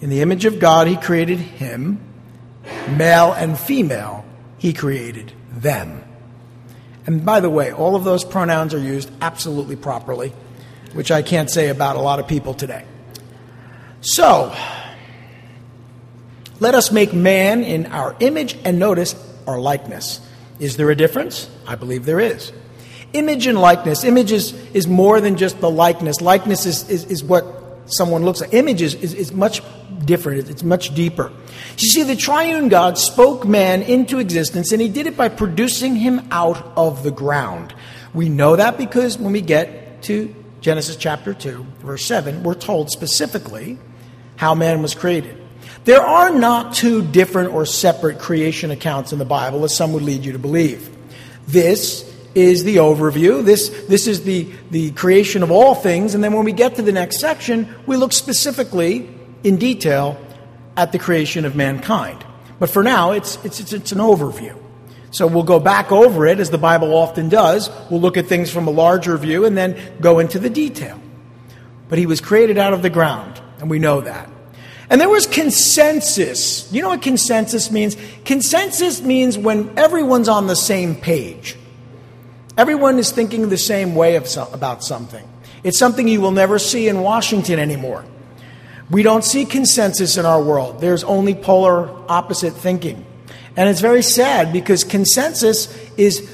In 0.00 0.10
the 0.10 0.20
image 0.20 0.44
of 0.44 0.58
God, 0.58 0.88
he 0.88 0.96
created 0.96 1.38
him. 1.38 2.00
Male 2.90 3.32
and 3.32 3.58
female, 3.58 4.24
he 4.58 4.72
created 4.72 5.32
them. 5.50 6.02
And 7.06 7.24
by 7.24 7.40
the 7.40 7.50
way, 7.50 7.72
all 7.72 7.96
of 7.96 8.04
those 8.04 8.24
pronouns 8.24 8.74
are 8.74 8.78
used 8.78 9.10
absolutely 9.20 9.76
properly, 9.76 10.32
which 10.92 11.10
I 11.10 11.22
can't 11.22 11.50
say 11.50 11.68
about 11.68 11.96
a 11.96 12.00
lot 12.00 12.18
of 12.18 12.28
people 12.28 12.54
today. 12.54 12.84
So, 14.02 14.52
let 16.58 16.74
us 16.74 16.90
make 16.90 17.14
man 17.14 17.62
in 17.62 17.86
our 17.86 18.16
image 18.18 18.58
and 18.64 18.80
notice 18.80 19.14
our 19.46 19.60
likeness. 19.60 20.20
Is 20.58 20.76
there 20.76 20.90
a 20.90 20.96
difference? 20.96 21.48
I 21.68 21.76
believe 21.76 22.04
there 22.04 22.18
is. 22.18 22.52
Image 23.12 23.46
and 23.46 23.60
likeness. 23.60 24.02
Image 24.02 24.32
is, 24.32 24.54
is 24.74 24.88
more 24.88 25.20
than 25.20 25.36
just 25.36 25.60
the 25.60 25.70
likeness. 25.70 26.20
Likeness 26.20 26.66
is, 26.66 26.88
is, 26.90 27.04
is 27.04 27.22
what 27.22 27.46
someone 27.86 28.24
looks 28.24 28.40
like. 28.40 28.52
Image 28.54 28.82
is, 28.82 28.94
is, 28.96 29.14
is 29.14 29.32
much 29.32 29.62
different, 30.04 30.50
it's 30.50 30.64
much 30.64 30.94
deeper. 30.96 31.30
You 31.78 31.88
see, 31.88 32.02
the 32.02 32.16
triune 32.16 32.68
God 32.68 32.98
spoke 32.98 33.46
man 33.46 33.82
into 33.82 34.18
existence, 34.18 34.72
and 34.72 34.80
he 34.80 34.88
did 34.88 35.06
it 35.06 35.16
by 35.16 35.28
producing 35.28 35.94
him 35.94 36.26
out 36.32 36.72
of 36.76 37.04
the 37.04 37.12
ground. 37.12 37.72
We 38.14 38.28
know 38.28 38.56
that 38.56 38.78
because 38.78 39.16
when 39.16 39.32
we 39.32 39.42
get 39.42 40.02
to 40.04 40.34
Genesis 40.60 40.96
chapter 40.96 41.34
2, 41.34 41.64
verse 41.80 42.04
7, 42.04 42.42
we're 42.42 42.54
told 42.54 42.90
specifically 42.90 43.78
how 44.42 44.56
man 44.56 44.82
was 44.82 44.92
created. 44.92 45.40
There 45.84 46.02
are 46.02 46.32
not 46.32 46.74
two 46.74 47.00
different 47.00 47.52
or 47.52 47.64
separate 47.64 48.18
creation 48.18 48.72
accounts 48.72 49.12
in 49.12 49.20
the 49.20 49.24
Bible, 49.24 49.62
as 49.62 49.76
some 49.76 49.92
would 49.92 50.02
lead 50.02 50.24
you 50.24 50.32
to 50.32 50.38
believe. 50.40 50.90
This 51.46 52.12
is 52.34 52.64
the 52.64 52.78
overview. 52.78 53.44
This, 53.44 53.68
this 53.86 54.08
is 54.08 54.24
the, 54.24 54.48
the 54.72 54.90
creation 54.90 55.44
of 55.44 55.52
all 55.52 55.76
things. 55.76 56.16
And 56.16 56.24
then 56.24 56.32
when 56.32 56.44
we 56.44 56.50
get 56.50 56.74
to 56.74 56.82
the 56.82 56.90
next 56.90 57.20
section, 57.20 57.72
we 57.86 57.96
look 57.96 58.12
specifically 58.12 59.08
in 59.44 59.58
detail 59.58 60.20
at 60.76 60.90
the 60.90 60.98
creation 60.98 61.44
of 61.44 61.54
mankind. 61.54 62.24
But 62.58 62.68
for 62.68 62.82
now, 62.82 63.12
it's, 63.12 63.38
it's, 63.44 63.60
it's, 63.60 63.72
it's 63.72 63.92
an 63.92 63.98
overview. 63.98 64.60
So 65.12 65.28
we'll 65.28 65.44
go 65.44 65.60
back 65.60 65.92
over 65.92 66.26
it, 66.26 66.40
as 66.40 66.50
the 66.50 66.58
Bible 66.58 66.96
often 66.96 67.28
does. 67.28 67.70
We'll 67.92 68.00
look 68.00 68.16
at 68.16 68.26
things 68.26 68.50
from 68.50 68.66
a 68.66 68.72
larger 68.72 69.16
view 69.16 69.44
and 69.44 69.56
then 69.56 69.78
go 70.00 70.18
into 70.18 70.40
the 70.40 70.50
detail. 70.50 71.00
But 71.88 71.98
he 72.00 72.06
was 72.06 72.20
created 72.20 72.58
out 72.58 72.72
of 72.72 72.82
the 72.82 72.90
ground, 72.90 73.40
and 73.60 73.70
we 73.70 73.78
know 73.78 74.00
that. 74.00 74.31
And 74.92 75.00
there 75.00 75.08
was 75.08 75.26
consensus. 75.26 76.70
You 76.70 76.82
know 76.82 76.90
what 76.90 77.00
consensus 77.00 77.70
means? 77.70 77.96
Consensus 78.26 79.00
means 79.00 79.38
when 79.38 79.72
everyone's 79.78 80.28
on 80.28 80.48
the 80.48 80.54
same 80.54 80.94
page. 80.94 81.56
Everyone 82.58 82.98
is 82.98 83.10
thinking 83.10 83.48
the 83.48 83.56
same 83.56 83.94
way 83.94 84.16
about 84.16 84.84
something. 84.84 85.26
It's 85.64 85.78
something 85.78 86.06
you 86.06 86.20
will 86.20 86.30
never 86.30 86.58
see 86.58 86.88
in 86.88 87.00
Washington 87.00 87.58
anymore. 87.58 88.04
We 88.90 89.02
don't 89.02 89.24
see 89.24 89.46
consensus 89.46 90.18
in 90.18 90.26
our 90.26 90.42
world. 90.42 90.82
There's 90.82 91.04
only 91.04 91.34
polar 91.34 91.88
opposite 92.10 92.52
thinking. 92.52 93.06
And 93.56 93.70
it's 93.70 93.80
very 93.80 94.02
sad 94.02 94.52
because 94.52 94.84
consensus 94.84 95.74
is 95.96 96.30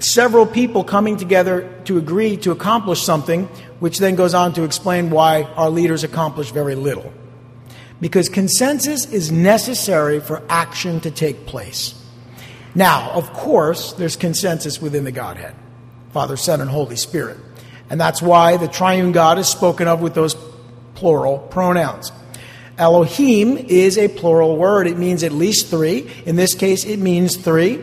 several 0.00 0.46
people 0.46 0.82
coming 0.82 1.16
together 1.16 1.72
to 1.84 1.98
agree 1.98 2.38
to 2.38 2.50
accomplish 2.50 3.04
something, 3.04 3.44
which 3.78 3.98
then 3.98 4.16
goes 4.16 4.34
on 4.34 4.52
to 4.54 4.64
explain 4.64 5.10
why 5.10 5.44
our 5.44 5.70
leaders 5.70 6.02
accomplish 6.02 6.50
very 6.50 6.74
little. 6.74 7.12
Because 8.04 8.28
consensus 8.28 9.10
is 9.10 9.32
necessary 9.32 10.20
for 10.20 10.42
action 10.50 11.00
to 11.00 11.10
take 11.10 11.46
place. 11.46 11.94
Now, 12.74 13.10
of 13.12 13.32
course, 13.32 13.94
there's 13.94 14.14
consensus 14.14 14.78
within 14.78 15.04
the 15.04 15.10
Godhead 15.10 15.54
Father, 16.12 16.36
Son, 16.36 16.60
and 16.60 16.68
Holy 16.68 16.96
Spirit. 16.96 17.38
And 17.88 17.98
that's 17.98 18.20
why 18.20 18.58
the 18.58 18.68
triune 18.68 19.12
God 19.12 19.38
is 19.38 19.48
spoken 19.48 19.88
of 19.88 20.02
with 20.02 20.12
those 20.12 20.36
plural 20.94 21.38
pronouns. 21.38 22.12
Elohim 22.76 23.56
is 23.56 23.96
a 23.96 24.08
plural 24.08 24.58
word. 24.58 24.86
It 24.86 24.98
means 24.98 25.22
at 25.22 25.32
least 25.32 25.68
three. 25.68 26.10
In 26.26 26.36
this 26.36 26.52
case, 26.52 26.84
it 26.84 26.98
means 26.98 27.38
three. 27.38 27.82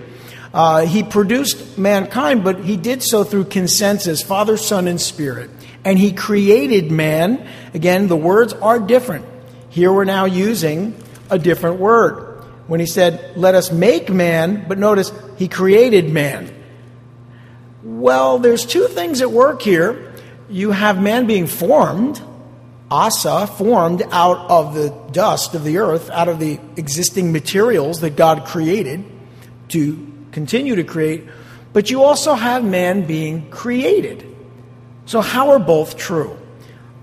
Uh, 0.53 0.85
he 0.85 1.01
produced 1.01 1.79
mankind, 1.79 2.43
but 2.43 2.59
he 2.59 2.77
did 2.77 3.01
so 3.01 3.23
through 3.23 3.45
consensus 3.45 4.21
Father, 4.21 4.55
Son, 4.55 4.87
and 4.87 5.01
Spirit. 5.01 5.49
And 5.83 5.97
he 5.97 6.11
created 6.11 6.91
man. 6.91 7.43
Again, 7.73 8.07
the 8.07 8.15
words 8.15 8.53
are 8.53 8.77
different. 8.77 9.30
Here 9.71 9.91
we're 9.91 10.03
now 10.03 10.25
using 10.25 11.01
a 11.29 11.39
different 11.39 11.79
word. 11.79 12.43
When 12.67 12.81
he 12.81 12.85
said, 12.85 13.37
Let 13.37 13.55
us 13.55 13.71
make 13.71 14.09
man, 14.09 14.65
but 14.67 14.77
notice, 14.77 15.11
he 15.37 15.47
created 15.47 16.11
man. 16.11 16.53
Well, 17.81 18.37
there's 18.37 18.65
two 18.65 18.87
things 18.87 19.21
at 19.21 19.31
work 19.31 19.61
here. 19.61 20.13
You 20.49 20.71
have 20.71 21.01
man 21.01 21.25
being 21.25 21.47
formed, 21.47 22.21
Asa, 22.91 23.47
formed 23.47 24.03
out 24.11 24.49
of 24.49 24.75
the 24.75 24.89
dust 25.13 25.55
of 25.55 25.63
the 25.63 25.77
earth, 25.77 26.09
out 26.09 26.27
of 26.27 26.39
the 26.39 26.59
existing 26.75 27.31
materials 27.31 28.01
that 28.01 28.17
God 28.17 28.45
created 28.45 29.05
to 29.69 30.05
continue 30.33 30.75
to 30.75 30.83
create, 30.83 31.23
but 31.71 31.89
you 31.89 32.03
also 32.03 32.33
have 32.33 32.65
man 32.65 33.07
being 33.07 33.49
created. 33.49 34.27
So, 35.05 35.21
how 35.21 35.51
are 35.51 35.59
both 35.59 35.97
true? 35.97 36.37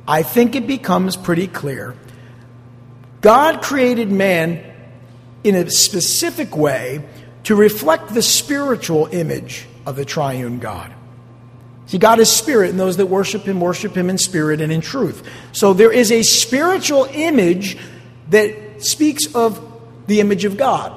I 0.07 0.22
think 0.22 0.54
it 0.54 0.66
becomes 0.66 1.16
pretty 1.16 1.46
clear. 1.46 1.94
God 3.20 3.62
created 3.62 4.11
man 4.11 4.64
in 5.44 5.54
a 5.54 5.70
specific 5.70 6.57
way 6.57 7.04
to 7.44 7.54
reflect 7.54 8.12
the 8.12 8.22
spiritual 8.22 9.07
image 9.07 9.66
of 9.87 9.96
the 9.96 10.04
triune 10.04 10.59
God. 10.59 10.92
See, 11.87 11.96
God 11.96 12.20
is 12.20 12.31
spirit, 12.31 12.70
and 12.70 12.78
those 12.78 12.98
that 12.98 13.07
worship 13.07 13.44
him 13.44 13.61
worship 13.61 13.96
him 13.96 14.11
in 14.11 14.18
spirit 14.18 14.61
and 14.61 14.70
in 14.70 14.83
truth. 14.83 15.26
So 15.52 15.72
there 15.72 15.90
is 15.90 16.12
a 16.12 16.22
spiritual 16.22 17.09
image 17.11 17.78
that 18.28 18.85
speaks 18.85 19.35
of 19.35 19.64
the 20.07 20.20
image 20.20 20.44
of 20.44 20.59
God. 20.59 20.92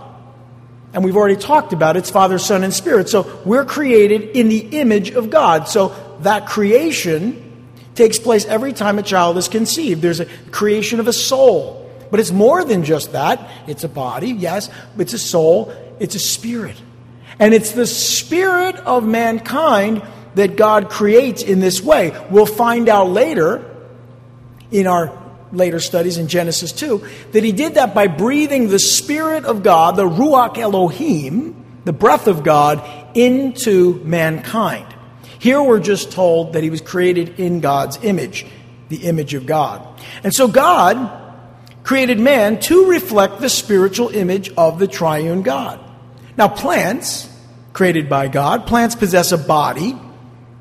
And 0.93 1.05
we've 1.05 1.15
already 1.15 1.38
talked 1.38 1.71
about 1.71 1.95
it. 1.95 1.99
it's 1.99 2.10
Father, 2.10 2.38
Son, 2.38 2.63
and 2.63 2.73
Spirit. 2.73 3.07
So 3.07 3.41
we're 3.45 3.63
created 3.63 4.36
in 4.36 4.49
the 4.49 4.60
image 4.79 5.12
of 5.12 5.29
God. 5.29 5.69
So 5.69 5.95
that 6.21 6.47
creation 6.47 7.69
takes 7.95 8.19
place 8.19 8.45
every 8.45 8.73
time 8.73 8.99
a 8.99 9.03
child 9.03 9.38
is 9.38 9.47
conceived. 9.47 10.01
There's 10.01 10.19
a 10.19 10.25
creation 10.51 10.99
of 10.99 11.07
a 11.07 11.13
soul. 11.13 11.81
But 12.12 12.19
it's 12.19 12.32
more 12.32 12.63
than 12.63 12.84
just 12.84 13.13
that. 13.13 13.50
It's 13.67 13.84
a 13.84 13.89
body, 13.89 14.32
yes, 14.32 14.69
it's 14.97 15.13
a 15.13 15.19
soul, 15.19 15.74
it's 16.00 16.13
a 16.13 16.19
spirit. 16.19 16.80
And 17.39 17.54
it's 17.54 17.71
the 17.71 17.88
spirit 17.88 18.76
of 18.76 19.06
mankind 19.08 20.04
that 20.36 20.58
God 20.58 20.89
creates 20.89 21.41
in 21.41 21.60
this 21.60 21.82
way. 21.82 22.15
We'll 22.30 22.45
find 22.45 22.88
out 22.89 23.10
later 23.10 23.65
in 24.69 24.88
our 24.88 25.17
later 25.52 25.80
studies 25.80 26.17
in 26.17 26.28
Genesis 26.28 26.71
2 26.71 27.06
that 27.32 27.43
he 27.43 27.52
did 27.52 27.76
that 27.76 27.93
by 27.93 28.08
breathing 28.08 28.67
the 28.67 28.80
Spirit 28.80 29.45
of 29.45 29.63
God, 29.63 29.95
the 29.95 30.08
Ruach 30.08 30.58
Elohim, 30.58 31.65
the 31.84 31.93
breath 31.93 32.28
of 32.28 32.43
God, 32.43 32.88
into 33.17 33.95
mankind. 34.04 34.86
Here 35.39 35.62
we're 35.62 35.80
just 35.80 36.12
told 36.12 36.54
that 36.54 36.63
he 36.63 36.69
was 36.69 36.82
created 36.82 37.39
in 37.39 37.60
God's 37.60 37.97
image, 38.04 38.45
the 38.89 38.97
image 38.97 39.34
of 39.34 39.45
God. 39.45 39.86
And 40.24 40.34
so 40.34 40.47
God 40.47 41.20
created 41.84 42.20
man 42.20 42.60
to 42.62 42.89
reflect 42.89 43.39
the 43.39 43.50
spiritual 43.50 44.10
image 44.10 44.52
of 44.56 44.80
the 44.80 44.88
triune 44.88 45.41
God. 45.41 45.80
Now, 46.38 46.48
plants, 46.48 47.30
created 47.74 48.10
by 48.10 48.28
God, 48.28 48.67
plants 48.67 48.96
possess 48.96 49.32
a 49.32 49.38
body 49.38 49.98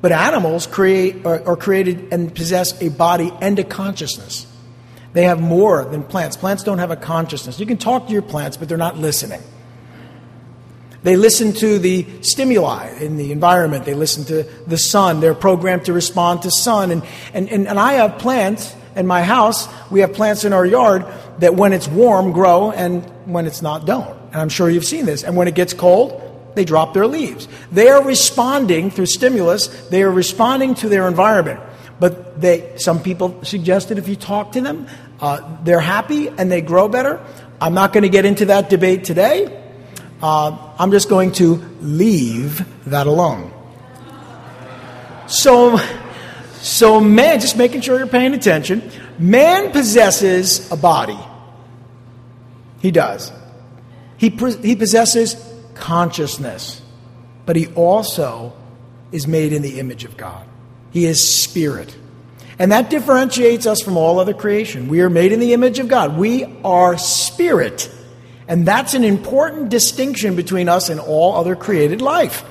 but 0.01 0.11
animals 0.11 0.65
create, 0.67 1.25
are, 1.25 1.47
are 1.47 1.55
created 1.55 2.11
and 2.11 2.33
possess 2.33 2.79
a 2.81 2.89
body 2.89 3.31
and 3.39 3.57
a 3.59 3.63
consciousness. 3.63 4.47
They 5.13 5.23
have 5.23 5.39
more 5.39 5.85
than 5.85 6.03
plants. 6.03 6.37
Plants 6.37 6.63
don't 6.63 6.79
have 6.79 6.91
a 6.91 6.95
consciousness. 6.95 7.59
You 7.59 7.65
can 7.65 7.77
talk 7.77 8.07
to 8.07 8.13
your 8.13 8.21
plants, 8.21 8.57
but 8.57 8.67
they're 8.67 8.77
not 8.77 8.97
listening. 8.97 9.41
They 11.03 11.15
listen 11.15 11.53
to 11.53 11.79
the 11.79 12.05
stimuli 12.21 12.89
in 12.99 13.17
the 13.17 13.31
environment. 13.31 13.85
They 13.85 13.93
listen 13.93 14.23
to 14.25 14.43
the 14.67 14.77
sun. 14.77 15.19
They're 15.19 15.35
programmed 15.35 15.85
to 15.85 15.93
respond 15.93 16.43
to 16.43 16.51
sun. 16.51 16.91
And, 16.91 17.03
and, 17.33 17.49
and, 17.49 17.67
and 17.67 17.79
I 17.79 17.93
have 17.93 18.19
plants 18.19 18.75
in 18.95 19.07
my 19.07 19.23
house. 19.23 19.67
We 19.89 20.01
have 20.01 20.13
plants 20.13 20.43
in 20.43 20.53
our 20.53 20.65
yard 20.65 21.05
that 21.39 21.55
when 21.55 21.73
it's 21.73 21.87
warm 21.87 22.31
grow 22.31 22.71
and 22.71 23.03
when 23.25 23.45
it's 23.45 23.61
not 23.61 23.85
don't. 23.85 24.17
And 24.27 24.35
I'm 24.35 24.49
sure 24.49 24.69
you've 24.69 24.85
seen 24.85 25.05
this. 25.05 25.23
And 25.23 25.35
when 25.35 25.47
it 25.47 25.55
gets 25.55 25.73
cold, 25.73 26.21
they 26.55 26.65
drop 26.65 26.93
their 26.93 27.07
leaves. 27.07 27.47
They 27.71 27.89
are 27.89 28.03
responding 28.03 28.91
through 28.91 29.07
stimulus, 29.07 29.67
they 29.89 30.03
are 30.03 30.11
responding 30.11 30.75
to 30.75 30.89
their 30.89 31.07
environment. 31.07 31.59
But 31.99 32.41
they, 32.41 32.77
some 32.77 33.01
people 33.01 33.43
suggested 33.43 33.97
if 33.97 34.07
you 34.07 34.15
talk 34.15 34.53
to 34.53 34.61
them, 34.61 34.87
uh, 35.19 35.57
they're 35.63 35.79
happy 35.79 36.29
and 36.29 36.51
they 36.51 36.61
grow 36.61 36.87
better. 36.87 37.23
I'm 37.61 37.75
not 37.75 37.93
going 37.93 38.03
to 38.03 38.09
get 38.09 38.25
into 38.25 38.45
that 38.45 38.69
debate 38.69 39.03
today. 39.03 39.59
Uh, 40.21 40.73
I'm 40.79 40.91
just 40.91 41.09
going 41.09 41.31
to 41.33 41.55
leave 41.81 42.65
that 42.89 43.05
alone. 43.05 43.53
So, 45.27 45.77
so 46.61 46.99
man, 46.99 47.39
just 47.39 47.57
making 47.57 47.81
sure 47.81 47.97
you're 47.97 48.07
paying 48.07 48.33
attention. 48.33 48.89
Man 49.17 49.71
possesses 49.71 50.71
a 50.71 50.77
body. 50.77 51.17
He 52.81 52.91
does. 52.91 53.31
He, 54.17 54.29
he 54.29 54.75
possesses 54.75 55.35
consciousness, 55.73 56.81
but 57.45 57.55
he 57.55 57.67
also 57.67 58.53
is 59.11 59.27
made 59.27 59.53
in 59.53 59.63
the 59.63 59.79
image 59.79 60.05
of 60.05 60.15
God. 60.17 60.45
He 60.91 61.05
is 61.05 61.27
spirit. 61.27 61.95
And 62.59 62.71
that 62.71 62.91
differentiates 62.91 63.65
us 63.65 63.81
from 63.81 63.97
all 63.97 64.19
other 64.19 64.35
creation. 64.35 64.87
We 64.87 65.01
are 65.01 65.09
made 65.09 65.31
in 65.31 65.39
the 65.39 65.53
image 65.53 65.79
of 65.79 65.87
God. 65.87 66.17
We 66.17 66.45
are 66.63 66.97
spirit. 66.97 67.89
And 68.47 68.67
that's 68.67 68.93
an 68.93 69.03
important 69.03 69.69
distinction 69.69 70.35
between 70.35 70.69
us 70.69 70.89
and 70.89 70.99
all 70.99 71.35
other 71.35 71.55
created 71.55 72.01
life. 72.01 72.43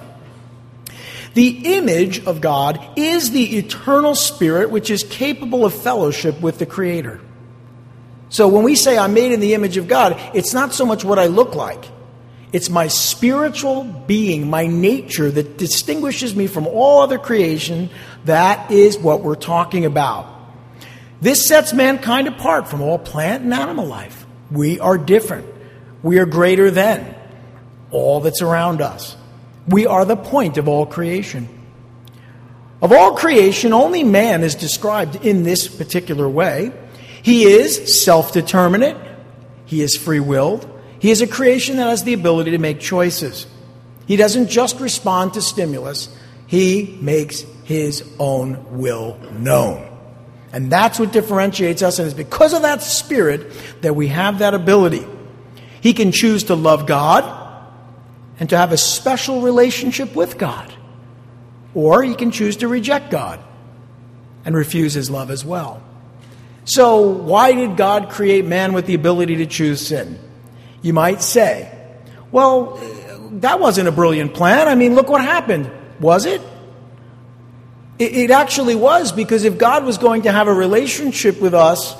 The 1.34 1.76
image 1.76 2.24
of 2.26 2.40
God 2.40 2.80
is 2.96 3.30
the 3.30 3.58
eternal 3.58 4.14
spirit 4.14 4.70
which 4.70 4.90
is 4.90 5.04
capable 5.04 5.64
of 5.64 5.74
fellowship 5.74 6.40
with 6.40 6.58
the 6.58 6.66
Creator. 6.66 7.20
So 8.30 8.48
when 8.48 8.64
we 8.64 8.74
say 8.74 8.98
I'm 8.98 9.14
made 9.14 9.32
in 9.32 9.40
the 9.40 9.54
image 9.54 9.76
of 9.76 9.88
God, 9.88 10.20
it's 10.34 10.54
not 10.54 10.72
so 10.72 10.86
much 10.86 11.04
what 11.04 11.18
I 11.18 11.26
look 11.26 11.54
like. 11.54 11.84
It's 12.52 12.68
my 12.68 12.88
spiritual 12.88 13.84
being, 13.84 14.50
my 14.50 14.66
nature 14.66 15.30
that 15.30 15.56
distinguishes 15.56 16.34
me 16.34 16.48
from 16.48 16.66
all 16.66 17.02
other 17.02 17.18
creation. 17.18 17.90
That 18.24 18.70
is 18.70 18.98
what 18.98 19.22
we're 19.22 19.36
talking 19.36 19.84
about. 19.84 20.26
This 21.20 21.46
sets 21.46 21.72
mankind 21.72 22.26
apart 22.26 22.66
from 22.66 22.80
all 22.80 22.98
plant 22.98 23.44
and 23.44 23.54
animal 23.54 23.86
life. 23.86 24.26
We 24.50 24.80
are 24.80 24.98
different. 24.98 25.46
We 26.02 26.18
are 26.18 26.26
greater 26.26 26.70
than 26.70 27.14
all 27.90 28.20
that's 28.20 28.42
around 28.42 28.80
us. 28.80 29.16
We 29.68 29.86
are 29.86 30.04
the 30.04 30.16
point 30.16 30.58
of 30.58 30.68
all 30.68 30.86
creation. 30.86 31.48
Of 32.82 32.92
all 32.92 33.14
creation, 33.14 33.72
only 33.72 34.02
man 34.04 34.42
is 34.42 34.54
described 34.54 35.24
in 35.24 35.42
this 35.42 35.68
particular 35.68 36.28
way. 36.28 36.72
He 37.22 37.44
is 37.44 38.02
self 38.02 38.32
determinate, 38.32 38.96
he 39.66 39.82
is 39.82 39.96
free 39.96 40.20
willed, 40.20 40.68
he 40.98 41.10
is 41.10 41.20
a 41.20 41.26
creation 41.26 41.76
that 41.76 41.88
has 41.88 42.04
the 42.04 42.14
ability 42.14 42.52
to 42.52 42.58
make 42.58 42.80
choices. 42.80 43.46
He 44.06 44.16
doesn't 44.16 44.48
just 44.48 44.80
respond 44.80 45.34
to 45.34 45.42
stimulus, 45.42 46.08
he 46.46 46.98
makes 47.00 47.44
his 47.64 48.02
own 48.18 48.78
will 48.78 49.18
known. 49.32 49.86
And 50.52 50.72
that's 50.72 50.98
what 50.98 51.12
differentiates 51.12 51.82
us, 51.82 51.98
and 51.98 52.06
it's 52.06 52.16
because 52.16 52.54
of 52.54 52.62
that 52.62 52.82
spirit 52.82 53.52
that 53.82 53.94
we 53.94 54.08
have 54.08 54.40
that 54.40 54.54
ability. 54.54 55.06
He 55.80 55.92
can 55.92 56.10
choose 56.12 56.44
to 56.44 56.54
love 56.54 56.86
God 56.86 57.39
and 58.40 58.48
to 58.48 58.56
have 58.56 58.72
a 58.72 58.76
special 58.76 59.42
relationship 59.42 60.16
with 60.16 60.38
God. 60.38 60.72
Or 61.74 62.02
he 62.02 62.14
can 62.14 62.30
choose 62.30 62.56
to 62.56 62.68
reject 62.68 63.10
God 63.10 63.38
and 64.44 64.56
refuse 64.56 64.94
his 64.94 65.10
love 65.10 65.30
as 65.30 65.44
well. 65.44 65.82
So, 66.64 67.02
why 67.02 67.52
did 67.52 67.76
God 67.76 68.10
create 68.10 68.44
man 68.44 68.72
with 68.72 68.86
the 68.86 68.94
ability 68.94 69.36
to 69.36 69.46
choose 69.46 69.86
sin? 69.86 70.18
You 70.82 70.92
might 70.92 71.22
say, 71.22 71.70
well, 72.32 72.76
that 73.32 73.60
wasn't 73.60 73.88
a 73.88 73.92
brilliant 73.92 74.34
plan. 74.34 74.68
I 74.68 74.74
mean, 74.74 74.94
look 74.94 75.08
what 75.08 75.20
happened. 75.20 75.70
Was 76.00 76.26
it? 76.26 76.40
It, 77.98 78.30
actually 78.30 78.74
was, 78.74 79.12
because 79.12 79.44
if 79.44 79.58
God 79.58 79.84
was 79.84 79.98
going 79.98 80.22
to 80.22 80.32
have 80.32 80.48
a 80.48 80.54
relationship 80.54 81.38
with 81.38 81.52
us 81.52 81.94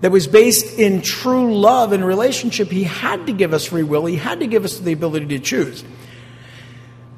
that 0.00 0.10
was 0.10 0.26
based 0.26 0.78
in 0.78 1.02
true 1.02 1.54
love 1.54 1.92
and 1.92 2.04
relationship, 2.04 2.68
He 2.68 2.84
had 2.84 3.26
to 3.26 3.32
give 3.32 3.52
us 3.52 3.66
free 3.66 3.82
will. 3.82 4.06
He 4.06 4.16
had 4.16 4.40
to 4.40 4.46
give 4.46 4.64
us 4.64 4.78
the 4.78 4.92
ability 4.92 5.26
to 5.26 5.38
choose. 5.38 5.84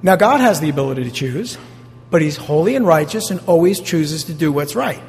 Now, 0.03 0.17
God 0.17 0.41
has 0.41 0.61
the 0.61 0.69
ability 0.69 1.05
to 1.05 1.11
choose, 1.11 1.59
but 2.11 2.23
He's 2.23 2.37
holy 2.37 2.75
and 2.75 2.87
righteous 2.87 3.31
and 3.31 3.41
always 3.47 3.81
chooses 3.81 4.25
to 4.25 4.35
do 4.35 4.51
what's 4.51 4.75
right. 4.75 5.03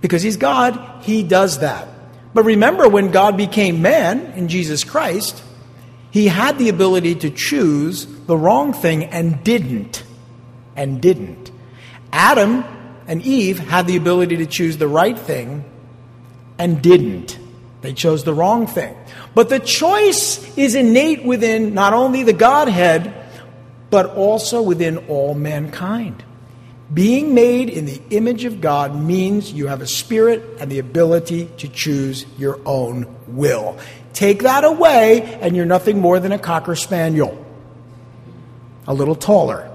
Because 0.00 0.22
He's 0.22 0.38
God, 0.38 1.04
He 1.04 1.22
does 1.22 1.58
that. 1.58 1.88
But 2.32 2.44
remember, 2.44 2.88
when 2.88 3.10
God 3.10 3.36
became 3.36 3.82
man 3.82 4.32
in 4.32 4.48
Jesus 4.48 4.82
Christ, 4.82 5.42
He 6.10 6.26
had 6.26 6.58
the 6.58 6.70
ability 6.70 7.16
to 7.16 7.30
choose 7.30 8.06
the 8.06 8.36
wrong 8.36 8.72
thing 8.72 9.04
and 9.04 9.44
didn't. 9.44 10.04
And 10.74 11.02
didn't. 11.02 11.50
Adam 12.12 12.64
and 13.06 13.20
Eve 13.22 13.58
had 13.58 13.86
the 13.86 13.96
ability 13.96 14.38
to 14.38 14.46
choose 14.46 14.78
the 14.78 14.88
right 14.88 15.18
thing 15.18 15.69
and 16.60 16.82
didn't. 16.82 17.38
They 17.80 17.94
chose 17.94 18.22
the 18.22 18.34
wrong 18.34 18.66
thing. 18.66 18.94
But 19.34 19.48
the 19.48 19.58
choice 19.58 20.56
is 20.58 20.74
innate 20.74 21.24
within 21.24 21.72
not 21.72 21.94
only 21.94 22.22
the 22.22 22.34
Godhead, 22.34 23.14
but 23.88 24.14
also 24.14 24.60
within 24.60 24.98
all 25.08 25.34
mankind. 25.34 26.22
Being 26.92 27.34
made 27.34 27.70
in 27.70 27.86
the 27.86 28.02
image 28.10 28.44
of 28.44 28.60
God 28.60 28.94
means 28.94 29.52
you 29.52 29.68
have 29.68 29.80
a 29.80 29.86
spirit 29.86 30.58
and 30.60 30.70
the 30.70 30.80
ability 30.80 31.46
to 31.58 31.68
choose 31.68 32.26
your 32.36 32.60
own 32.66 33.06
will. 33.26 33.78
Take 34.12 34.42
that 34.42 34.64
away, 34.64 35.22
and 35.40 35.56
you're 35.56 35.64
nothing 35.64 35.98
more 35.98 36.20
than 36.20 36.32
a 36.32 36.38
cocker 36.38 36.74
spaniel, 36.74 37.42
a 38.86 38.92
little 38.92 39.14
taller. 39.14 39.70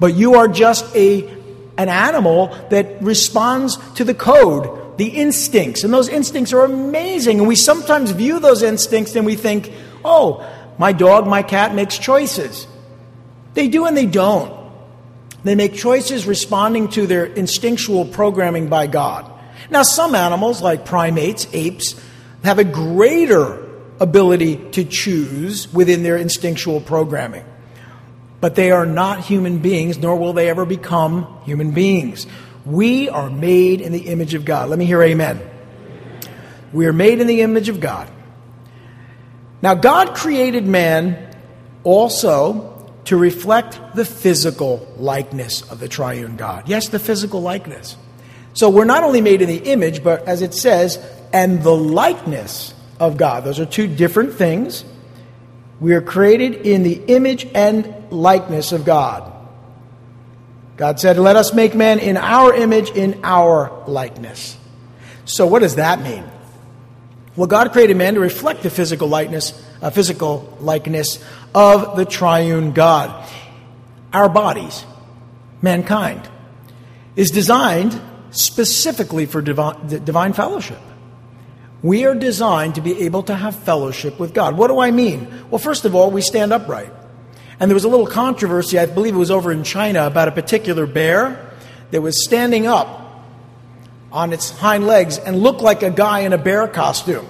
But 0.00 0.14
you 0.14 0.36
are 0.36 0.48
just 0.48 0.94
a 0.96 1.36
an 1.76 1.88
animal 1.88 2.48
that 2.70 3.00
responds 3.02 3.76
to 3.94 4.04
the 4.04 4.14
code, 4.14 4.87
the 4.98 5.06
instincts. 5.06 5.84
And 5.84 5.94
those 5.94 6.08
instincts 6.08 6.52
are 6.52 6.64
amazing. 6.64 7.38
And 7.38 7.48
we 7.48 7.54
sometimes 7.56 8.10
view 8.10 8.40
those 8.40 8.62
instincts 8.62 9.14
and 9.16 9.24
we 9.24 9.36
think, 9.36 9.72
oh, 10.04 10.46
my 10.76 10.92
dog, 10.92 11.26
my 11.26 11.42
cat 11.42 11.74
makes 11.74 11.96
choices. 11.96 12.66
They 13.54 13.68
do 13.68 13.86
and 13.86 13.96
they 13.96 14.06
don't. 14.06 14.52
They 15.44 15.54
make 15.54 15.74
choices 15.74 16.26
responding 16.26 16.88
to 16.90 17.06
their 17.06 17.24
instinctual 17.24 18.06
programming 18.06 18.68
by 18.68 18.88
God. 18.88 19.32
Now, 19.70 19.84
some 19.84 20.16
animals, 20.16 20.60
like 20.60 20.84
primates, 20.84 21.46
apes, 21.52 21.94
have 22.42 22.58
a 22.58 22.64
greater 22.64 23.66
ability 24.00 24.56
to 24.72 24.84
choose 24.84 25.72
within 25.72 26.02
their 26.02 26.16
instinctual 26.16 26.80
programming. 26.80 27.44
But 28.40 28.56
they 28.56 28.70
are 28.72 28.86
not 28.86 29.20
human 29.20 29.58
beings, 29.58 29.98
nor 29.98 30.16
will 30.16 30.32
they 30.32 30.48
ever 30.48 30.64
become 30.64 31.40
human 31.44 31.70
beings. 31.70 32.26
We 32.68 33.08
are 33.08 33.30
made 33.30 33.80
in 33.80 33.92
the 33.92 34.08
image 34.08 34.34
of 34.34 34.44
God. 34.44 34.68
Let 34.68 34.78
me 34.78 34.84
hear 34.84 35.02
amen. 35.02 35.40
We 36.70 36.84
are 36.84 36.92
made 36.92 37.18
in 37.18 37.26
the 37.26 37.40
image 37.40 37.70
of 37.70 37.80
God. 37.80 38.10
Now, 39.62 39.74
God 39.74 40.14
created 40.14 40.66
man 40.66 41.34
also 41.82 42.90
to 43.06 43.16
reflect 43.16 43.96
the 43.96 44.04
physical 44.04 44.86
likeness 44.98 45.62
of 45.70 45.80
the 45.80 45.88
triune 45.88 46.36
God. 46.36 46.68
Yes, 46.68 46.88
the 46.88 46.98
physical 46.98 47.40
likeness. 47.40 47.96
So 48.52 48.68
we're 48.68 48.84
not 48.84 49.02
only 49.02 49.22
made 49.22 49.40
in 49.40 49.48
the 49.48 49.70
image, 49.70 50.04
but 50.04 50.28
as 50.28 50.42
it 50.42 50.52
says, 50.52 50.98
and 51.32 51.62
the 51.62 51.74
likeness 51.74 52.74
of 53.00 53.16
God. 53.16 53.44
Those 53.44 53.60
are 53.60 53.66
two 53.66 53.86
different 53.86 54.34
things. 54.34 54.84
We 55.80 55.94
are 55.94 56.02
created 56.02 56.66
in 56.66 56.82
the 56.82 57.02
image 57.06 57.48
and 57.54 57.94
likeness 58.10 58.72
of 58.72 58.84
God. 58.84 59.32
God 60.78 61.00
said, 61.00 61.18
Let 61.18 61.36
us 61.36 61.52
make 61.52 61.74
man 61.74 61.98
in 61.98 62.16
our 62.16 62.54
image, 62.54 62.90
in 62.90 63.20
our 63.24 63.82
likeness. 63.86 64.56
So, 65.24 65.46
what 65.46 65.58
does 65.58 65.74
that 65.74 66.00
mean? 66.00 66.24
Well, 67.36 67.48
God 67.48 67.72
created 67.72 67.96
man 67.96 68.14
to 68.14 68.20
reflect 68.20 68.62
the 68.62 68.70
physical 68.70 69.08
likeness, 69.08 69.52
uh, 69.82 69.90
physical 69.90 70.56
likeness 70.60 71.22
of 71.54 71.96
the 71.96 72.04
triune 72.04 72.72
God. 72.72 73.28
Our 74.12 74.28
bodies, 74.28 74.84
mankind, 75.60 76.28
is 77.16 77.30
designed 77.30 78.00
specifically 78.30 79.26
for 79.26 79.42
divine, 79.42 80.04
divine 80.04 80.32
fellowship. 80.32 80.80
We 81.82 82.06
are 82.06 82.14
designed 82.14 82.76
to 82.76 82.80
be 82.80 83.02
able 83.02 83.24
to 83.24 83.34
have 83.34 83.54
fellowship 83.56 84.18
with 84.18 84.32
God. 84.32 84.56
What 84.56 84.68
do 84.68 84.78
I 84.78 84.92
mean? 84.92 85.28
Well, 85.50 85.58
first 85.58 85.84
of 85.84 85.94
all, 85.94 86.10
we 86.10 86.22
stand 86.22 86.52
upright. 86.52 86.92
And 87.60 87.70
there 87.70 87.74
was 87.74 87.84
a 87.84 87.88
little 87.88 88.06
controversy, 88.06 88.78
I 88.78 88.86
believe 88.86 89.14
it 89.14 89.18
was 89.18 89.30
over 89.30 89.50
in 89.50 89.64
China, 89.64 90.06
about 90.06 90.28
a 90.28 90.32
particular 90.32 90.86
bear 90.86 91.50
that 91.90 92.00
was 92.00 92.24
standing 92.24 92.66
up 92.66 93.24
on 94.12 94.32
its 94.32 94.50
hind 94.50 94.86
legs 94.86 95.18
and 95.18 95.38
looked 95.38 95.60
like 95.60 95.82
a 95.82 95.90
guy 95.90 96.20
in 96.20 96.32
a 96.32 96.38
bear 96.38 96.68
costume. 96.68 97.26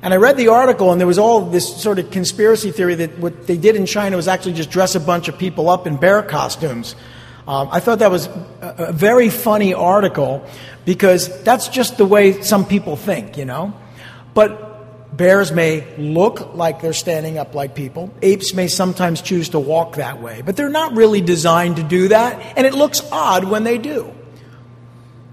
And 0.00 0.12
I 0.12 0.16
read 0.16 0.36
the 0.36 0.48
article, 0.48 0.90
and 0.90 1.00
there 1.00 1.06
was 1.06 1.18
all 1.18 1.42
this 1.42 1.80
sort 1.80 1.98
of 1.98 2.10
conspiracy 2.10 2.72
theory 2.72 2.96
that 2.96 3.18
what 3.18 3.46
they 3.46 3.56
did 3.56 3.76
in 3.76 3.86
China 3.86 4.16
was 4.16 4.28
actually 4.28 4.54
just 4.54 4.70
dress 4.70 4.94
a 4.94 5.00
bunch 5.00 5.28
of 5.28 5.38
people 5.38 5.68
up 5.68 5.86
in 5.86 5.96
bear 5.96 6.22
costumes. 6.22 6.96
Um, 7.46 7.68
I 7.70 7.80
thought 7.80 7.98
that 8.00 8.10
was 8.10 8.26
a, 8.26 8.86
a 8.88 8.92
very 8.92 9.30
funny 9.30 9.74
article 9.74 10.44
because 10.84 11.42
that's 11.42 11.68
just 11.68 11.98
the 11.98 12.06
way 12.06 12.40
some 12.42 12.64
people 12.66 12.96
think, 12.96 13.36
you 13.36 13.44
know? 13.44 13.74
But 14.34 14.71
bears 15.12 15.52
may 15.52 15.96
look 15.96 16.54
like 16.54 16.80
they're 16.80 16.92
standing 16.92 17.38
up 17.38 17.54
like 17.54 17.74
people. 17.74 18.12
Apes 18.22 18.54
may 18.54 18.68
sometimes 18.68 19.20
choose 19.20 19.50
to 19.50 19.60
walk 19.60 19.96
that 19.96 20.20
way, 20.20 20.42
but 20.42 20.56
they're 20.56 20.68
not 20.68 20.94
really 20.94 21.20
designed 21.20 21.76
to 21.76 21.82
do 21.82 22.08
that, 22.08 22.56
and 22.56 22.66
it 22.66 22.74
looks 22.74 23.02
odd 23.12 23.44
when 23.44 23.64
they 23.64 23.78
do. 23.78 24.12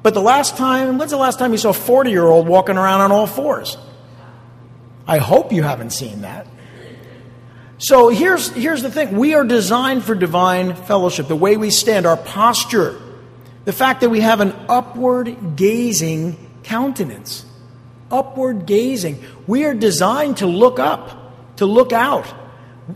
But 0.01 0.13
the 0.13 0.21
last 0.21 0.57
time, 0.57 0.97
when's 0.97 1.11
the 1.11 1.17
last 1.17 1.39
time 1.39 1.51
you 1.51 1.57
saw 1.57 1.69
a 1.69 1.73
40 1.73 2.09
year 2.09 2.25
old 2.25 2.47
walking 2.47 2.77
around 2.77 3.01
on 3.01 3.11
all 3.11 3.27
fours? 3.27 3.77
I 5.07 5.17
hope 5.17 5.51
you 5.51 5.63
haven't 5.63 5.91
seen 5.91 6.21
that. 6.21 6.47
So 7.79 8.09
here's, 8.09 8.49
here's 8.49 8.81
the 8.81 8.91
thing 8.91 9.17
we 9.17 9.33
are 9.35 9.43
designed 9.43 10.03
for 10.03 10.13
divine 10.13 10.75
fellowship. 10.75 11.27
The 11.27 11.35
way 11.35 11.57
we 11.57 11.69
stand, 11.69 12.05
our 12.05 12.17
posture, 12.17 12.99
the 13.65 13.73
fact 13.73 14.01
that 14.01 14.09
we 14.09 14.19
have 14.19 14.41
an 14.41 14.53
upward 14.67 15.55
gazing 15.55 16.37
countenance 16.63 17.45
upward 18.11 18.65
gazing. 18.65 19.23
We 19.47 19.65
are 19.65 19.73
designed 19.73 20.37
to 20.37 20.47
look 20.47 20.79
up, 20.79 21.57
to 21.57 21.65
look 21.65 21.93
out. 21.93 22.25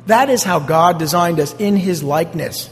That 0.08 0.30
is 0.30 0.43
how 0.43 0.60
God 0.60 0.97
designed 0.97 1.39
us 1.39 1.54
in 1.60 1.76
His 1.76 2.04
likeness. 2.04 2.69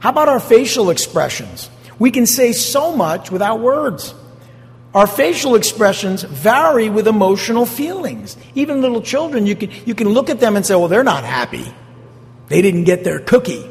How 0.00 0.10
about 0.10 0.28
our 0.28 0.40
facial 0.40 0.90
expressions? 0.90 1.68
We 1.98 2.10
can 2.10 2.26
say 2.26 2.52
so 2.52 2.96
much 2.96 3.30
without 3.30 3.60
words. 3.60 4.14
Our 4.94 5.06
facial 5.06 5.54
expressions 5.54 6.22
vary 6.22 6.88
with 6.90 7.06
emotional 7.06 7.66
feelings. 7.66 8.36
Even 8.54 8.80
little 8.80 9.02
children, 9.02 9.46
you 9.46 9.54
can, 9.54 9.70
you 9.84 9.94
can 9.94 10.08
look 10.08 10.30
at 10.30 10.40
them 10.40 10.56
and 10.56 10.66
say, 10.66 10.74
well, 10.74 10.88
they're 10.88 11.04
not 11.04 11.24
happy. 11.24 11.72
They 12.48 12.62
didn't 12.62 12.84
get 12.84 13.04
their 13.04 13.20
cookie. 13.20 13.64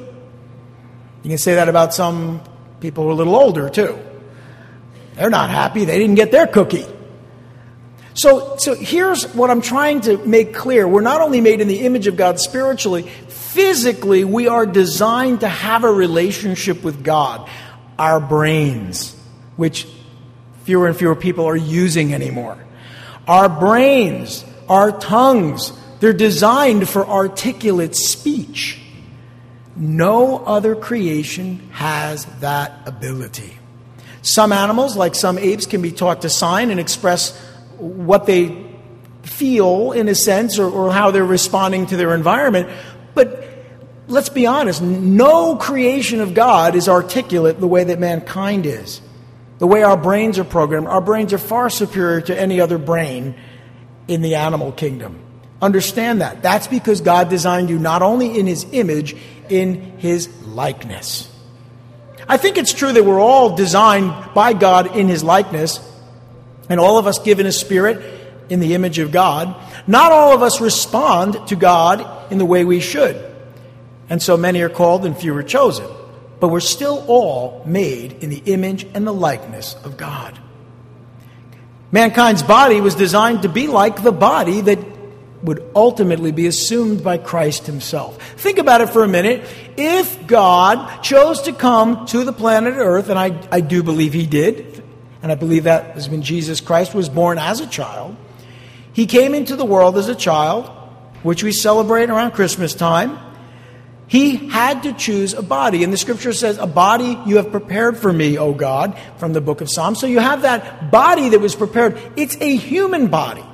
You 1.24 1.30
can 1.30 1.38
say 1.38 1.56
that 1.56 1.68
about 1.68 1.94
some 1.94 2.42
people 2.80 3.04
who 3.04 3.10
are 3.10 3.14
a 3.14 3.16
little 3.16 3.36
older, 3.36 3.70
too. 3.70 4.00
They're 5.16 5.30
not 5.30 5.50
happy. 5.50 5.84
They 5.84 5.98
didn't 5.98 6.16
get 6.16 6.32
their 6.32 6.48
cookie. 6.48 6.86
So, 8.20 8.58
so 8.58 8.76
here's 8.76 9.24
what 9.34 9.50
I'm 9.50 9.62
trying 9.62 10.02
to 10.02 10.18
make 10.18 10.54
clear. 10.54 10.86
We're 10.86 11.00
not 11.00 11.22
only 11.22 11.40
made 11.40 11.62
in 11.62 11.70
the 11.70 11.86
image 11.86 12.06
of 12.06 12.18
God 12.18 12.38
spiritually, 12.38 13.04
physically, 13.04 14.26
we 14.26 14.50
are 14.50 14.66
designed 14.66 15.40
to 15.40 15.48
have 15.48 15.86
a 15.86 15.90
relationship 15.90 16.84
with 16.84 17.02
God. 17.02 17.50
Our 17.98 18.20
brains, 18.20 19.16
which 19.56 19.88
fewer 20.66 20.88
and 20.88 20.98
fewer 20.98 21.16
people 21.16 21.46
are 21.46 21.56
using 21.56 22.14
anymore. 22.14 22.58
Our 23.26 23.48
brains, 23.48 24.44
our 24.68 24.92
tongues, 24.92 25.72
they're 26.02 26.12
designed 26.12 26.90
for 26.90 27.08
articulate 27.08 27.96
speech. 27.96 28.82
No 29.78 30.40
other 30.40 30.76
creation 30.76 31.70
has 31.72 32.26
that 32.42 32.86
ability. 32.86 33.58
Some 34.24 34.52
animals, 34.52 34.98
like 34.98 35.16
some 35.16 35.38
apes, 35.38 35.66
can 35.66 35.82
be 35.82 35.94
taught 35.94 36.24
to 36.24 36.30
sign 36.30 36.70
and 36.70 36.82
express 36.82 37.46
what 37.80 38.26
they 38.26 38.66
feel, 39.24 39.92
in 39.92 40.08
a 40.08 40.16
sense, 40.16 40.60
or, 40.60 40.70
or 40.70 40.92
how 40.92 41.12
they're 41.12 41.26
responding 41.26 41.86
to 41.88 41.98
their 41.98 42.14
environment. 42.14 42.70
But 43.14 43.44
let's 44.08 44.30
be 44.30 44.46
honest, 44.46 44.82
no 44.82 45.56
creation 45.56 46.20
of 46.20 46.34
God 46.34 46.76
is 46.76 46.90
articulate 46.90 47.60
the 47.60 47.68
way 47.68 47.84
that 47.86 48.00
mankind 48.00 48.66
is. 48.66 49.02
The 49.60 49.68
way 49.68 49.84
our 49.84 49.98
brains 49.98 50.40
are 50.40 50.46
programmed, 50.46 50.88
our 50.88 51.02
brains 51.02 51.34
are 51.34 51.38
far 51.38 51.70
superior 51.70 52.22
to 52.22 52.40
any 52.40 52.62
other 52.62 52.78
brain 52.78 53.36
in 54.08 54.22
the 54.22 54.36
animal 54.36 54.72
kingdom. 54.72 55.20
Understand 55.62 56.22
that. 56.22 56.42
That's 56.42 56.68
because 56.68 57.02
God 57.02 57.30
designed 57.30 57.70
you 57.70 57.78
not 57.78 58.02
only 58.02 58.40
in 58.40 58.48
His 58.48 58.66
image, 58.72 59.16
in 59.50 59.98
His 60.00 60.30
likeness. 60.46 61.30
I 62.28 62.38
think 62.38 62.58
it's 62.58 62.74
true 62.74 62.94
that 62.94 63.04
we're 63.04 63.20
all 63.20 63.56
designed 63.56 64.34
by 64.34 64.54
God 64.54 64.96
in 64.96 65.08
His 65.10 65.24
likeness, 65.24 65.80
and 66.70 66.80
all 66.80 66.98
of 66.98 67.08
us 67.08 67.20
given 67.20 67.46
a 67.46 67.52
spirit 67.52 68.20
in 68.50 68.60
the 68.60 68.74
image 68.76 69.00
of 69.00 69.12
God. 69.12 69.56
Not 69.88 70.12
all 70.12 70.34
of 70.34 70.42
us 70.42 70.62
respond 70.62 71.48
to 71.48 71.56
God 71.56 72.32
in 72.32 72.38
the 72.38 72.46
way 72.46 72.64
we 72.64 72.80
should. 72.80 73.26
And 74.10 74.22
so 74.22 74.38
many 74.38 74.62
are 74.62 74.70
called 74.70 75.06
and 75.06 75.18
few 75.18 75.36
are 75.36 75.44
chosen. 75.44 75.88
But 76.40 76.50
we're 76.50 76.62
still 76.62 77.04
all 77.08 77.64
made 77.66 78.24
in 78.24 78.30
the 78.30 78.42
image 78.46 78.86
and 78.94 79.06
the 79.06 79.14
likeness 79.14 79.76
of 79.84 79.98
God. 79.98 80.40
Mankind's 81.92 82.44
body 82.44 82.82
was 82.82 82.96
designed 82.96 83.42
to 83.42 83.50
be 83.50 83.68
like 83.68 84.04
the 84.04 84.12
body 84.12 84.62
that 84.62 84.80
would 85.42 85.64
ultimately 85.76 86.32
be 86.32 86.48
assumed 86.48 87.04
by 87.04 87.18
Christ 87.18 87.66
himself. 87.66 88.22
Think 88.34 88.58
about 88.58 88.82
it 88.82 88.90
for 88.90 89.04
a 89.04 89.08
minute. 89.08 89.46
If 89.78 90.28
God 90.28 91.02
chose 91.02 91.44
to 91.44 91.54
come 91.54 92.06
to 92.08 92.24
the 92.24 92.34
planet 92.34 92.76
Earth, 92.78 93.10
and 93.10 93.18
I, 93.18 93.48
I 93.52 93.62
do 93.62 93.82
believe 93.82 94.14
he 94.14 94.26
did, 94.26 94.69
and 95.22 95.32
I 95.32 95.36
believe 95.36 95.66
that 95.66 95.96
was 95.96 96.10
when 96.10 96.22
Jesus 96.22 96.62
Christ 96.62 96.94
was 96.94 97.10
born 97.10 97.38
as 97.38 97.60
a 97.60 97.68
child, 97.68 98.16
he 98.94 99.06
came 99.06 99.34
into 99.34 99.56
the 99.56 99.66
world 99.66 99.98
as 99.98 100.08
a 100.08 100.16
child, 100.16 100.68
which 101.24 101.44
we 101.44 101.52
celebrate 101.52 102.10
around 102.10 102.32
Christmas 102.32 102.74
time. 102.74 103.18
He 104.08 104.50
had 104.50 104.84
to 104.84 104.94
choose 104.94 105.34
a 105.34 105.44
body. 105.44 105.84
And 105.84 105.94
the 105.94 105.98
scripture 105.98 106.34
says, 106.34 106.58
A 106.58 106.66
body 106.66 107.20
you 107.28 107.38
have 107.38 107.52
prepared 107.52 107.96
for 107.98 108.12
me, 108.12 108.38
O 108.40 108.54
God, 108.54 108.98
from 109.18 109.34
the 109.34 109.42
book 109.42 109.62
of 109.62 109.70
Psalms. 109.70 110.00
So 110.00 110.08
you 110.08 110.20
have 110.20 110.42
that 110.42 110.90
body 110.90 111.30
that 111.30 111.40
was 111.40 111.56
prepared. 111.56 112.00
It's 112.16 112.36
a 112.42 112.56
human 112.56 113.08
body. 113.08 113.46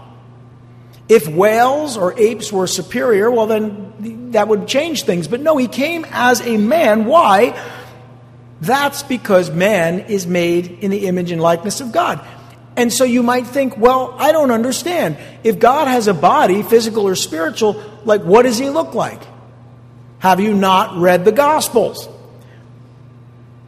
If 1.10 1.28
whales 1.28 1.98
or 1.98 2.18
apes 2.18 2.54
were 2.54 2.68
superior, 2.68 3.30
well, 3.30 3.48
then 3.48 4.32
that 4.32 4.48
would 4.48 4.68
change 4.68 5.04
things. 5.04 5.28
But 5.28 5.42
no, 5.42 5.58
he 5.58 5.68
came 5.68 6.06
as 6.10 6.42
a 6.42 6.58
man. 6.58 7.06
Why? 7.06 7.52
That's 8.62 9.04
because 9.04 9.52
man 9.52 10.00
is 10.02 10.26
made 10.26 10.80
in 10.82 10.92
the 10.92 11.08
image 11.08 11.32
and 11.32 11.42
likeness 11.42 11.82
of 11.82 11.92
God. 11.92 12.26
And 12.78 12.92
so 12.92 13.04
you 13.04 13.24
might 13.24 13.48
think, 13.48 13.78
well, 13.78 14.16
I 14.18 14.32
don't 14.32 14.52
understand. 14.52 15.18
If 15.44 15.60
God 15.60 15.88
has 15.88 16.08
a 16.08 16.14
body, 16.14 16.62
physical 16.64 17.08
or 17.08 17.16
spiritual, 17.16 17.82
like 18.04 18.22
what 18.22 18.44
does 18.44 18.58
he 18.58 18.70
look 18.70 18.94
like? 18.94 19.22
Have 20.20 20.40
you 20.40 20.54
not 20.54 20.98
read 20.98 21.26
the 21.26 21.32
Gospels? 21.32 22.08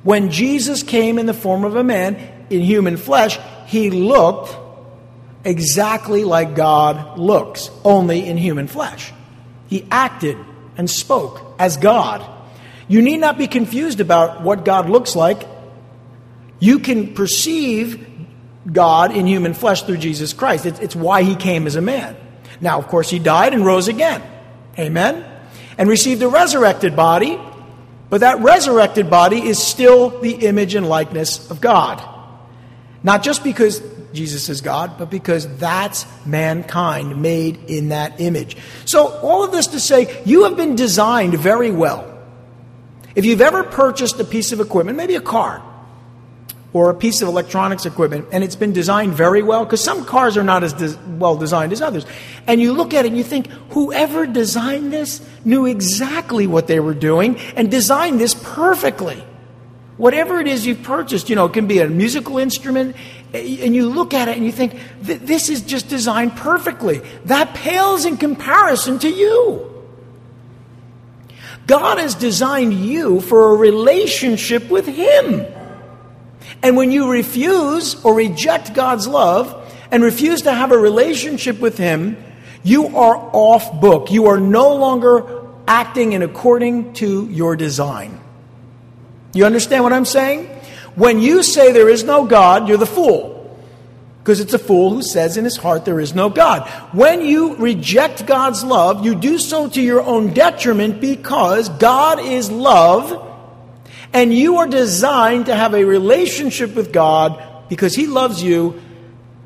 When 0.03 0.31
Jesus 0.31 0.83
came 0.83 1.19
in 1.19 1.25
the 1.25 1.33
form 1.33 1.63
of 1.63 1.75
a 1.75 1.83
man 1.83 2.45
in 2.49 2.61
human 2.61 2.97
flesh, 2.97 3.37
he 3.65 3.89
looked 3.89 4.55
exactly 5.43 6.23
like 6.23 6.55
God 6.55 7.17
looks, 7.19 7.69
only 7.83 8.25
in 8.25 8.37
human 8.37 8.67
flesh. 8.67 9.13
He 9.67 9.85
acted 9.91 10.37
and 10.77 10.89
spoke 10.89 11.41
as 11.59 11.77
God. 11.77 12.25
You 12.87 13.01
need 13.01 13.17
not 13.17 13.37
be 13.37 13.47
confused 13.47 13.99
about 13.99 14.41
what 14.41 14.65
God 14.65 14.89
looks 14.89 15.15
like. 15.15 15.47
You 16.59 16.79
can 16.79 17.13
perceive 17.13 18.05
God 18.71 19.15
in 19.15 19.27
human 19.27 19.53
flesh 19.53 19.83
through 19.83 19.97
Jesus 19.97 20.33
Christ. 20.33 20.65
It's, 20.65 20.79
it's 20.79 20.95
why 20.95 21.23
he 21.23 21.35
came 21.35 21.67
as 21.67 21.75
a 21.75 21.81
man. 21.81 22.15
Now, 22.61 22.79
of 22.79 22.87
course, 22.87 23.09
he 23.09 23.19
died 23.19 23.53
and 23.53 23.65
rose 23.65 23.87
again. 23.87 24.23
Amen? 24.79 25.25
and 25.77 25.89
received 25.89 26.21
a 26.23 26.27
resurrected 26.27 26.95
body, 26.95 27.39
but 28.09 28.21
that 28.21 28.39
resurrected 28.39 29.09
body 29.09 29.47
is 29.47 29.61
still 29.61 30.21
the 30.21 30.33
image 30.47 30.75
and 30.75 30.87
likeness 30.87 31.49
of 31.51 31.61
God. 31.61 32.01
Not 33.03 33.23
just 33.23 33.43
because 33.43 33.81
Jesus 34.13 34.49
is 34.49 34.61
God, 34.61 34.97
but 34.97 35.09
because 35.09 35.47
that's 35.57 36.05
mankind 36.25 37.21
made 37.21 37.57
in 37.67 37.89
that 37.89 38.19
image. 38.19 38.57
So, 38.85 39.07
all 39.19 39.43
of 39.43 39.51
this 39.51 39.67
to 39.67 39.79
say, 39.79 40.21
you 40.25 40.45
have 40.45 40.57
been 40.57 40.75
designed 40.75 41.35
very 41.35 41.71
well. 41.71 42.16
If 43.17 43.25
you've 43.25 43.41
ever 43.41 43.63
purchased 43.63 44.19
a 44.19 44.23
piece 44.23 44.51
of 44.51 44.59
equipment, 44.59 44.95
maybe 44.95 45.15
a 45.15 45.21
car, 45.21 45.63
or 46.71 46.91
a 46.91 46.93
piece 46.93 47.23
of 47.23 47.27
electronics 47.27 47.87
equipment 47.87 48.27
and 48.31 48.43
it's 48.43 48.55
been 48.55 48.73
designed 48.73 49.15
very 49.15 49.41
well 49.41 49.65
because 49.65 49.83
some 49.83 50.05
cars 50.05 50.37
are 50.37 50.43
not 50.43 50.63
as 50.63 50.95
well 51.17 51.35
designed 51.35 51.73
as 51.73 51.81
others 51.81 52.05
and 52.45 52.61
you 52.61 52.73
look 52.73 52.93
at 52.93 53.05
it 53.05 53.07
and 53.07 53.17
you 53.17 53.23
think 53.23 53.47
whoever 53.71 54.27
designed 54.27 54.93
this 54.93 55.27
knew 55.43 55.65
exactly 55.65 56.45
what 56.45 56.67
they 56.67 56.79
were 56.79 56.93
doing 56.93 57.39
and 57.55 57.71
designed 57.71 58.19
this 58.19 58.35
perfectly. 58.35 59.23
Whatever 59.95 60.39
it 60.39 60.47
is 60.47 60.67
you've 60.67 60.83
purchased 60.83 61.29
you 61.29 61.35
know 61.35 61.45
it 61.45 61.53
can 61.53 61.65
be 61.65 61.79
a 61.79 61.87
musical 61.89 62.37
instrument 62.37 62.95
eh, 63.33 63.63
and 63.63 63.73
you 63.73 63.89
look 63.89 64.13
at 64.13 64.27
it 64.27 64.37
and 64.37 64.45
you 64.45 64.51
think 64.51 64.79
this 65.01 65.49
is 65.49 65.61
just 65.61 65.89
designed 65.89 66.35
perfectly. 66.35 67.01
That 67.25 67.55
pales 67.55 68.05
in 68.05 68.17
comparison 68.17 68.99
to 68.99 69.09
you 69.09 69.66
god 71.67 71.99
has 71.99 72.15
designed 72.15 72.73
you 72.73 73.21
for 73.21 73.53
a 73.53 73.55
relationship 73.55 74.69
with 74.69 74.87
him 74.87 75.45
and 76.63 76.75
when 76.75 76.91
you 76.91 77.11
refuse 77.11 78.03
or 78.03 78.15
reject 78.15 78.73
God's 78.73 79.07
love 79.07 79.73
and 79.91 80.03
refuse 80.03 80.43
to 80.43 80.53
have 80.53 80.71
a 80.71 80.77
relationship 80.77 81.59
with 81.59 81.77
Him, 81.77 82.17
you 82.63 82.97
are 82.97 83.15
off 83.33 83.79
book. 83.79 84.11
You 84.11 84.27
are 84.27 84.39
no 84.39 84.75
longer 84.75 85.45
acting 85.67 86.13
in 86.13 86.23
according 86.23 86.93
to 86.93 87.27
your 87.29 87.55
design. 87.55 88.19
You 89.33 89.45
understand 89.45 89.83
what 89.83 89.93
I'm 89.93 90.05
saying? 90.05 90.47
When 90.95 91.19
you 91.19 91.43
say 91.43 91.71
there 91.71 91.89
is 91.89 92.03
no 92.03 92.25
God, 92.25 92.67
you're 92.67 92.77
the 92.77 92.85
fool. 92.85 93.35
Because 94.27 94.41
it's 94.41 94.53
a 94.53 94.59
fool 94.59 94.89
who 94.89 95.01
says 95.01 95.37
in 95.37 95.45
his 95.45 95.55
heart 95.55 95.85
there 95.85 96.01
is 96.01 96.13
no 96.13 96.29
God. 96.29 96.67
When 96.91 97.21
you 97.21 97.55
reject 97.55 98.25
God's 98.25 98.61
love, 98.61 99.05
you 99.05 99.15
do 99.15 99.37
so 99.37 99.69
to 99.69 99.81
your 99.81 100.01
own 100.01 100.33
detriment 100.33 100.99
because 100.99 101.69
God 101.69 102.19
is 102.19 102.51
love 102.51 103.25
and 104.11 104.33
you 104.33 104.57
are 104.57 104.67
designed 104.67 105.45
to 105.45 105.55
have 105.55 105.73
a 105.73 105.85
relationship 105.85 106.75
with 106.75 106.91
God 106.91 107.41
because 107.69 107.95
He 107.95 108.05
loves 108.05 108.43
you. 108.43 108.81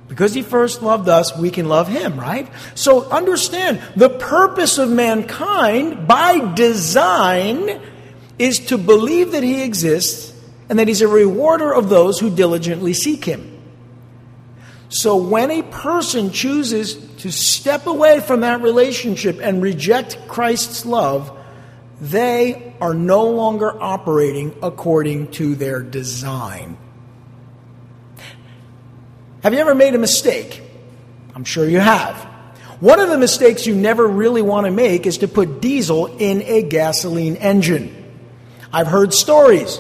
Because 0.08 0.34
He 0.34 0.42
first 0.42 0.82
loved 0.82 1.08
us, 1.08 1.38
we 1.38 1.52
can 1.52 1.70
love 1.70 1.88
Him, 1.88 2.20
right? 2.20 2.50
So 2.74 3.08
understand 3.12 3.84
the 3.96 4.10
purpose 4.10 4.80
of 4.80 4.90
mankind 4.90 6.08
by 6.08 6.56
design 6.56 7.80
is 8.40 8.58
to 8.66 8.80
believe 8.80 9.34
that 9.34 9.44
He 9.44 9.62
exists 9.62 10.34
and 10.70 10.80
that 10.80 10.88
He's 10.88 11.04
a 11.04 11.08
rewarder 11.08 11.72
of 11.72 11.90
those 11.90 12.20
who 12.20 12.36
diligently 12.36 12.94
seek 12.94 13.26
Him. 13.26 13.51
So 14.92 15.16
when 15.16 15.52
a 15.52 15.64
person 15.64 16.32
chooses 16.32 16.96
to 17.20 17.32
step 17.32 17.88
away 17.88 18.20
from 18.20 18.42
that 18.42 18.62
relationship 18.62 19.40
and 19.42 19.62
reject 19.62 20.18
Christ's 20.28 20.86
love, 20.86 21.38
they 22.02 22.74
are 22.82 22.94
no 22.94 23.30
longer 23.30 23.82
operating 23.82 24.54
according 24.62 25.32
to 25.32 25.56
their 25.56 25.82
design. 25.82 26.78
Have 29.44 29.54
you 29.54 29.60
ever 29.60 29.74
made 29.74 29.96
a 29.96 29.98
mistake? 29.98 30.62
I'm 31.34 31.46
sure 31.46 31.68
you 31.68 31.80
have. 31.80 32.18
One 32.82 33.00
of 33.00 33.08
the 33.08 33.18
mistakes 33.18 33.66
you 33.66 33.76
never 33.76 34.06
really 34.06 34.42
want 34.42 34.66
to 34.66 34.72
make 34.72 35.06
is 35.06 35.20
to 35.20 35.28
put 35.30 35.62
diesel 35.62 36.08
in 36.18 36.42
a 36.42 36.64
gasoline 36.64 37.38
engine. 37.38 37.96
I've 38.74 38.88
heard 38.88 39.14
stories 39.14 39.80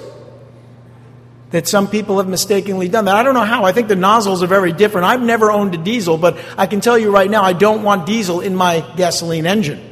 that 1.51 1.67
some 1.67 1.87
people 1.87 2.17
have 2.17 2.27
mistakenly 2.27 2.87
done 2.87 3.05
that. 3.05 3.15
I 3.15 3.23
don't 3.23 3.33
know 3.33 3.43
how. 3.43 3.65
I 3.65 3.73
think 3.73 3.87
the 3.87 3.95
nozzles 3.95 4.41
are 4.41 4.47
very 4.47 4.71
different. 4.71 5.05
I've 5.05 5.21
never 5.21 5.51
owned 5.51 5.75
a 5.75 5.77
diesel, 5.77 6.17
but 6.17 6.37
I 6.57 6.65
can 6.65 6.81
tell 6.81 6.97
you 6.97 7.11
right 7.11 7.29
now, 7.29 7.43
I 7.43 7.53
don't 7.53 7.83
want 7.83 8.05
diesel 8.05 8.39
in 8.39 8.55
my 8.55 8.85
gasoline 8.95 9.45
engine. 9.45 9.87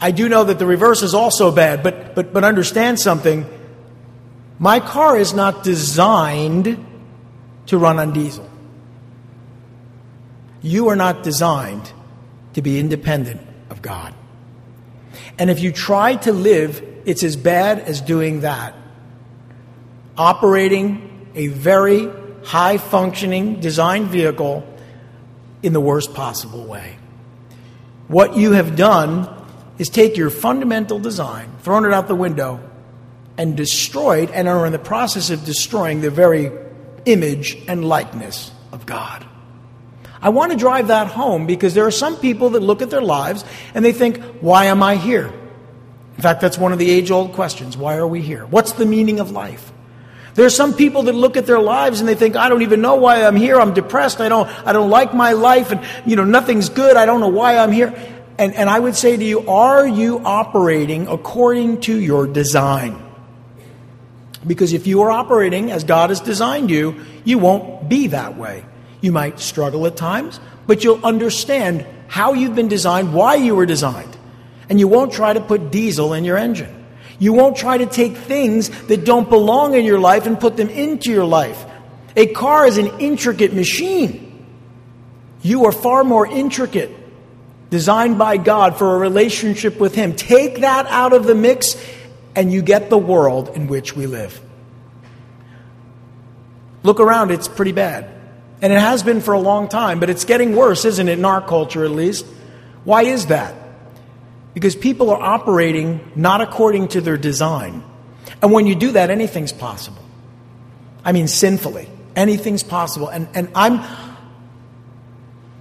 I 0.00 0.10
do 0.10 0.28
know 0.28 0.44
that 0.44 0.58
the 0.58 0.66
reverse 0.66 1.02
is 1.02 1.14
also 1.14 1.52
bad, 1.52 1.82
but, 1.82 2.14
but, 2.14 2.32
but 2.32 2.42
understand 2.42 2.98
something. 2.98 3.46
My 4.58 4.80
car 4.80 5.16
is 5.16 5.34
not 5.34 5.62
designed 5.62 6.84
to 7.66 7.78
run 7.78 7.98
on 7.98 8.12
diesel. 8.12 8.48
You 10.60 10.88
are 10.88 10.96
not 10.96 11.22
designed 11.22 11.92
to 12.54 12.62
be 12.62 12.78
independent 12.78 13.40
of 13.70 13.82
God. 13.82 14.14
And 15.38 15.50
if 15.50 15.60
you 15.60 15.72
try 15.72 16.16
to 16.16 16.32
live, 16.32 16.84
it's 17.04 17.22
as 17.22 17.36
bad 17.36 17.80
as 17.80 18.00
doing 18.00 18.40
that. 18.40 18.74
Operating 20.16 21.30
a 21.34 21.46
very 21.48 22.08
high 22.44 22.78
functioning 22.78 23.60
design 23.60 24.06
vehicle 24.06 24.66
in 25.62 25.72
the 25.72 25.80
worst 25.80 26.14
possible 26.14 26.64
way. 26.64 26.96
What 28.08 28.36
you 28.36 28.52
have 28.52 28.76
done 28.76 29.28
is 29.78 29.88
take 29.88 30.16
your 30.16 30.30
fundamental 30.30 30.98
design, 30.98 31.50
thrown 31.62 31.84
it 31.84 31.92
out 31.92 32.08
the 32.08 32.14
window, 32.14 32.60
and 33.38 33.56
destroyed, 33.56 34.30
and 34.30 34.48
are 34.48 34.66
in 34.66 34.72
the 34.72 34.78
process 34.78 35.30
of 35.30 35.44
destroying 35.44 36.00
the 36.02 36.10
very 36.10 36.50
image 37.06 37.56
and 37.66 37.84
likeness 37.84 38.50
of 38.70 38.84
God. 38.86 39.26
I 40.20 40.28
want 40.28 40.52
to 40.52 40.58
drive 40.58 40.88
that 40.88 41.08
home 41.08 41.46
because 41.46 41.74
there 41.74 41.86
are 41.86 41.90
some 41.90 42.16
people 42.16 42.50
that 42.50 42.60
look 42.60 42.82
at 42.82 42.90
their 42.90 43.02
lives 43.02 43.44
and 43.74 43.84
they 43.84 43.92
think, 43.92 44.22
why 44.40 44.66
am 44.66 44.82
I 44.82 44.96
here? 44.96 45.32
In 46.16 46.22
fact, 46.22 46.40
that's 46.40 46.58
one 46.58 46.72
of 46.72 46.78
the 46.78 46.90
age 46.90 47.10
old 47.10 47.32
questions. 47.32 47.76
Why 47.76 47.96
are 47.96 48.06
we 48.06 48.20
here? 48.20 48.46
What's 48.46 48.72
the 48.72 48.86
meaning 48.86 49.18
of 49.18 49.32
life? 49.32 49.71
There 50.34 50.46
are 50.46 50.50
some 50.50 50.74
people 50.74 51.02
that 51.04 51.14
look 51.14 51.36
at 51.36 51.46
their 51.46 51.60
lives 51.60 52.00
and 52.00 52.08
they 52.08 52.14
think, 52.14 52.36
I 52.36 52.48
don't 52.48 52.62
even 52.62 52.80
know 52.80 52.94
why 52.94 53.24
I'm 53.24 53.36
here. 53.36 53.60
I'm 53.60 53.74
depressed. 53.74 54.20
I 54.20 54.28
don't, 54.28 54.48
I 54.66 54.72
don't 54.72 54.88
like 54.88 55.12
my 55.12 55.32
life 55.32 55.72
and, 55.72 55.84
you 56.06 56.16
know, 56.16 56.24
nothing's 56.24 56.70
good. 56.70 56.96
I 56.96 57.04
don't 57.04 57.20
know 57.20 57.28
why 57.28 57.58
I'm 57.58 57.72
here. 57.72 57.94
And, 58.38 58.54
and 58.54 58.70
I 58.70 58.78
would 58.78 58.96
say 58.96 59.16
to 59.16 59.24
you, 59.24 59.46
are 59.48 59.86
you 59.86 60.20
operating 60.24 61.06
according 61.06 61.82
to 61.82 61.98
your 61.98 62.26
design? 62.26 63.00
Because 64.46 64.72
if 64.72 64.86
you 64.86 65.02
are 65.02 65.10
operating 65.10 65.70
as 65.70 65.84
God 65.84 66.10
has 66.10 66.20
designed 66.20 66.70
you, 66.70 67.04
you 67.24 67.38
won't 67.38 67.88
be 67.88 68.08
that 68.08 68.36
way. 68.36 68.64
You 69.00 69.12
might 69.12 69.38
struggle 69.38 69.86
at 69.86 69.96
times, 69.96 70.40
but 70.66 70.82
you'll 70.82 71.04
understand 71.04 71.86
how 72.08 72.32
you've 72.32 72.54
been 72.54 72.68
designed, 72.68 73.12
why 73.12 73.34
you 73.34 73.54
were 73.54 73.66
designed. 73.66 74.16
And 74.68 74.80
you 74.80 74.88
won't 74.88 75.12
try 75.12 75.32
to 75.32 75.40
put 75.40 75.70
diesel 75.70 76.14
in 76.14 76.24
your 76.24 76.38
engine. 76.38 76.81
You 77.22 77.32
won't 77.32 77.56
try 77.56 77.78
to 77.78 77.86
take 77.86 78.16
things 78.16 78.68
that 78.88 79.04
don't 79.04 79.28
belong 79.28 79.74
in 79.74 79.84
your 79.84 80.00
life 80.00 80.26
and 80.26 80.40
put 80.40 80.56
them 80.56 80.68
into 80.68 81.12
your 81.12 81.24
life. 81.24 81.64
A 82.16 82.26
car 82.26 82.66
is 82.66 82.78
an 82.78 82.98
intricate 82.98 83.54
machine. 83.54 84.44
You 85.40 85.66
are 85.66 85.70
far 85.70 86.02
more 86.02 86.26
intricate, 86.26 86.90
designed 87.70 88.18
by 88.18 88.38
God 88.38 88.76
for 88.76 88.96
a 88.96 88.98
relationship 88.98 89.78
with 89.78 89.94
Him. 89.94 90.16
Take 90.16 90.62
that 90.62 90.86
out 90.86 91.12
of 91.12 91.22
the 91.22 91.36
mix, 91.36 91.80
and 92.34 92.52
you 92.52 92.60
get 92.60 92.90
the 92.90 92.98
world 92.98 93.50
in 93.50 93.68
which 93.68 93.94
we 93.94 94.08
live. 94.08 94.40
Look 96.82 96.98
around, 96.98 97.30
it's 97.30 97.46
pretty 97.46 97.70
bad. 97.70 98.10
And 98.60 98.72
it 98.72 98.80
has 98.80 99.04
been 99.04 99.20
for 99.20 99.34
a 99.34 99.40
long 99.40 99.68
time, 99.68 100.00
but 100.00 100.10
it's 100.10 100.24
getting 100.24 100.56
worse, 100.56 100.84
isn't 100.84 101.08
it, 101.08 101.20
in 101.20 101.24
our 101.24 101.40
culture 101.40 101.84
at 101.84 101.92
least? 101.92 102.26
Why 102.82 103.02
is 103.02 103.26
that? 103.26 103.61
Because 104.54 104.76
people 104.76 105.10
are 105.10 105.20
operating 105.20 106.12
not 106.14 106.40
according 106.40 106.88
to 106.88 107.00
their 107.00 107.16
design. 107.16 107.82
And 108.42 108.52
when 108.52 108.66
you 108.66 108.74
do 108.74 108.92
that, 108.92 109.10
anything's 109.10 109.52
possible. 109.52 110.02
I 111.04 111.12
mean, 111.12 111.28
sinfully. 111.28 111.88
Anything's 112.14 112.62
possible. 112.62 113.08
And, 113.08 113.28
and 113.34 113.48
I'm, 113.54 113.80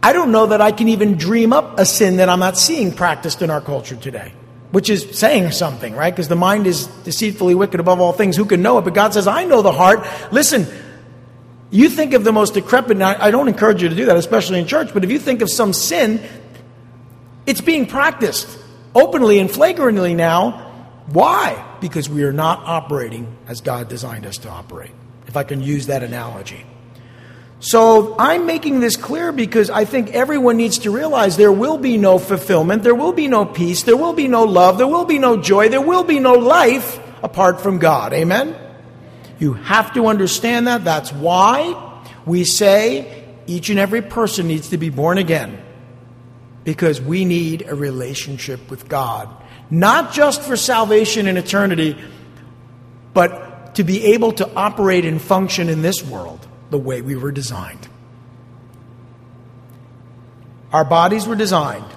I 0.04 0.14
don't 0.14 0.32
know 0.32 0.48
that 0.48 0.62
I 0.62 0.72
can 0.72 0.90
even 0.90 1.16
dream 1.16 1.54
up 1.54 1.80
a 1.80 1.86
sin 1.86 2.18
that 2.18 2.28
I'm 2.28 2.40
not 2.40 2.58
seeing 2.58 2.92
practiced 2.92 3.42
in 3.42 3.50
our 3.50 3.62
culture 3.62 3.96
today, 3.96 4.34
which 4.72 4.90
is 4.90 5.18
saying 5.18 5.52
something, 5.52 5.96
right? 5.96 6.14
Because 6.14 6.28
the 6.28 6.36
mind 6.36 6.68
is 6.68 6.88
deceitfully 6.88 7.56
wicked 7.56 7.80
above 7.80 8.02
all 8.02 8.12
things. 8.12 8.36
Who 8.36 8.46
can 8.46 8.62
know 8.62 8.78
it? 8.78 8.82
But 8.82 8.94
God 8.94 9.14
says, 9.14 9.28
I 9.28 9.46
know 9.46 9.62
the 9.62 9.72
heart. 9.72 10.06
Listen, 10.34 10.68
you 11.70 11.88
think 11.88 12.14
of 12.14 12.26
the 12.26 12.34
most 12.34 12.56
decrepit, 12.56 12.92
and 12.92 13.04
I 13.04 13.32
don't 13.32 13.48
encourage 13.48 13.82
you 13.82 13.88
to 13.88 13.96
do 13.96 14.06
that, 14.06 14.18
especially 14.18 14.60
in 14.60 14.68
church, 14.68 14.94
but 14.94 15.06
if 15.06 15.12
you 15.12 15.20
think 15.20 15.42
of 15.42 15.50
some 15.50 15.72
sin, 15.72 16.22
it's 17.46 17.62
being 17.62 17.86
practiced 17.86 18.61
openly 18.96 19.40
and 19.40 19.50
flagrantly 19.50 20.14
now. 20.14 20.68
Why? 21.08 21.78
Because 21.82 22.10
we 22.10 22.24
are 22.24 22.34
not 22.34 22.60
operating 22.60 23.38
as 23.48 23.62
God 23.62 23.90
designed 23.90 24.26
us 24.26 24.38
to 24.40 24.50
operate, 24.50 24.92
if 25.28 25.36
I 25.36 25.44
can 25.44 25.62
use 25.62 25.88
that 25.88 26.04
analogy. 26.04 26.66
So 27.60 28.16
I'm 28.18 28.48
making 28.48 28.80
this 28.80 28.96
clear 28.96 29.32
because 29.32 29.70
I 29.70 29.86
think 29.86 30.10
everyone 30.12 30.58
needs 30.58 30.80
to 30.80 30.92
realize 30.92 31.38
there 31.38 31.52
will 31.52 31.78
be 31.78 31.98
no 31.98 32.18
fulfillment, 32.18 32.82
there 32.82 32.96
will 32.96 33.14
be 33.14 33.28
no 33.28 33.46
peace, 33.46 33.84
there 33.84 33.98
will 33.98 34.14
be 34.14 34.28
no 34.28 34.44
love, 34.44 34.80
there 34.80 34.88
will 34.88 35.06
be 35.06 35.20
no 35.20 35.38
joy, 35.38 35.70
there 35.70 35.82
will 35.82 36.04
be 36.04 36.20
no 36.20 36.34
life 36.34 37.00
apart 37.22 37.62
from 37.62 37.78
God. 37.78 38.14
Amen? 38.14 38.56
You 39.38 39.54
have 39.54 39.94
to 39.94 40.08
understand 40.08 40.68
that. 40.68 40.84
That's 40.84 41.14
why 41.14 42.04
we 42.26 42.46
say 42.46 43.28
each 43.46 43.70
and 43.70 43.78
every 43.78 44.02
person 44.02 44.48
needs 44.48 44.70
to 44.70 44.78
be 44.78 44.90
born 44.90 45.20
again 45.20 45.62
because 46.64 47.02
we 47.02 47.26
need 47.26 47.64
a 47.68 47.76
relationship 47.76 48.70
with 48.70 48.88
God. 48.88 49.30
Not 49.70 50.14
just 50.14 50.42
for 50.42 50.56
salvation 50.56 51.28
in 51.28 51.38
eternity, 51.38 51.98
but 53.14 53.76
to 53.76 53.84
be 53.84 54.14
able 54.14 54.34
to 54.34 54.50
operate 54.56 55.06
and 55.06 55.22
function 55.22 55.70
in 55.70 55.82
this 55.82 56.04
world 56.04 56.46
the 56.70 56.78
way 56.78 57.02
we 57.02 57.16
were 57.16 57.32
designed. 57.32 57.88
Our 60.72 60.86
bodies 60.86 61.28
were 61.28 61.36
designed, 61.36 61.92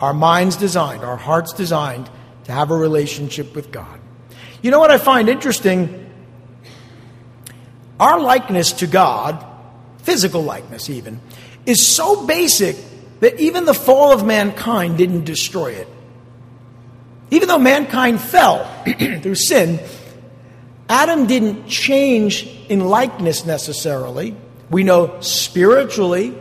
our 0.00 0.14
minds 0.14 0.56
designed, 0.56 1.04
our 1.04 1.16
hearts 1.16 1.52
designed 1.52 2.10
to 2.44 2.52
have 2.52 2.70
a 2.70 2.76
relationship 2.76 3.54
with 3.54 3.70
God. 3.70 4.00
You 4.62 4.70
know 4.70 4.80
what 4.80 4.90
I 4.90 4.98
find 4.98 5.28
interesting? 5.28 6.10
Our 8.00 8.18
likeness 8.18 8.72
to 8.74 8.86
God, 8.86 9.44
physical 9.98 10.42
likeness 10.42 10.90
even, 10.90 11.20
is 11.66 11.86
so 11.86 12.26
basic 12.26 12.76
that 13.20 13.38
even 13.38 13.64
the 13.64 13.74
fall 13.74 14.12
of 14.12 14.24
mankind 14.24 14.98
didn't 14.98 15.24
destroy 15.24 15.72
it. 15.72 15.88
Even 17.30 17.48
though 17.48 17.58
mankind 17.58 18.20
fell 18.20 18.64
through 19.22 19.34
sin, 19.34 19.78
Adam 20.88 21.26
didn't 21.26 21.68
change 21.68 22.48
in 22.68 22.80
likeness 22.80 23.46
necessarily. 23.46 24.34
We 24.70 24.82
know 24.82 25.20
spiritually 25.20 26.36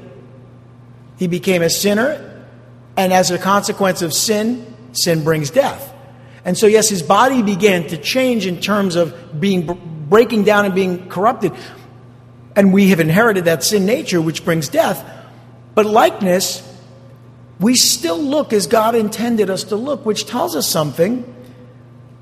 he 1.17 1.27
became 1.27 1.61
a 1.61 1.69
sinner, 1.69 2.45
and 2.97 3.13
as 3.13 3.29
a 3.29 3.37
consequence 3.37 4.01
of 4.01 4.13
sin, 4.13 4.65
sin 4.93 5.23
brings 5.23 5.51
death. 5.51 5.93
And 6.45 6.57
so, 6.57 6.65
yes, 6.65 6.89
his 6.89 7.03
body 7.03 7.43
began 7.43 7.87
to 7.89 7.97
change 7.97 8.45
in 8.45 8.59
terms 8.59 8.95
of 8.95 9.39
being 9.39 10.07
breaking 10.09 10.45
down 10.45 10.65
and 10.65 10.73
being 10.73 11.09
corrupted. 11.09 11.51
And 12.55 12.73
we 12.73 12.89
have 12.89 12.99
inherited 12.99 13.45
that 13.45 13.63
sin 13.63 13.85
nature, 13.85 14.21
which 14.21 14.43
brings 14.43 14.69
death. 14.69 15.05
But 15.79 15.85
likeness 15.85 16.61
we 17.57 17.73
still 17.73 18.17
look 18.21 18.51
as 18.51 18.67
God 18.67 18.95
intended 18.95 19.49
us 19.49 19.63
to 19.63 19.77
look, 19.77 20.05
which 20.05 20.25
tells 20.25 20.53
us 20.53 20.67
something. 20.67 21.23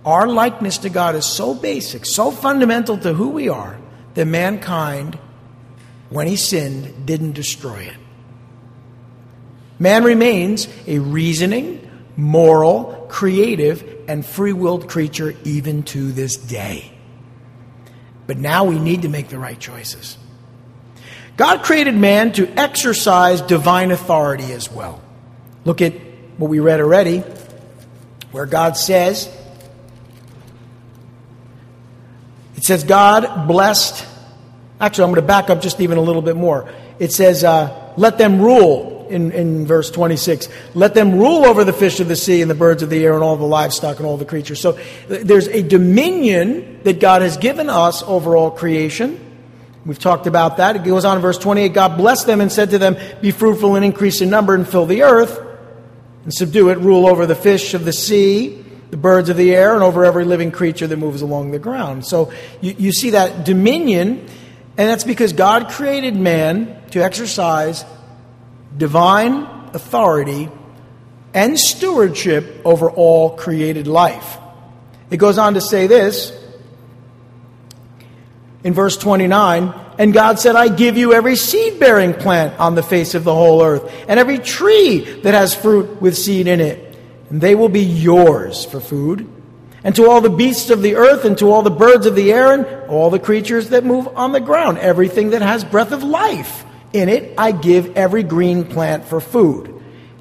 Our 0.06 0.28
likeness 0.28 0.78
to 0.80 0.92
God 0.92 1.16
is 1.16 1.26
so 1.26 1.56
basic, 1.56 2.06
so 2.06 2.30
fundamental 2.30 3.00
to 3.00 3.16
who 3.16 3.30
we 3.30 3.50
are, 3.50 3.80
that 4.14 4.26
mankind, 4.26 5.18
when 6.12 6.28
he 6.28 6.36
sinned, 6.36 7.08
didn't 7.08 7.32
destroy 7.32 7.80
it. 7.80 7.98
Man 9.80 10.04
remains 10.04 10.68
a 10.86 11.00
reasoning, 11.00 11.82
moral, 12.16 13.08
creative, 13.10 14.04
and 14.08 14.24
free 14.24 14.54
willed 14.54 14.88
creature 14.88 15.34
even 15.44 15.82
to 15.86 16.12
this 16.12 16.38
day. 16.38 16.94
But 18.28 18.38
now 18.38 18.66
we 18.66 18.78
need 18.78 19.02
to 19.02 19.10
make 19.10 19.30
the 19.30 19.40
right 19.40 19.60
choices. 19.60 20.20
God 21.38 21.64
created 21.64 21.96
man 21.96 22.32
to 22.34 22.48
exercise 22.60 23.42
divine 23.42 23.92
authority 23.92 24.52
as 24.52 24.72
well. 24.72 25.02
Look 25.66 25.82
at 25.82 25.94
what 26.38 26.50
we 26.50 26.60
read 26.60 26.80
already, 26.80 27.20
where 28.32 28.48
God 28.48 28.76
says, 28.76 29.30
it 32.56 32.64
says, 32.64 32.84
God 32.84 33.48
blessed. 33.48 34.06
Actually, 34.82 35.04
I'm 35.04 35.10
going 35.12 35.22
to 35.22 35.28
back 35.28 35.52
up 35.52 35.62
just 35.62 35.80
even 35.80 36.00
a 36.00 36.02
little 36.02 36.24
bit 36.24 36.36
more. 36.36 36.70
It 36.98 37.12
says, 37.12 37.44
uh, 37.44 37.94
let 37.98 38.18
them 38.18 38.42
rule 38.42 39.08
in, 39.08 39.32
in 39.32 39.68
verse 39.68 39.92
26. 39.92 40.50
Let 40.74 40.96
them 40.96 41.20
rule 41.20 41.46
over 41.46 41.64
the 41.64 41.74
fish 41.74 42.00
of 42.00 42.08
the 42.08 42.16
sea 42.16 42.42
and 42.42 42.50
the 42.50 42.56
birds 42.56 42.82
of 42.82 42.90
the 42.90 43.04
air 43.06 43.14
and 43.14 43.24
all 43.24 43.38
the 43.38 43.46
livestock 43.46 43.98
and 43.98 44.08
all 44.08 44.18
the 44.18 44.26
creatures. 44.26 44.60
So 44.60 44.80
there's 45.08 45.48
a 45.48 45.62
dominion 45.62 46.82
that 46.84 47.00
God 47.00 47.22
has 47.22 47.38
given 47.38 47.70
us 47.70 48.02
over 48.02 48.36
all 48.36 48.50
creation. 48.50 49.24
We've 49.88 49.98
talked 49.98 50.28
about 50.28 50.58
that. 50.58 50.76
It 50.76 50.84
goes 50.84 51.06
on 51.06 51.16
in 51.16 51.22
verse 51.22 51.38
28 51.38 51.74
God 51.74 51.98
blessed 51.98 52.28
them 52.28 52.42
and 52.42 52.52
said 52.52 52.72
to 52.72 52.78
them, 52.78 52.98
Be 53.22 53.32
fruitful 53.32 53.78
and 53.78 53.86
increase 53.86 54.20
in 54.20 54.30
number 54.30 54.54
and 54.54 54.68
fill 54.68 54.86
the 54.86 55.04
earth 55.04 55.40
and 56.26 56.34
subdue 56.34 56.70
it, 56.70 56.78
rule 56.80 57.08
over 57.08 57.26
the 57.26 57.36
fish 57.36 57.74
of 57.74 57.86
the 57.86 57.94
sea, 57.94 58.66
the 58.92 58.98
birds 58.98 59.30
of 59.30 59.38
the 59.38 59.56
air, 59.56 59.74
and 59.76 59.84
over 59.84 60.04
every 60.04 60.26
living 60.26 60.52
creature 60.52 60.88
that 60.88 60.98
moves 60.98 61.22
along 61.22 61.52
the 61.52 61.60
ground. 61.60 62.06
So 62.06 62.34
you, 62.60 62.76
you 62.78 62.92
see 62.92 63.12
that 63.12 63.46
dominion, 63.46 64.28
and 64.78 64.90
that's 64.90 65.06
because 65.06 65.32
God 65.32 65.70
created 65.70 66.18
man 66.18 66.82
to 66.92 67.02
exercise 67.02 67.86
divine 68.76 69.44
authority 69.74 70.50
and 71.34 71.58
stewardship 71.58 72.62
over 72.66 72.92
all 72.92 73.38
created 73.38 73.88
life. 73.88 74.38
It 75.10 75.18
goes 75.18 75.38
on 75.38 75.54
to 75.54 75.62
say 75.62 75.88
this 75.88 76.37
in 78.68 78.74
verse 78.74 78.98
29 78.98 79.74
and 79.98 80.14
God 80.14 80.40
said, 80.40 80.58
I 80.58 80.68
give 80.68 80.98
you 80.98 81.14
every 81.14 81.38
seed 81.38 81.80
bearing 81.80 82.14
plant 82.14 82.60
on 82.60 82.76
the 82.76 82.84
face 82.84 83.16
of 83.16 83.24
the 83.24 83.34
whole 83.34 83.64
earth, 83.64 83.92
and 84.08 84.20
every 84.20 84.38
tree 84.38 85.00
that 85.22 85.34
has 85.34 85.56
fruit 85.56 86.02
with 86.02 86.18
seed 86.18 86.48
in 86.48 86.60
it. 86.60 86.84
And 87.30 87.42
they 87.42 87.56
will 87.56 87.70
be 87.70 87.84
yours 87.84 88.66
for 88.66 88.80
food. 88.80 89.28
And 89.84 89.96
to 89.96 90.10
all 90.10 90.22
the 90.22 90.30
beasts 90.30 90.70
of 90.70 90.82
the 90.82 90.96
earth, 90.96 91.26
and 91.26 91.38
to 91.40 91.50
all 91.50 91.64
the 91.64 91.72
birds 91.72 92.06
of 92.06 92.16
the 92.16 92.32
air, 92.32 92.54
and 92.54 92.90
all 92.90 93.10
the 93.10 93.20
creatures 93.20 93.70
that 93.70 93.86
move 93.86 94.08
on 94.10 94.34
the 94.34 94.40
ground, 94.40 94.78
everything 94.80 95.32
that 95.32 95.42
has 95.42 95.64
breath 95.64 95.92
of 95.92 96.04
life 96.04 96.66
in 96.94 97.10
it, 97.10 97.34
I 97.38 97.52
give 97.54 97.98
every 97.98 98.24
green 98.24 98.66
plant 98.66 99.06
for 99.06 99.20
food. 99.20 99.74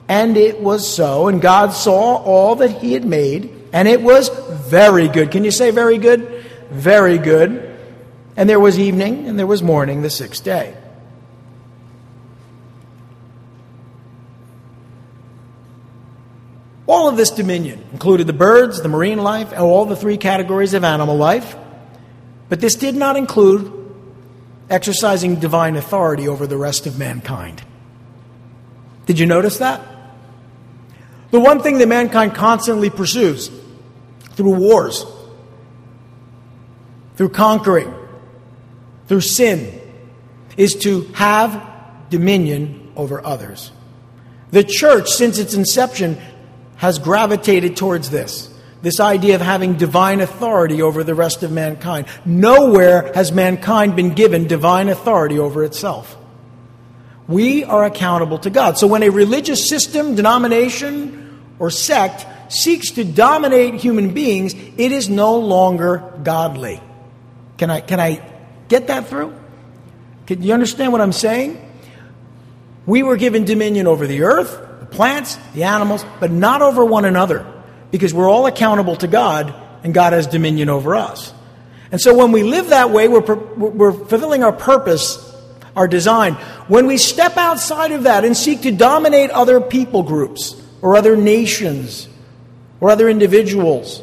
And 0.08 0.36
it 0.36 0.60
was 0.60 0.88
so. 0.88 1.28
And 1.28 1.42
God 1.42 1.72
saw 1.72 2.16
all 2.16 2.56
that 2.56 2.70
he 2.70 2.92
had 2.92 3.04
made, 3.04 3.52
and 3.72 3.88
it 3.88 4.00
was 4.00 4.30
very 4.68 5.08
good. 5.08 5.32
Can 5.32 5.44
you 5.44 5.50
say 5.50 5.70
very 5.70 5.98
good? 5.98 6.44
Very 6.70 7.18
good. 7.18 7.65
And 8.36 8.48
there 8.48 8.60
was 8.60 8.78
evening, 8.78 9.26
and 9.26 9.38
there 9.38 9.46
was 9.46 9.62
morning 9.62 10.02
the 10.02 10.10
sixth 10.10 10.44
day. 10.44 10.76
All 16.86 17.08
of 17.08 17.16
this 17.16 17.30
dominion 17.30 17.84
included 17.92 18.26
the 18.26 18.32
birds, 18.32 18.80
the 18.80 18.88
marine 18.88 19.18
life, 19.18 19.50
and 19.50 19.60
all 19.60 19.86
the 19.86 19.96
three 19.96 20.18
categories 20.18 20.74
of 20.74 20.84
animal 20.84 21.16
life. 21.16 21.56
But 22.48 22.60
this 22.60 22.76
did 22.76 22.94
not 22.94 23.16
include 23.16 23.72
exercising 24.70 25.36
divine 25.36 25.76
authority 25.76 26.28
over 26.28 26.46
the 26.46 26.56
rest 26.56 26.86
of 26.86 26.98
mankind. 26.98 27.62
Did 29.06 29.18
you 29.18 29.26
notice 29.26 29.58
that? 29.58 29.80
The 31.30 31.40
one 31.40 31.60
thing 31.60 31.78
that 31.78 31.88
mankind 31.88 32.34
constantly 32.34 32.90
pursues 32.90 33.50
through 34.30 34.54
wars, 34.54 35.04
through 37.16 37.30
conquering, 37.30 37.92
through 39.06 39.20
sin, 39.20 39.80
is 40.56 40.74
to 40.76 41.02
have 41.14 42.08
dominion 42.10 42.92
over 42.96 43.24
others. 43.24 43.72
The 44.50 44.64
church, 44.64 45.08
since 45.08 45.38
its 45.38 45.54
inception, 45.54 46.18
has 46.76 46.98
gravitated 46.98 47.76
towards 47.76 48.10
this 48.10 48.52
this 48.82 49.00
idea 49.00 49.34
of 49.34 49.40
having 49.40 49.74
divine 49.74 50.20
authority 50.20 50.80
over 50.80 51.02
the 51.02 51.14
rest 51.14 51.42
of 51.42 51.50
mankind. 51.50 52.06
Nowhere 52.24 53.10
has 53.14 53.32
mankind 53.32 53.96
been 53.96 54.14
given 54.14 54.46
divine 54.46 54.88
authority 54.88 55.40
over 55.40 55.64
itself. 55.64 56.16
We 57.26 57.64
are 57.64 57.84
accountable 57.84 58.38
to 58.40 58.50
God. 58.50 58.78
So 58.78 58.86
when 58.86 59.02
a 59.02 59.08
religious 59.08 59.68
system, 59.68 60.14
denomination, 60.14 61.42
or 61.58 61.70
sect 61.70 62.52
seeks 62.52 62.92
to 62.92 63.04
dominate 63.04 63.74
human 63.74 64.14
beings, 64.14 64.54
it 64.54 64.92
is 64.92 65.08
no 65.08 65.38
longer 65.38 66.12
godly. 66.22 66.80
Can 67.58 67.70
I, 67.70 67.80
can 67.80 67.98
I 67.98 68.22
get 68.68 68.88
that 68.88 69.08
through? 69.08 69.34
Can 70.26 70.42
you 70.42 70.52
understand 70.52 70.92
what 70.92 71.00
I'm 71.00 71.12
saying? 71.12 71.62
We 72.84 73.02
were 73.02 73.16
given 73.16 73.44
dominion 73.44 73.86
over 73.86 74.06
the 74.06 74.22
earth, 74.22 74.60
the 74.80 74.86
plants, 74.86 75.38
the 75.54 75.64
animals, 75.64 76.04
but 76.20 76.30
not 76.30 76.62
over 76.62 76.84
one 76.84 77.04
another 77.04 77.46
because 77.90 78.12
we're 78.12 78.30
all 78.30 78.46
accountable 78.46 78.96
to 78.96 79.06
God 79.06 79.54
and 79.82 79.94
God 79.94 80.12
has 80.12 80.26
dominion 80.26 80.68
over 80.68 80.94
us. 80.94 81.32
And 81.92 82.00
so 82.00 82.16
when 82.16 82.32
we 82.32 82.42
live 82.42 82.70
that 82.70 82.90
way, 82.90 83.08
we're, 83.08 83.20
we're 83.20 83.92
fulfilling 83.92 84.42
our 84.42 84.52
purpose, 84.52 85.18
our 85.76 85.86
design. 85.86 86.34
When 86.68 86.86
we 86.86 86.96
step 86.96 87.36
outside 87.36 87.92
of 87.92 88.04
that 88.04 88.24
and 88.24 88.36
seek 88.36 88.62
to 88.62 88.72
dominate 88.72 89.30
other 89.30 89.60
people 89.60 90.02
groups 90.02 90.60
or 90.82 90.96
other 90.96 91.16
nations 91.16 92.08
or 92.80 92.90
other 92.90 93.08
individuals, 93.08 94.02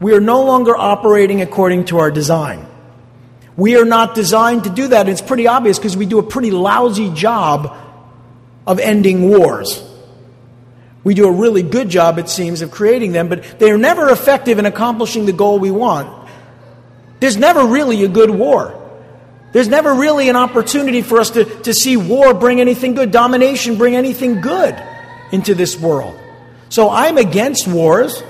we 0.00 0.14
are 0.14 0.20
no 0.20 0.44
longer 0.44 0.74
operating 0.76 1.42
according 1.42 1.86
to 1.86 1.98
our 1.98 2.10
design. 2.10 2.66
We 3.60 3.76
are 3.76 3.84
not 3.84 4.14
designed 4.14 4.64
to 4.64 4.70
do 4.70 4.88
that. 4.88 5.06
It's 5.06 5.20
pretty 5.20 5.46
obvious 5.46 5.78
because 5.78 5.94
we 5.94 6.06
do 6.06 6.18
a 6.18 6.22
pretty 6.22 6.50
lousy 6.50 7.10
job 7.10 7.76
of 8.66 8.78
ending 8.78 9.28
wars. 9.28 9.84
We 11.04 11.12
do 11.12 11.28
a 11.28 11.30
really 11.30 11.62
good 11.62 11.90
job, 11.90 12.18
it 12.18 12.30
seems, 12.30 12.62
of 12.62 12.70
creating 12.70 13.12
them, 13.12 13.28
but 13.28 13.58
they 13.58 13.70
are 13.70 13.76
never 13.76 14.08
effective 14.08 14.58
in 14.58 14.64
accomplishing 14.64 15.26
the 15.26 15.34
goal 15.34 15.58
we 15.58 15.70
want. 15.70 16.30
There's 17.20 17.36
never 17.36 17.66
really 17.66 18.02
a 18.02 18.08
good 18.08 18.30
war. 18.30 18.74
There's 19.52 19.68
never 19.68 19.92
really 19.92 20.30
an 20.30 20.36
opportunity 20.36 21.02
for 21.02 21.20
us 21.20 21.28
to, 21.32 21.44
to 21.44 21.74
see 21.74 21.98
war 21.98 22.32
bring 22.32 22.62
anything 22.62 22.94
good, 22.94 23.10
domination 23.10 23.76
bring 23.76 23.94
anything 23.94 24.40
good 24.40 24.82
into 25.32 25.54
this 25.54 25.78
world. 25.78 26.18
So 26.70 26.88
I'm 26.88 27.18
against 27.18 27.68
wars. 27.68 28.22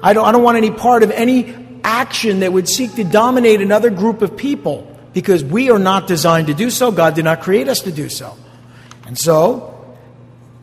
I 0.00 0.12
don't, 0.12 0.24
I 0.24 0.30
don't 0.30 0.44
want 0.44 0.56
any 0.56 0.70
part 0.70 1.02
of 1.02 1.10
any 1.10 1.61
action 1.84 2.40
that 2.40 2.52
would 2.52 2.68
seek 2.68 2.94
to 2.94 3.04
dominate 3.04 3.60
another 3.60 3.90
group 3.90 4.22
of 4.22 4.36
people 4.36 4.88
because 5.12 5.44
we 5.44 5.70
are 5.70 5.78
not 5.78 6.06
designed 6.06 6.46
to 6.46 6.54
do 6.54 6.70
so. 6.70 6.90
God 6.90 7.14
did 7.14 7.24
not 7.24 7.42
create 7.42 7.68
us 7.68 7.80
to 7.80 7.92
do 7.92 8.08
so. 8.08 8.36
And 9.06 9.18
so, 9.18 9.72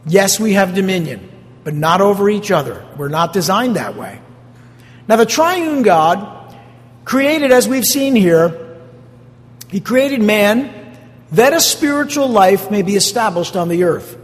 Yes, 0.06 0.40
we 0.40 0.54
have 0.54 0.74
dominion, 0.74 1.30
but 1.64 1.74
not 1.74 2.02
over 2.02 2.30
each 2.30 2.52
other. 2.52 2.86
We're 2.98 3.10
not 3.10 3.34
designed 3.34 3.76
that 3.76 3.96
way. 3.96 4.20
Now, 5.08 5.18
the 5.18 5.26
triune 5.26 5.84
God 5.84 6.56
created, 7.06 7.52
as 7.52 7.68
we've 7.68 7.86
seen 7.86 8.16
here, 8.16 8.78
He 9.70 9.80
created 9.80 10.22
man 10.22 10.98
that 11.32 11.54
a 11.54 11.62
spiritual 11.62 12.28
life 12.28 12.72
may 12.72 12.82
be 12.82 12.96
established 12.96 13.56
on 13.56 13.70
the 13.70 13.84
earth. 13.84 14.18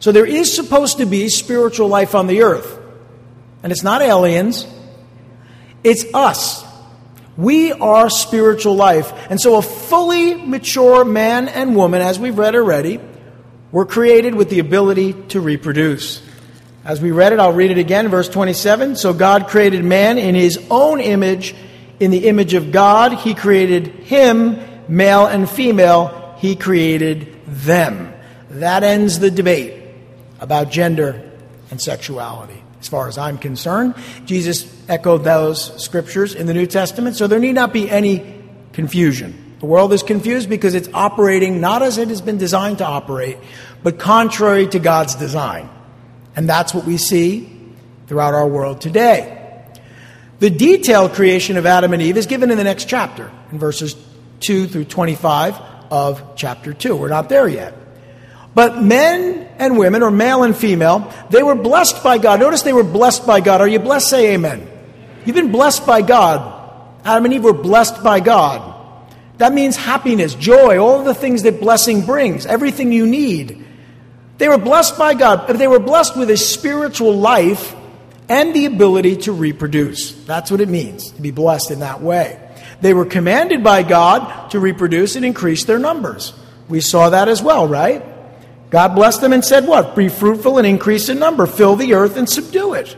So 0.00 0.12
there 0.12 0.26
is 0.26 0.54
supposed 0.54 0.98
to 0.98 1.06
be 1.06 1.28
spiritual 1.28 1.88
life 1.88 2.14
on 2.14 2.26
the 2.26 2.42
earth. 2.42 2.78
And 3.62 3.72
it's 3.72 3.82
not 3.82 4.00
aliens, 4.00 4.66
it's 5.84 6.04
us. 6.14 6.64
We 7.36 7.72
are 7.72 8.10
spiritual 8.10 8.74
life. 8.74 9.12
And 9.30 9.40
so 9.40 9.56
a 9.56 9.62
fully 9.62 10.34
mature 10.34 11.04
man 11.04 11.48
and 11.48 11.76
woman, 11.76 12.02
as 12.02 12.18
we've 12.18 12.36
read 12.36 12.56
already, 12.56 13.00
were 13.70 13.86
created 13.86 14.34
with 14.34 14.50
the 14.50 14.58
ability 14.58 15.12
to 15.28 15.40
reproduce. 15.40 16.22
As 16.84 17.00
we 17.00 17.10
read 17.10 17.32
it, 17.32 17.38
I'll 17.38 17.52
read 17.52 17.70
it 17.70 17.78
again, 17.78 18.08
verse 18.08 18.28
27. 18.28 18.96
So 18.96 19.12
God 19.12 19.46
created 19.46 19.84
man 19.84 20.18
in 20.18 20.34
his 20.34 20.58
own 20.70 21.00
image. 21.00 21.54
In 22.00 22.10
the 22.10 22.28
image 22.28 22.54
of 22.54 22.72
God, 22.72 23.12
he 23.12 23.34
created 23.34 23.88
him, 23.88 24.58
male 24.88 25.26
and 25.26 25.48
female, 25.48 26.36
he 26.38 26.56
created 26.56 27.36
them. 27.46 28.14
That 28.50 28.84
ends 28.84 29.18
the 29.18 29.30
debate 29.30 29.82
about 30.40 30.70
gender 30.70 31.30
and 31.70 31.80
sexuality. 31.80 32.62
As 32.80 32.88
far 32.88 33.08
as 33.08 33.18
I'm 33.18 33.38
concerned, 33.38 33.94
Jesus 34.24 34.72
echoed 34.88 35.24
those 35.24 35.82
scriptures 35.82 36.34
in 36.34 36.46
the 36.46 36.54
New 36.54 36.66
Testament, 36.66 37.16
so 37.16 37.26
there 37.26 37.38
need 37.38 37.54
not 37.54 37.72
be 37.72 37.90
any 37.90 38.42
confusion. 38.72 39.56
The 39.60 39.66
world 39.66 39.92
is 39.92 40.04
confused 40.04 40.48
because 40.48 40.74
it's 40.74 40.88
operating 40.94 41.60
not 41.60 41.82
as 41.82 41.98
it 41.98 42.08
has 42.08 42.20
been 42.20 42.38
designed 42.38 42.78
to 42.78 42.86
operate, 42.86 43.38
but 43.82 43.98
contrary 43.98 44.68
to 44.68 44.78
God's 44.78 45.16
design. 45.16 45.68
And 46.36 46.48
that's 46.48 46.72
what 46.72 46.84
we 46.84 46.96
see 46.96 47.52
throughout 48.06 48.34
our 48.34 48.46
world 48.46 48.80
today. 48.80 49.34
The 50.38 50.50
detailed 50.50 51.14
creation 51.14 51.56
of 51.56 51.66
Adam 51.66 51.92
and 51.92 52.00
Eve 52.00 52.16
is 52.16 52.26
given 52.26 52.52
in 52.52 52.58
the 52.58 52.64
next 52.64 52.88
chapter, 52.88 53.32
in 53.50 53.58
verses 53.58 53.96
2 54.40 54.68
through 54.68 54.84
25 54.84 55.56
of 55.90 56.36
chapter 56.36 56.72
2. 56.72 56.94
We're 56.94 57.08
not 57.08 57.28
there 57.28 57.48
yet. 57.48 57.74
But 58.54 58.82
men 58.82 59.48
and 59.58 59.78
women, 59.78 60.02
or 60.02 60.10
male 60.10 60.42
and 60.42 60.56
female, 60.56 61.12
they 61.30 61.42
were 61.42 61.54
blessed 61.54 62.02
by 62.02 62.18
God. 62.18 62.40
Notice 62.40 62.62
they 62.62 62.72
were 62.72 62.84
blessed 62.84 63.26
by 63.26 63.40
God. 63.40 63.60
Are 63.60 63.68
you 63.68 63.78
blessed? 63.78 64.08
Say 64.08 64.34
amen. 64.34 64.68
You've 65.24 65.36
been 65.36 65.52
blessed 65.52 65.86
by 65.86 66.02
God. 66.02 66.54
Adam 67.04 67.24
and 67.26 67.34
Eve 67.34 67.44
were 67.44 67.52
blessed 67.52 68.02
by 68.02 68.20
God. 68.20 68.74
That 69.38 69.52
means 69.52 69.76
happiness, 69.76 70.34
joy, 70.34 70.78
all 70.78 71.04
the 71.04 71.14
things 71.14 71.44
that 71.44 71.60
blessing 71.60 72.04
brings, 72.04 72.44
everything 72.44 72.92
you 72.92 73.06
need. 73.06 73.64
They 74.38 74.48
were 74.48 74.58
blessed 74.58 74.98
by 74.98 75.14
God, 75.14 75.48
they 75.48 75.68
were 75.68 75.78
blessed 75.78 76.16
with 76.16 76.30
a 76.30 76.36
spiritual 76.36 77.16
life 77.16 77.74
and 78.28 78.54
the 78.54 78.66
ability 78.66 79.16
to 79.16 79.32
reproduce. 79.32 80.12
That's 80.24 80.50
what 80.50 80.60
it 80.60 80.68
means 80.68 81.12
to 81.12 81.22
be 81.22 81.30
blessed 81.30 81.70
in 81.70 81.80
that 81.80 82.00
way. 82.02 82.38
They 82.80 82.94
were 82.94 83.06
commanded 83.06 83.64
by 83.64 83.82
God 83.82 84.50
to 84.50 84.60
reproduce 84.60 85.16
and 85.16 85.24
increase 85.24 85.64
their 85.64 85.78
numbers. 85.78 86.32
We 86.68 86.80
saw 86.80 87.10
that 87.10 87.28
as 87.28 87.42
well, 87.42 87.66
right? 87.66 88.04
God 88.70 88.94
blessed 88.94 89.20
them 89.20 89.32
and 89.32 89.44
said, 89.44 89.66
What? 89.66 89.96
Be 89.96 90.08
fruitful 90.08 90.58
and 90.58 90.66
increase 90.66 91.08
in 91.08 91.18
number. 91.18 91.46
Fill 91.46 91.76
the 91.76 91.94
earth 91.94 92.16
and 92.16 92.28
subdue 92.28 92.74
it. 92.74 92.96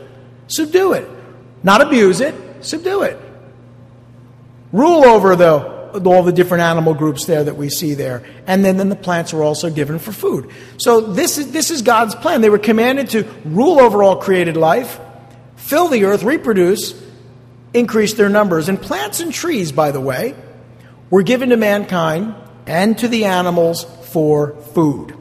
Subdue 0.48 0.94
it. 0.94 1.08
Not 1.62 1.80
abuse 1.80 2.20
it, 2.20 2.34
subdue 2.64 3.02
it. 3.02 3.18
Rule 4.72 5.04
over, 5.04 5.36
though, 5.36 5.90
all 6.04 6.22
the 6.22 6.32
different 6.32 6.62
animal 6.62 6.94
groups 6.94 7.26
there 7.26 7.44
that 7.44 7.56
we 7.56 7.68
see 7.68 7.94
there. 7.94 8.24
And 8.46 8.64
then, 8.64 8.76
then 8.76 8.88
the 8.88 8.96
plants 8.96 9.32
were 9.32 9.42
also 9.42 9.70
given 9.70 9.98
for 9.98 10.12
food. 10.12 10.50
So 10.78 11.00
this 11.00 11.38
is, 11.38 11.52
this 11.52 11.70
is 11.70 11.82
God's 11.82 12.14
plan. 12.14 12.40
They 12.40 12.50
were 12.50 12.58
commanded 12.58 13.10
to 13.10 13.24
rule 13.44 13.80
over 13.80 14.02
all 14.02 14.16
created 14.16 14.56
life, 14.56 14.98
fill 15.56 15.88
the 15.88 16.04
earth, 16.04 16.22
reproduce, 16.22 17.00
increase 17.74 18.14
their 18.14 18.28
numbers. 18.28 18.68
And 18.68 18.80
plants 18.80 19.20
and 19.20 19.32
trees, 19.32 19.72
by 19.72 19.90
the 19.90 20.00
way, 20.00 20.34
were 21.10 21.22
given 21.22 21.50
to 21.50 21.56
mankind 21.56 22.34
and 22.66 22.96
to 22.98 23.08
the 23.08 23.24
animals 23.24 23.84
for 24.12 24.54
food. 24.74 25.16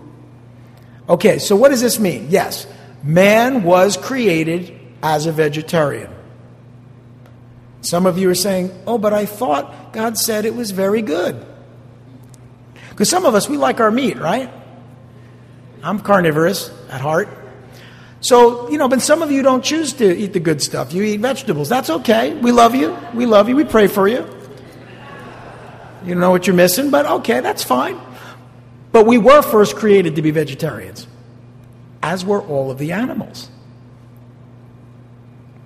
Okay, 1.10 1.40
so 1.40 1.56
what 1.56 1.70
does 1.70 1.82
this 1.82 2.00
mean? 2.00 2.28
Yes, 2.30 2.68
man 3.04 3.64
was 3.64 3.98
created 3.98 4.80
as 5.02 5.26
a 5.26 5.32
vegetarian. 5.32 6.14
Some 7.82 8.06
of 8.06 8.18
you 8.18 8.30
are 8.30 8.36
saying, 8.36 8.72
oh, 8.86 8.98
but 8.98 9.14
I 9.14 9.26
thought 9.26 9.94
God 9.94 10.18
said 10.18 10.46
it 10.46 10.54
was 10.54 10.72
very 10.72 11.02
good. 11.02 11.46
Because 12.90 13.10
some 13.10 13.26
of 13.26 13.34
us, 13.34 13.50
we 13.50 13.58
like 13.58 13.80
our 13.80 13.90
meat, 13.92 14.18
right? 14.18 14.52
I'm 15.82 16.00
carnivorous 16.00 16.70
at 16.90 17.02
heart. 17.02 17.30
So, 18.22 18.70
you 18.70 18.78
know, 18.78 18.90
but 18.90 19.02
some 19.02 19.22
of 19.22 19.32
you 19.32 19.42
don't 19.42 19.64
choose 19.64 19.94
to 19.94 20.16
eat 20.16 20.34
the 20.34 20.42
good 20.42 20.62
stuff. 20.62 20.94
You 20.94 21.04
eat 21.04 21.22
vegetables. 21.22 21.70
That's 21.70 21.90
okay. 21.90 22.34
We 22.34 22.52
love 22.52 22.76
you. 22.76 22.98
We 23.14 23.26
love 23.26 23.48
you. 23.48 23.56
We 23.56 23.64
pray 23.64 23.88
for 23.88 24.08
you. 24.08 24.28
You 26.04 26.16
know 26.16 26.30
what 26.32 26.46
you're 26.46 26.56
missing, 26.56 26.92
but 26.92 27.06
okay, 27.06 27.40
that's 27.40 27.64
fine. 27.64 27.98
But 28.92 29.06
we 29.06 29.18
were 29.18 29.42
first 29.42 29.76
created 29.76 30.16
to 30.16 30.22
be 30.22 30.32
vegetarians. 30.32 31.08
as 32.02 32.24
were 32.24 32.42
all 32.42 32.72
of 32.72 32.78
the 32.78 32.94
animals. 32.94 33.50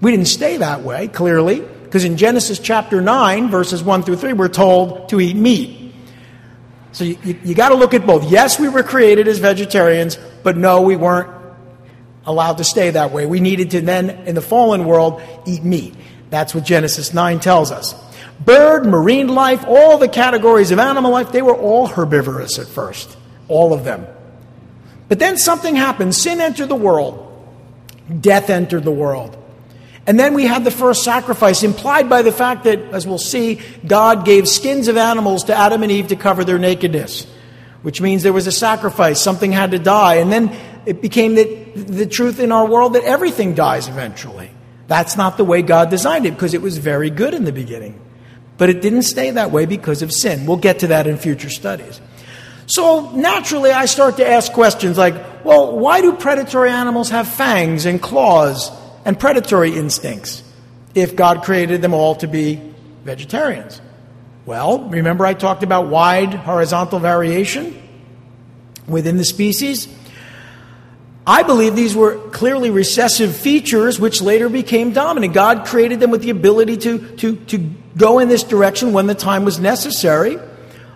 We 0.01 0.11
didn't 0.11 0.27
stay 0.27 0.57
that 0.57 0.81
way, 0.81 1.07
clearly, 1.07 1.61
because 1.61 2.03
in 2.03 2.17
Genesis 2.17 2.59
chapter 2.59 3.01
9, 3.01 3.49
verses 3.49 3.83
1 3.83 4.03
through 4.03 4.17
3, 4.17 4.33
we're 4.33 4.49
told 4.49 5.09
to 5.09 5.21
eat 5.21 5.35
meat. 5.35 5.93
So 6.91 7.03
you, 7.03 7.17
you, 7.23 7.39
you 7.43 7.55
got 7.55 7.69
to 7.69 7.75
look 7.75 7.93
at 7.93 8.05
both. 8.05 8.29
Yes, 8.29 8.59
we 8.59 8.67
were 8.67 8.83
created 8.83 9.27
as 9.27 9.39
vegetarians, 9.39 10.17
but 10.43 10.57
no, 10.57 10.81
we 10.81 10.95
weren't 10.95 11.29
allowed 12.25 12.57
to 12.57 12.63
stay 12.63 12.89
that 12.89 13.11
way. 13.11 13.25
We 13.25 13.39
needed 13.39 13.71
to 13.71 13.81
then, 13.81 14.09
in 14.27 14.35
the 14.35 14.41
fallen 14.41 14.85
world, 14.85 15.21
eat 15.45 15.63
meat. 15.63 15.95
That's 16.29 16.53
what 16.53 16.65
Genesis 16.65 17.13
9 17.13 17.39
tells 17.39 17.71
us. 17.71 17.93
Bird, 18.39 18.85
marine 18.85 19.27
life, 19.27 19.63
all 19.67 19.97
the 19.97 20.07
categories 20.07 20.71
of 20.71 20.79
animal 20.79 21.11
life, 21.11 21.31
they 21.31 21.41
were 21.41 21.55
all 21.55 21.87
herbivorous 21.87 22.59
at 22.59 22.67
first. 22.67 23.15
All 23.47 23.73
of 23.73 23.83
them. 23.83 24.07
But 25.07 25.19
then 25.19 25.37
something 25.37 25.75
happened. 25.75 26.15
Sin 26.15 26.41
entered 26.41 26.69
the 26.69 26.75
world, 26.75 27.29
death 28.19 28.49
entered 28.49 28.83
the 28.83 28.91
world. 28.91 29.37
And 30.05 30.19
then 30.19 30.33
we 30.33 30.45
had 30.45 30.65
the 30.65 30.71
first 30.71 31.03
sacrifice, 31.03 31.63
implied 31.63 32.09
by 32.09 32.23
the 32.23 32.31
fact 32.31 32.65
that, 32.65 32.79
as 32.91 33.07
we'll 33.07 33.17
see, 33.17 33.61
God 33.87 34.25
gave 34.25 34.49
skins 34.49 34.89
of 34.89 34.97
animals 34.97 35.45
to 35.45 35.55
Adam 35.55 35.81
and 35.81 35.91
Eve 35.91 36.07
to 36.09 36.17
cover 36.17 36.43
their 36.43 36.59
nakedness, 36.59 37.25
which 37.83 38.01
means 38.01 38.23
there 38.23 38.33
was 38.33 38.47
a 38.47 38.51
sacrifice. 38.51 39.21
Something 39.21 39.53
had 39.53 39.71
to 39.71 39.79
die. 39.79 40.15
And 40.15 40.29
then 40.29 40.53
it 40.85 41.01
became 41.01 41.35
the, 41.35 41.45
the 41.75 42.05
truth 42.05 42.39
in 42.39 42.51
our 42.51 42.67
world 42.67 42.93
that 42.93 43.03
everything 43.03 43.55
dies 43.55 43.87
eventually. 43.87 44.49
That's 44.87 45.15
not 45.15 45.37
the 45.37 45.45
way 45.45 45.61
God 45.61 45.89
designed 45.89 46.25
it 46.25 46.31
because 46.31 46.53
it 46.53 46.61
was 46.61 46.77
very 46.77 47.09
good 47.09 47.33
in 47.33 47.45
the 47.45 47.53
beginning. 47.53 47.99
But 48.57 48.69
it 48.69 48.81
didn't 48.81 49.03
stay 49.03 49.31
that 49.31 49.51
way 49.51 49.65
because 49.65 50.01
of 50.01 50.11
sin. 50.11 50.45
We'll 50.45 50.57
get 50.57 50.79
to 50.79 50.87
that 50.87 51.07
in 51.07 51.17
future 51.17 51.49
studies. 51.49 51.99
So 52.67 53.11
naturally, 53.11 53.71
I 53.71 53.85
start 53.85 54.17
to 54.17 54.29
ask 54.29 54.51
questions 54.53 54.97
like, 54.97 55.15
well, 55.43 55.77
why 55.77 56.01
do 56.01 56.13
predatory 56.13 56.69
animals 56.69 57.09
have 57.09 57.27
fangs 57.27 57.85
and 57.85 58.01
claws 58.01 58.71
and 59.05 59.19
predatory 59.19 59.75
instincts 59.75 60.43
if 60.95 61.15
God 61.15 61.43
created 61.43 61.81
them 61.81 61.93
all 61.93 62.15
to 62.15 62.27
be 62.27 62.61
vegetarians? 63.03 63.81
Well, 64.45 64.87
remember 64.89 65.25
I 65.25 65.33
talked 65.33 65.63
about 65.63 65.87
wide 65.87 66.33
horizontal 66.33 66.99
variation 66.99 67.81
within 68.87 69.17
the 69.17 69.25
species? 69.25 69.87
I 71.25 71.43
believe 71.43 71.75
these 71.75 71.95
were 71.95 72.17
clearly 72.29 72.69
recessive 72.69 73.35
features 73.35 73.99
which 73.99 74.21
later 74.21 74.49
became 74.49 74.91
dominant. 74.91 75.33
God 75.33 75.65
created 75.65 75.99
them 75.99 76.11
with 76.11 76.21
the 76.21 76.31
ability 76.31 76.77
to, 76.77 77.15
to, 77.17 77.35
to 77.45 77.57
go 77.95 78.19
in 78.19 78.27
this 78.27 78.43
direction 78.43 78.91
when 78.91 79.07
the 79.07 79.15
time 79.15 79.45
was 79.45 79.59
necessary. 79.59 80.37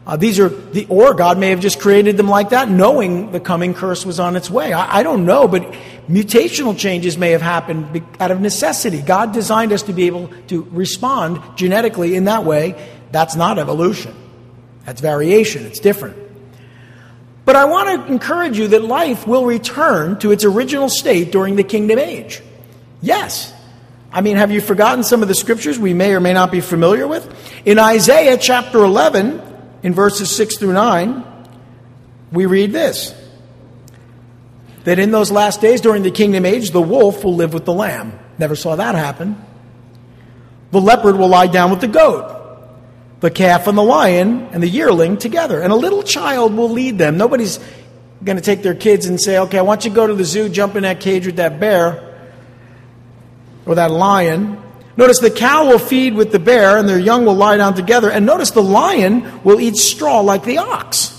Uh, 0.05 0.15
these 0.15 0.39
are 0.39 0.49
the, 0.49 0.85
or 0.87 1.13
God 1.13 1.37
may 1.37 1.49
have 1.49 1.59
just 1.59 1.79
created 1.79 2.17
them 2.17 2.27
like 2.27 2.49
that, 2.49 2.69
knowing 2.69 3.31
the 3.31 3.39
coming 3.39 3.73
curse 3.73 4.05
was 4.05 4.19
on 4.19 4.35
its 4.35 4.49
way. 4.49 4.73
I, 4.73 4.99
I 4.99 5.03
don't 5.03 5.25
know, 5.25 5.47
but 5.47 5.63
mutational 6.09 6.77
changes 6.77 7.17
may 7.17 7.31
have 7.31 7.41
happened 7.41 8.01
out 8.19 8.31
of 8.31 8.39
necessity. 8.39 9.01
God 9.01 9.33
designed 9.33 9.71
us 9.71 9.83
to 9.83 9.93
be 9.93 10.07
able 10.07 10.29
to 10.47 10.63
respond 10.71 11.41
genetically 11.57 12.15
in 12.15 12.25
that 12.25 12.45
way. 12.45 12.75
That's 13.11 13.35
not 13.35 13.59
evolution. 13.59 14.13
That's 14.85 15.01
variation. 15.01 15.65
It's 15.65 15.79
different. 15.79 16.17
But 17.47 17.55
I 17.55 17.63
want 17.63 17.87
to 17.87 18.11
encourage 18.11 18.59
you 18.59 18.67
that 18.67 18.83
life 18.83 19.25
will 19.25 19.45
return 19.45 20.19
to 20.19 20.31
its 20.33 20.43
original 20.43 20.89
state 20.89 21.31
during 21.31 21.55
the 21.55 21.63
kingdom 21.63 21.97
age. 21.97 22.41
Yes. 23.01 23.53
I 24.11 24.19
mean, 24.19 24.35
have 24.35 24.51
you 24.51 24.59
forgotten 24.59 25.01
some 25.01 25.21
of 25.21 25.29
the 25.29 25.33
scriptures 25.33 25.79
we 25.79 25.93
may 25.93 26.13
or 26.13 26.19
may 26.19 26.33
not 26.33 26.51
be 26.51 26.59
familiar 26.59 27.07
with? 27.07 27.25
In 27.65 27.79
Isaiah 27.79 28.37
chapter 28.37 28.79
11, 28.79 29.41
in 29.81 29.93
verses 29.93 30.29
6 30.35 30.57
through 30.57 30.73
9, 30.73 31.23
we 32.33 32.47
read 32.47 32.73
this 32.73 33.15
that 34.83 34.99
in 34.99 35.11
those 35.11 35.31
last 35.31 35.61
days 35.61 35.79
during 35.79 36.03
the 36.03 36.11
kingdom 36.11 36.45
age, 36.45 36.71
the 36.71 36.81
wolf 36.81 37.23
will 37.23 37.35
live 37.35 37.53
with 37.53 37.63
the 37.63 37.73
lamb. 37.73 38.19
Never 38.37 38.57
saw 38.57 38.75
that 38.75 38.93
happen. 38.95 39.41
The 40.71 40.81
leopard 40.81 41.15
will 41.15 41.29
lie 41.29 41.47
down 41.47 41.71
with 41.71 41.79
the 41.79 41.87
goat 41.87 42.36
the 43.19 43.31
calf 43.31 43.67
and 43.67 43.77
the 43.77 43.83
lion 43.83 44.47
and 44.51 44.61
the 44.61 44.67
yearling 44.67 45.17
together. 45.17 45.61
And 45.61 45.71
a 45.71 45.75
little 45.75 46.03
child 46.03 46.55
will 46.55 46.69
lead 46.69 46.97
them. 46.97 47.17
Nobody's 47.17 47.59
going 48.23 48.37
to 48.37 48.43
take 48.43 48.63
their 48.63 48.75
kids 48.75 49.05
and 49.05 49.19
say, 49.19 49.39
okay, 49.39 49.57
I 49.57 49.61
want 49.63 49.85
you 49.85 49.91
to 49.91 49.95
go 49.95 50.07
to 50.07 50.13
the 50.13 50.25
zoo, 50.25 50.49
jump 50.49 50.75
in 50.75 50.83
that 50.83 50.99
cage 50.99 51.25
with 51.25 51.37
that 51.37 51.59
bear 51.59 52.15
or 53.65 53.75
that 53.75 53.91
lion. 53.91 54.61
Notice 54.95 55.19
the 55.19 55.31
cow 55.31 55.67
will 55.67 55.79
feed 55.79 56.15
with 56.15 56.31
the 56.31 56.39
bear 56.39 56.77
and 56.77 56.87
their 56.89 56.99
young 56.99 57.25
will 57.25 57.35
lie 57.35 57.57
down 57.57 57.75
together. 57.75 58.09
And 58.09 58.25
notice 58.25 58.51
the 58.51 58.63
lion 58.63 59.43
will 59.43 59.59
eat 59.59 59.75
straw 59.75 60.21
like 60.21 60.43
the 60.43 60.59
ox. 60.59 61.13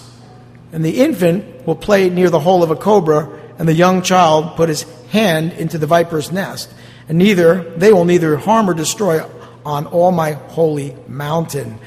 And 0.73 0.85
the 0.85 1.01
infant 1.01 1.67
will 1.67 1.77
play 1.77 2.11
near 2.11 2.31
the 2.31 2.41
hole 2.41 2.63
of 2.63 2.71
a 2.71 2.77
cobra, 2.77 3.29
and 3.59 3.67
the 3.67 3.75
young 3.75 4.03
child 4.03 4.57
put 4.57 4.69
his 4.69 4.83
hand 5.11 5.53
into 5.55 5.79
the 5.79 5.87
viper's 5.87 6.31
nest. 6.31 6.71
And 7.09 7.17
neither, 7.17 7.63
they 7.77 7.93
will 7.93 8.05
neither 8.05 8.37
harm 8.37 8.69
or 8.69 8.75
destroy 8.75 9.21
on 9.65 9.87
all 9.87 10.13
my 10.13 10.33
holy 10.33 10.95
mountain. 11.07 11.79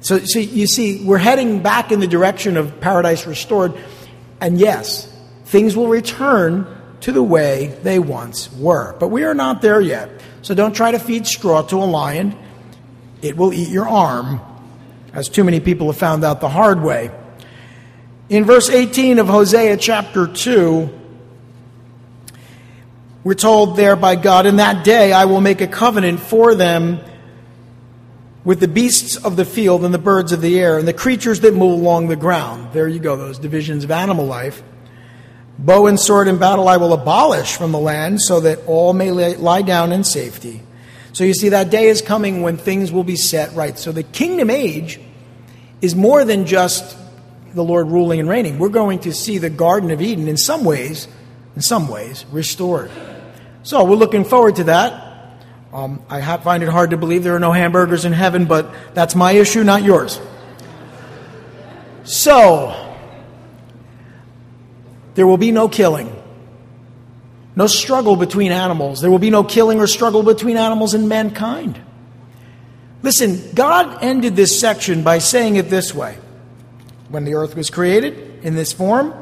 So, 0.00 0.18
so 0.18 0.38
you 0.38 0.66
see, 0.66 1.04
we're 1.04 1.18
heading 1.18 1.62
back 1.62 1.92
in 1.92 2.00
the 2.00 2.06
direction 2.06 2.56
of 2.56 2.80
paradise 2.80 3.26
restored. 3.26 3.74
And 4.40 4.58
yes, 4.58 5.12
things 5.46 5.76
will 5.76 5.88
return 5.88 6.66
to 7.02 7.12
the 7.12 7.22
way 7.22 7.78
they 7.82 7.98
once 7.98 8.52
were. 8.52 8.96
But 8.98 9.08
we 9.08 9.24
are 9.24 9.34
not 9.34 9.62
there 9.62 9.80
yet. 9.80 10.10
So 10.42 10.54
don't 10.54 10.74
try 10.74 10.90
to 10.90 10.98
feed 10.98 11.26
straw 11.26 11.62
to 11.62 11.76
a 11.76 11.84
lion, 11.84 12.36
it 13.22 13.36
will 13.36 13.52
eat 13.52 13.68
your 13.68 13.88
arm, 13.88 14.40
as 15.12 15.28
too 15.28 15.44
many 15.44 15.60
people 15.60 15.86
have 15.86 15.96
found 15.96 16.24
out 16.24 16.40
the 16.40 16.48
hard 16.48 16.82
way. 16.82 17.10
In 18.28 18.44
verse 18.44 18.68
18 18.68 19.18
of 19.18 19.28
Hosea 19.28 19.76
chapter 19.76 20.26
2, 20.26 21.01
we're 23.24 23.34
told 23.34 23.76
there 23.76 23.94
by 23.94 24.16
God, 24.16 24.46
In 24.46 24.56
that 24.56 24.84
day 24.84 25.12
I 25.12 25.26
will 25.26 25.40
make 25.40 25.60
a 25.60 25.68
covenant 25.68 26.20
for 26.20 26.54
them 26.54 27.00
with 28.44 28.58
the 28.58 28.68
beasts 28.68 29.16
of 29.16 29.36
the 29.36 29.44
field 29.44 29.84
and 29.84 29.94
the 29.94 29.98
birds 29.98 30.32
of 30.32 30.40
the 30.40 30.58
air 30.58 30.78
and 30.78 30.88
the 30.88 30.92
creatures 30.92 31.40
that 31.40 31.54
move 31.54 31.78
along 31.78 32.08
the 32.08 32.16
ground. 32.16 32.72
There 32.72 32.88
you 32.88 32.98
go, 32.98 33.16
those 33.16 33.38
divisions 33.38 33.84
of 33.84 33.90
animal 33.90 34.26
life. 34.26 34.62
Bow 35.58 35.86
and 35.86 36.00
sword 36.00 36.26
in 36.26 36.38
battle 36.38 36.66
I 36.66 36.78
will 36.78 36.92
abolish 36.92 37.56
from 37.56 37.70
the 37.70 37.78
land 37.78 38.20
so 38.20 38.40
that 38.40 38.66
all 38.66 38.92
may 38.92 39.12
lie 39.12 39.62
down 39.62 39.92
in 39.92 40.02
safety. 40.02 40.60
So 41.12 41.24
you 41.24 41.34
see, 41.34 41.50
that 41.50 41.70
day 41.70 41.88
is 41.88 42.02
coming 42.02 42.42
when 42.42 42.56
things 42.56 42.90
will 42.90 43.04
be 43.04 43.16
set 43.16 43.54
right. 43.54 43.78
So 43.78 43.92
the 43.92 44.02
kingdom 44.02 44.50
age 44.50 44.98
is 45.80 45.94
more 45.94 46.24
than 46.24 46.46
just 46.46 46.96
the 47.54 47.62
Lord 47.62 47.88
ruling 47.88 48.18
and 48.18 48.28
reigning. 48.28 48.58
We're 48.58 48.70
going 48.70 49.00
to 49.00 49.12
see 49.12 49.38
the 49.38 49.50
Garden 49.50 49.90
of 49.90 50.00
Eden 50.00 50.26
in 50.26 50.38
some 50.38 50.64
ways, 50.64 51.06
in 51.54 51.60
some 51.62 51.86
ways, 51.86 52.24
restored. 52.32 52.90
So 53.62 53.84
we're 53.84 53.96
looking 53.96 54.24
forward 54.24 54.56
to 54.56 54.64
that. 54.64 55.10
Um, 55.72 56.02
I 56.10 56.36
find 56.38 56.62
it 56.62 56.68
hard 56.68 56.90
to 56.90 56.96
believe 56.96 57.22
there 57.22 57.34
are 57.36 57.40
no 57.40 57.52
hamburgers 57.52 58.04
in 58.04 58.12
heaven, 58.12 58.44
but 58.44 58.94
that's 58.94 59.14
my 59.14 59.32
issue, 59.32 59.64
not 59.64 59.82
yours. 59.82 60.20
So, 62.04 62.96
there 65.14 65.26
will 65.26 65.38
be 65.38 65.50
no 65.50 65.68
killing, 65.68 66.14
no 67.56 67.66
struggle 67.66 68.16
between 68.16 68.52
animals. 68.52 69.00
There 69.00 69.10
will 69.10 69.18
be 69.18 69.30
no 69.30 69.44
killing 69.44 69.80
or 69.80 69.86
struggle 69.86 70.22
between 70.22 70.56
animals 70.56 70.94
and 70.94 71.08
mankind. 71.08 71.80
Listen, 73.02 73.52
God 73.54 74.02
ended 74.02 74.36
this 74.36 74.58
section 74.58 75.02
by 75.02 75.18
saying 75.18 75.56
it 75.56 75.70
this 75.70 75.94
way 75.94 76.18
When 77.08 77.24
the 77.24 77.34
earth 77.34 77.56
was 77.56 77.70
created 77.70 78.44
in 78.44 78.54
this 78.54 78.72
form, 78.72 79.14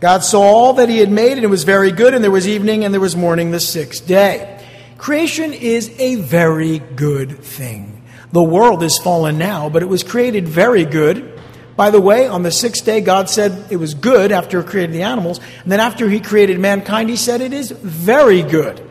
God 0.00 0.24
saw 0.24 0.40
all 0.40 0.72
that 0.74 0.88
He 0.88 0.98
had 0.98 1.10
made, 1.10 1.32
and 1.32 1.44
it 1.44 1.50
was 1.50 1.64
very 1.64 1.92
good, 1.92 2.14
and 2.14 2.24
there 2.24 2.30
was 2.30 2.48
evening 2.48 2.84
and 2.84 2.94
there 2.94 3.00
was 3.00 3.14
morning 3.14 3.50
the 3.50 3.60
sixth 3.60 4.06
day. 4.06 4.58
Creation 4.96 5.52
is 5.52 5.90
a 6.00 6.14
very 6.16 6.78
good 6.78 7.38
thing. 7.38 8.02
The 8.32 8.42
world 8.42 8.82
is 8.82 8.98
fallen 8.98 9.36
now, 9.36 9.68
but 9.68 9.82
it 9.82 9.86
was 9.86 10.02
created 10.02 10.48
very 10.48 10.84
good. 10.86 11.38
By 11.76 11.90
the 11.90 12.00
way, 12.00 12.26
on 12.26 12.42
the 12.42 12.50
sixth 12.50 12.84
day, 12.84 13.00
God 13.00 13.28
said 13.28 13.70
it 13.70 13.76
was 13.76 13.92
good 13.92 14.32
after 14.32 14.62
He 14.62 14.68
created 14.68 14.94
the 14.94 15.02
animals. 15.02 15.38
And 15.62 15.70
then 15.70 15.80
after 15.80 16.08
He 16.08 16.20
created 16.20 16.58
mankind, 16.58 17.10
He 17.10 17.16
said 17.16 17.42
it 17.42 17.52
is 17.52 17.70
very 17.70 18.42
good. 18.42 18.86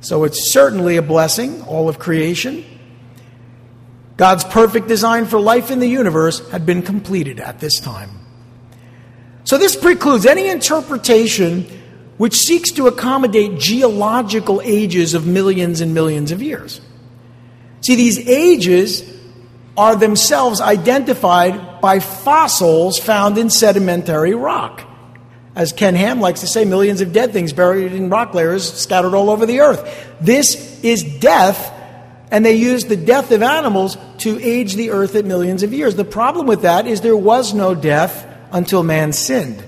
So 0.00 0.24
it's 0.24 0.50
certainly 0.50 0.98
a 0.98 1.02
blessing, 1.02 1.62
all 1.62 1.88
of 1.88 1.98
creation. 1.98 2.64
God's 4.18 4.44
perfect 4.44 4.88
design 4.88 5.24
for 5.24 5.40
life 5.40 5.70
in 5.70 5.80
the 5.80 5.88
universe 5.88 6.46
had 6.50 6.66
been 6.66 6.82
completed 6.82 7.40
at 7.40 7.60
this 7.60 7.80
time. 7.80 8.23
So 9.44 9.58
this 9.58 9.76
precludes 9.76 10.26
any 10.26 10.48
interpretation 10.48 11.66
which 12.16 12.34
seeks 12.34 12.70
to 12.72 12.86
accommodate 12.86 13.58
geological 13.58 14.60
ages 14.64 15.14
of 15.14 15.26
millions 15.26 15.80
and 15.80 15.92
millions 15.92 16.32
of 16.32 16.42
years. 16.42 16.80
See, 17.82 17.96
these 17.96 18.18
ages 18.28 19.04
are 19.76 19.96
themselves 19.96 20.60
identified 20.60 21.80
by 21.80 21.98
fossils 21.98 22.98
found 22.98 23.36
in 23.36 23.50
sedimentary 23.50 24.34
rock. 24.34 24.88
As 25.56 25.72
Ken 25.72 25.94
Ham 25.94 26.20
likes 26.20 26.40
to 26.40 26.46
say, 26.46 26.64
millions 26.64 27.00
of 27.00 27.12
dead 27.12 27.32
things 27.32 27.52
buried 27.52 27.92
in 27.92 28.08
rock 28.10 28.34
layers 28.34 28.72
scattered 28.72 29.14
all 29.14 29.30
over 29.30 29.46
the 29.46 29.60
earth. 29.60 30.14
This 30.20 30.82
is 30.82 31.02
death, 31.02 31.72
and 32.30 32.44
they 32.44 32.54
use 32.54 32.86
the 32.86 32.96
death 32.96 33.30
of 33.30 33.42
animals 33.42 33.96
to 34.18 34.40
age 34.40 34.74
the 34.74 34.90
earth 34.90 35.14
at 35.14 35.24
millions 35.24 35.62
of 35.62 35.72
years. 35.72 35.94
The 35.94 36.04
problem 36.04 36.46
with 36.46 36.62
that 36.62 36.86
is 36.86 37.00
there 37.00 37.16
was 37.16 37.54
no 37.54 37.74
death 37.74 38.26
until 38.54 38.82
man 38.82 39.12
sinned. 39.12 39.62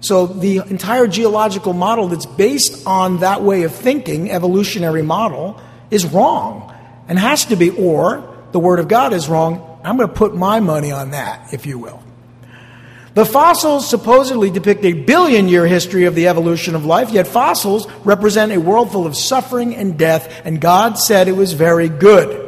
So 0.00 0.26
the 0.26 0.58
entire 0.58 1.06
geological 1.06 1.74
model 1.74 2.08
that's 2.08 2.26
based 2.26 2.86
on 2.86 3.18
that 3.18 3.42
way 3.42 3.62
of 3.64 3.74
thinking, 3.74 4.30
evolutionary 4.30 5.02
model, 5.02 5.60
is 5.90 6.06
wrong 6.06 6.74
and 7.08 7.18
has 7.18 7.44
to 7.46 7.56
be, 7.56 7.70
or 7.70 8.36
the 8.52 8.58
Word 8.58 8.80
of 8.80 8.88
God 8.88 9.12
is 9.12 9.28
wrong. 9.28 9.80
I'm 9.84 9.96
going 9.96 10.08
to 10.08 10.14
put 10.14 10.34
my 10.34 10.60
money 10.60 10.92
on 10.92 11.10
that, 11.10 11.52
if 11.52 11.66
you 11.66 11.78
will. 11.78 12.02
The 13.14 13.26
fossils 13.26 13.88
supposedly 13.88 14.50
depict 14.50 14.84
a 14.84 14.92
billion 14.92 15.48
year 15.48 15.66
history 15.66 16.04
of 16.04 16.14
the 16.14 16.28
evolution 16.28 16.74
of 16.74 16.84
life, 16.84 17.10
yet 17.10 17.26
fossils 17.26 17.90
represent 18.04 18.52
a 18.52 18.58
world 18.58 18.92
full 18.92 19.06
of 19.06 19.16
suffering 19.16 19.74
and 19.74 19.98
death, 19.98 20.42
and 20.44 20.60
God 20.60 20.98
said 20.98 21.26
it 21.26 21.32
was 21.32 21.52
very 21.52 21.88
good. 21.88 22.46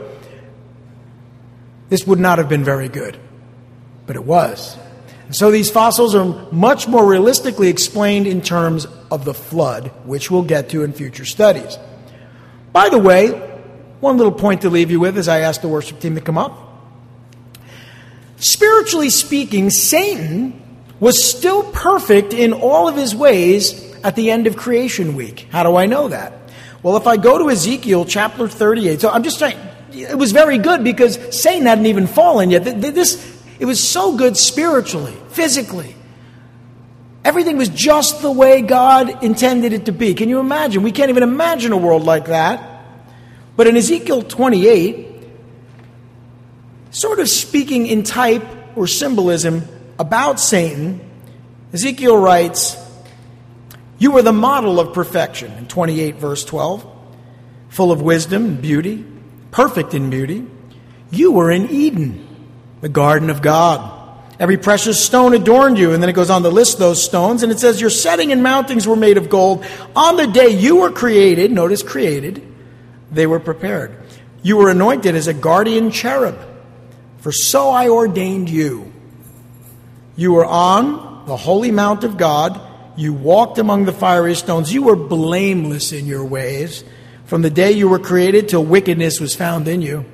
This 1.89 2.07
would 2.07 2.21
not 2.21 2.39
have 2.39 2.49
been 2.49 2.63
very 2.63 2.89
good, 2.89 3.19
but 4.07 4.15
it 4.15 4.25
was. 4.25 4.79
So 5.33 5.51
these 5.51 5.71
fossils 5.71 6.15
are 6.15 6.25
much 6.53 6.89
more 6.89 7.07
realistically 7.07 7.69
explained 7.69 8.27
in 8.27 8.43
terms 8.43 8.87
of 9.11 9.25
the 9.25 9.35
flood, 9.35 9.89
which 10.05 10.31
we'll 10.31 10.43
get 10.43 10.71
to 10.71 10.83
in 10.83 10.93
future 10.93 11.25
studies. 11.25 11.79
By 12.73 12.89
the 12.89 12.99
way, 12.99 13.29
one 14.01 14.17
little 14.17 14.33
point 14.33 14.63
to 14.63 14.71
leave 14.71 14.91
you 14.91 14.99
with 14.99 15.19
as 15.19 15.29
I 15.29 15.41
ask 15.41 15.61
the 15.61 15.69
worship 15.69 16.01
team 16.01 16.15
to 16.15 16.21
come 16.21 16.39
up. 16.39 16.69
Spiritually 18.39 19.11
speaking, 19.11 19.71
Satan 19.71 20.61
was 20.99 21.25
still 21.25 21.63
perfect 21.63 22.33
in 22.33 22.53
all 22.53 22.89
of 22.89 22.97
his 22.97 23.15
ways 23.15 23.95
at 24.03 24.17
the 24.17 24.31
end 24.31 24.47
of 24.47 24.57
creation 24.57 25.15
week. 25.15 25.47
How 25.51 25.63
do 25.63 25.77
I 25.77 25.87
know 25.87 26.09
that? 26.09 26.33
Well, 26.83 26.97
if 26.97 27.07
I 27.07 27.19
go 27.19 27.39
to 27.39 27.51
Ezekiel 27.51 28.07
chapter 28.07 28.49
38, 28.49 29.01
so 29.01 29.11
I'm 29.11 29.23
just 29.23 29.39
trying, 29.39 29.59
it 29.93 30.17
was 30.17 30.33
very 30.33 30.57
good 30.59 30.83
because 30.83 31.19
Satan 31.39 31.67
hadn't 31.67 31.87
even 31.87 32.07
fallen 32.07 32.51
yet. 32.51 32.65
This, 32.65 33.30
it 33.61 33.67
was 33.67 33.87
so 33.87 34.17
good 34.17 34.39
spiritually, 34.39 35.15
physically. 35.29 35.95
Everything 37.23 37.59
was 37.59 37.69
just 37.69 38.23
the 38.23 38.33
way 38.33 38.63
God 38.63 39.23
intended 39.23 39.75
it 39.75 39.85
to 39.85 39.93
be. 39.93 40.15
Can 40.15 40.31
you 40.31 40.41
imagine? 40.41 40.83
We 40.83 40.93
can't 40.93 41.11
even 41.11 41.23
imagine 41.23 41.73
a 41.73 41.77
world 41.77 42.05
like 42.05 42.27
that. 42.27 42.83
But 43.57 43.67
in 43.67 43.77
Ezekiel 43.77 44.23
28, 44.23 45.09
sort 46.91 47.21
of 47.21 47.29
speaking 47.29 47.87
in 47.87 48.03
type 48.03 48.47
or 48.77 48.87
symbolism 48.87 49.69
about 49.99 50.41
Satan, 50.41 50.99
Ezekiel 51.75 52.17
writes, 52.17 52.83
You 53.99 54.13
were 54.13 54.23
the 54.23 54.33
model 54.33 54.81
of 54.81 54.95
perfection, 54.95 55.53
in 55.53 55.67
28, 55.67 56.15
verse 56.15 56.47
12, 56.47 56.91
full 57.69 57.93
of 57.93 58.01
wisdom 58.01 58.47
and 58.47 58.63
beauty, 58.63 59.05
perfect 59.51 59.93
in 59.93 60.09
beauty. 60.09 60.47
You 61.11 61.33
were 61.33 61.51
in 61.51 61.69
Eden, 61.69 62.27
the 62.81 62.89
garden 62.89 63.31
of 63.31 63.43
God. 63.43 63.99
Every 64.39 64.57
precious 64.57 65.05
stone 65.05 65.35
adorned 65.35 65.79
you. 65.79 65.93
And 65.93 66.03
then 66.03 66.09
it 66.09 66.15
goes 66.15 66.31
on 66.31 66.43
to 66.43 66.49
list 66.49 66.79
those 66.79 67.03
stones. 67.03 67.43
And 67.43 67.53
it 67.53 67.59
says, 67.59 67.81
Your 67.81 67.91
setting 67.91 68.33
and 68.33 68.43
mountings 68.43 68.87
were 68.87 68.97
made 68.97 69.19
of 69.19 69.29
gold. 69.29 69.65
On 69.95 70.17
the 70.17 70.27
day 70.27 70.49
you 70.49 70.77
were 70.77 70.91
created, 70.91 71.53
notice 71.53 71.83
created, 71.83 72.43
they 73.11 73.27
were 73.27 73.41
prepared. 73.41 73.97
You 74.43 74.57
were 74.57 74.71
anointed 74.71 75.15
as 75.15 75.27
a 75.27 75.35
guardian 75.35 75.91
cherub 75.91 76.39
for 77.21 77.33
so 77.33 77.69
I 77.69 77.89
ordained 77.89 78.49
you. 78.49 78.93
You 80.17 80.33
were 80.33 80.45
on 80.45 81.27
the 81.27 81.37
holy 81.37 81.71
mount 81.71 82.05
of 82.05 82.17
God. 82.17 82.61
You 82.97 83.13
walked 83.13 83.59
among 83.59 83.85
the 83.85 83.93
fiery 83.93 84.35
stones. 84.35 84.73
You 84.73 84.83
were 84.83 84.97
blameless 84.97 85.93
in 85.93 86.07
your 86.07 86.25
ways 86.25 86.83
from 87.27 87.43
the 87.43 87.51
day 87.51 87.73
you 87.73 87.89
were 87.89 87.99
created 87.99 88.49
till 88.49 88.65
wickedness 88.65 89.21
was 89.21 89.37
found 89.37 89.69
in 89.69 89.83
you. 89.83 90.05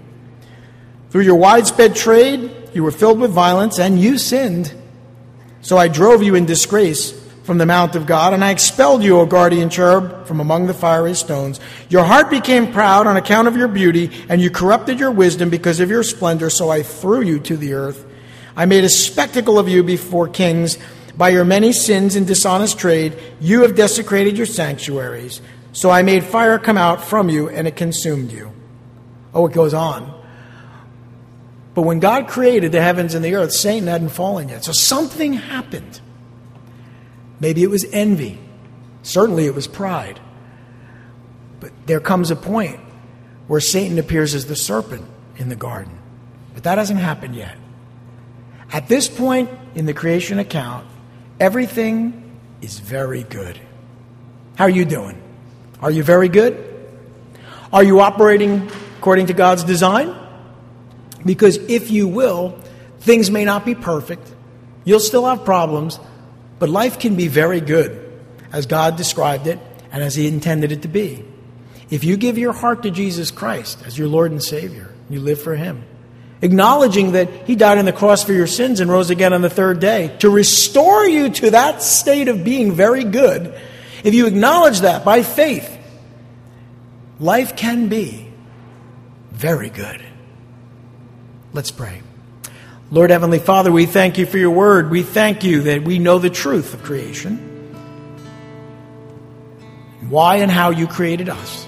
Through 1.10 1.22
your 1.22 1.36
widespread 1.36 1.96
trade, 1.96 2.54
you 2.76 2.84
were 2.84 2.92
filled 2.92 3.18
with 3.18 3.32
violence 3.32 3.78
and 3.80 3.98
you 3.98 4.18
sinned. 4.18 4.72
So 5.62 5.76
I 5.76 5.88
drove 5.88 6.22
you 6.22 6.34
in 6.34 6.46
disgrace 6.46 7.10
from 7.42 7.58
the 7.58 7.66
mount 7.66 7.94
of 7.94 8.06
God, 8.06 8.34
and 8.34 8.44
I 8.44 8.50
expelled 8.50 9.02
you, 9.02 9.18
O 9.18 9.26
guardian 9.26 9.70
cherub, 9.70 10.26
from 10.26 10.40
among 10.40 10.66
the 10.66 10.74
fiery 10.74 11.14
stones. 11.14 11.60
Your 11.88 12.02
heart 12.02 12.28
became 12.28 12.72
proud 12.72 13.06
on 13.06 13.16
account 13.16 13.46
of 13.48 13.56
your 13.56 13.68
beauty, 13.68 14.10
and 14.28 14.40
you 14.40 14.50
corrupted 14.50 14.98
your 14.98 15.12
wisdom 15.12 15.48
because 15.48 15.78
of 15.78 15.88
your 15.88 16.02
splendor, 16.02 16.50
so 16.50 16.70
I 16.70 16.82
threw 16.82 17.22
you 17.22 17.38
to 17.40 17.56
the 17.56 17.74
earth. 17.74 18.04
I 18.56 18.66
made 18.66 18.84
a 18.84 18.88
spectacle 18.88 19.58
of 19.58 19.68
you 19.68 19.82
before 19.82 20.28
kings. 20.28 20.76
By 21.16 21.30
your 21.30 21.44
many 21.44 21.72
sins 21.72 22.16
and 22.16 22.26
dishonest 22.26 22.78
trade, 22.78 23.16
you 23.40 23.62
have 23.62 23.76
desecrated 23.76 24.36
your 24.36 24.46
sanctuaries. 24.46 25.40
So 25.72 25.90
I 25.90 26.02
made 26.02 26.24
fire 26.24 26.58
come 26.58 26.76
out 26.76 27.04
from 27.04 27.28
you, 27.28 27.48
and 27.48 27.68
it 27.68 27.76
consumed 27.76 28.32
you. 28.32 28.52
Oh, 29.32 29.46
it 29.46 29.52
goes 29.52 29.72
on. 29.72 30.15
But 31.76 31.82
when 31.82 32.00
God 32.00 32.26
created 32.26 32.72
the 32.72 32.80
heavens 32.80 33.14
and 33.14 33.22
the 33.22 33.34
earth, 33.34 33.52
Satan 33.52 33.86
hadn't 33.86 34.08
fallen 34.08 34.48
yet. 34.48 34.64
So 34.64 34.72
something 34.72 35.34
happened. 35.34 36.00
Maybe 37.38 37.62
it 37.62 37.68
was 37.68 37.84
envy. 37.92 38.38
Certainly 39.02 39.44
it 39.44 39.54
was 39.54 39.66
pride. 39.66 40.18
But 41.60 41.72
there 41.84 42.00
comes 42.00 42.30
a 42.30 42.36
point 42.36 42.80
where 43.46 43.60
Satan 43.60 43.98
appears 43.98 44.34
as 44.34 44.46
the 44.46 44.56
serpent 44.56 45.04
in 45.36 45.50
the 45.50 45.54
garden. 45.54 45.98
But 46.54 46.62
that 46.62 46.78
hasn't 46.78 46.98
happened 46.98 47.36
yet. 47.36 47.58
At 48.72 48.88
this 48.88 49.06
point 49.06 49.50
in 49.74 49.84
the 49.84 49.92
creation 49.92 50.38
account, 50.38 50.86
everything 51.38 52.38
is 52.62 52.78
very 52.78 53.24
good. 53.24 53.60
How 54.54 54.64
are 54.64 54.70
you 54.70 54.86
doing? 54.86 55.22
Are 55.82 55.90
you 55.90 56.02
very 56.02 56.30
good? 56.30 56.56
Are 57.70 57.84
you 57.84 58.00
operating 58.00 58.70
according 58.96 59.26
to 59.26 59.34
God's 59.34 59.62
design? 59.62 60.25
Because 61.26 61.56
if 61.56 61.90
you 61.90 62.08
will, 62.08 62.58
things 63.00 63.30
may 63.30 63.44
not 63.44 63.66
be 63.66 63.74
perfect. 63.74 64.32
You'll 64.84 65.00
still 65.00 65.26
have 65.26 65.44
problems, 65.44 65.98
but 66.58 66.68
life 66.68 67.00
can 67.00 67.16
be 67.16 67.26
very 67.28 67.60
good, 67.60 68.22
as 68.52 68.66
God 68.66 68.96
described 68.96 69.48
it 69.48 69.58
and 69.90 70.02
as 70.02 70.14
He 70.14 70.28
intended 70.28 70.70
it 70.70 70.82
to 70.82 70.88
be. 70.88 71.24
If 71.90 72.04
you 72.04 72.16
give 72.16 72.38
your 72.38 72.52
heart 72.52 72.84
to 72.84 72.90
Jesus 72.90 73.30
Christ 73.30 73.82
as 73.84 73.98
your 73.98 74.08
Lord 74.08 74.30
and 74.30 74.42
Savior, 74.42 74.94
you 75.10 75.20
live 75.20 75.42
for 75.42 75.56
Him. 75.56 75.84
Acknowledging 76.42 77.12
that 77.12 77.28
He 77.46 77.56
died 77.56 77.78
on 77.78 77.84
the 77.84 77.92
cross 77.92 78.22
for 78.22 78.32
your 78.32 78.46
sins 78.46 78.80
and 78.80 78.90
rose 78.90 79.10
again 79.10 79.32
on 79.32 79.42
the 79.42 79.50
third 79.50 79.80
day 79.80 80.14
to 80.20 80.30
restore 80.30 81.06
you 81.06 81.30
to 81.30 81.50
that 81.50 81.82
state 81.82 82.28
of 82.28 82.44
being 82.44 82.72
very 82.72 83.04
good. 83.04 83.58
If 84.04 84.14
you 84.14 84.26
acknowledge 84.26 84.80
that 84.80 85.04
by 85.04 85.22
faith, 85.22 85.76
life 87.18 87.56
can 87.56 87.88
be 87.88 88.28
very 89.32 89.70
good. 89.70 90.04
Let's 91.56 91.70
pray. 91.70 92.02
Lord 92.90 93.08
Heavenly 93.08 93.38
Father, 93.38 93.72
we 93.72 93.86
thank 93.86 94.18
you 94.18 94.26
for 94.26 94.36
your 94.36 94.50
word. 94.50 94.90
We 94.90 95.02
thank 95.02 95.42
you 95.42 95.62
that 95.62 95.84
we 95.84 95.98
know 95.98 96.18
the 96.18 96.28
truth 96.28 96.74
of 96.74 96.82
creation, 96.82 97.38
why 100.10 100.36
and 100.36 100.50
how 100.50 100.68
you 100.68 100.86
created 100.86 101.30
us. 101.30 101.66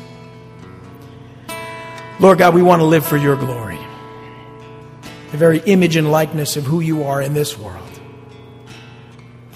Lord 2.21 2.37
God, 2.37 2.55
we 2.55 2.63
want 2.63 2.81
to 2.81 2.85
live 2.85 3.07
for 3.07 3.17
your 3.17 3.35
glory, 3.37 3.79
the 5.31 5.39
very 5.39 5.61
image 5.61 5.97
and 5.97 6.11
likeness 6.11 6.59
of 6.59 6.65
who 6.65 6.81
you 6.81 7.05
are 7.05 7.23
in 7.23 7.33
this 7.33 7.57
world. 7.57 7.89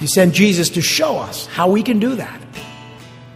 You 0.00 0.06
sent 0.06 0.32
Jesus 0.32 0.70
to 0.70 0.80
show 0.80 1.18
us 1.18 1.44
how 1.44 1.70
we 1.70 1.82
can 1.82 1.98
do 1.98 2.14
that. 2.14 2.40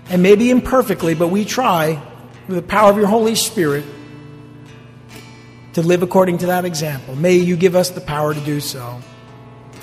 And 0.09 0.23
maybe 0.23 0.51
imperfectly, 0.51 1.15
but 1.15 1.29
we 1.29 1.45
try 1.45 2.03
with 2.49 2.57
the 2.57 2.63
power 2.63 2.89
of 2.89 2.97
your 2.97 3.09
Holy 3.09 3.35
Spirit 3.35 3.85
to 5.77 5.83
live 5.83 6.03
according 6.03 6.39
to 6.39 6.47
that 6.47 6.65
example. 6.65 7.15
May 7.17 7.35
you 7.35 7.55
give 7.55 7.77
us 7.77 7.91
the 7.91 8.01
power 8.01 8.33
to 8.33 8.41
do 8.41 8.61
so. 8.61 8.99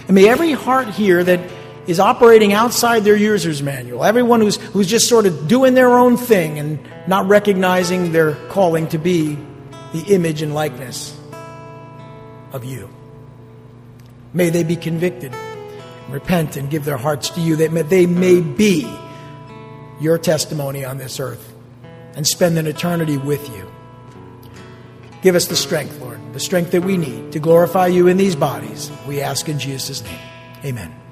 And 0.08 0.16
may 0.16 0.28
every 0.28 0.54
heart 0.54 0.90
here 0.90 1.24
that 1.24 1.40
is 1.86 2.00
operating 2.00 2.52
outside 2.52 3.04
their 3.04 3.16
user's 3.16 3.62
manual, 3.62 4.04
everyone 4.04 4.42
who's, 4.42 4.56
who's 4.56 4.88
just 4.88 5.08
sort 5.08 5.28
of 5.28 5.48
doing 5.48 5.76
their 5.76 5.92
own 5.92 6.18
thing 6.18 6.58
and 6.58 6.80
not 7.08 7.28
recognizing 7.28 8.12
their 8.12 8.34
calling 8.48 8.88
to 8.88 8.98
be 8.98 9.38
the 9.94 10.04
image 10.08 10.42
and 10.42 10.56
likeness 10.56 11.16
of 12.54 12.66
you. 12.66 12.90
May 14.34 14.50
they 14.50 14.64
be 14.64 14.76
convicted, 14.76 15.32
repent, 16.10 16.58
and 16.58 16.72
give 16.72 16.86
their 16.86 16.98
hearts 16.98 17.30
to 17.30 17.40
you, 17.40 17.56
that 17.58 17.90
they 17.90 18.08
may 18.08 18.42
be 18.42 18.92
your 20.02 20.18
testimony 20.18 20.86
on 20.86 20.98
this 20.98 21.20
earth 21.20 21.54
and 22.16 22.26
spend 22.26 22.58
an 22.58 22.66
eternity 22.66 23.18
with 23.18 23.48
you. 23.56 23.73
Give 25.24 25.36
us 25.36 25.48
the 25.48 25.56
strength, 25.56 26.02
Lord, 26.02 26.20
the 26.34 26.40
strength 26.40 26.72
that 26.72 26.84
we 26.84 26.98
need 26.98 27.32
to 27.32 27.40
glorify 27.40 27.88
you 27.88 28.08
in 28.08 28.18
these 28.18 28.36
bodies. 28.36 28.92
We 29.08 29.22
ask 29.22 29.48
in 29.48 29.58
Jesus' 29.58 30.04
name. 30.04 30.20
Amen. 30.66 31.03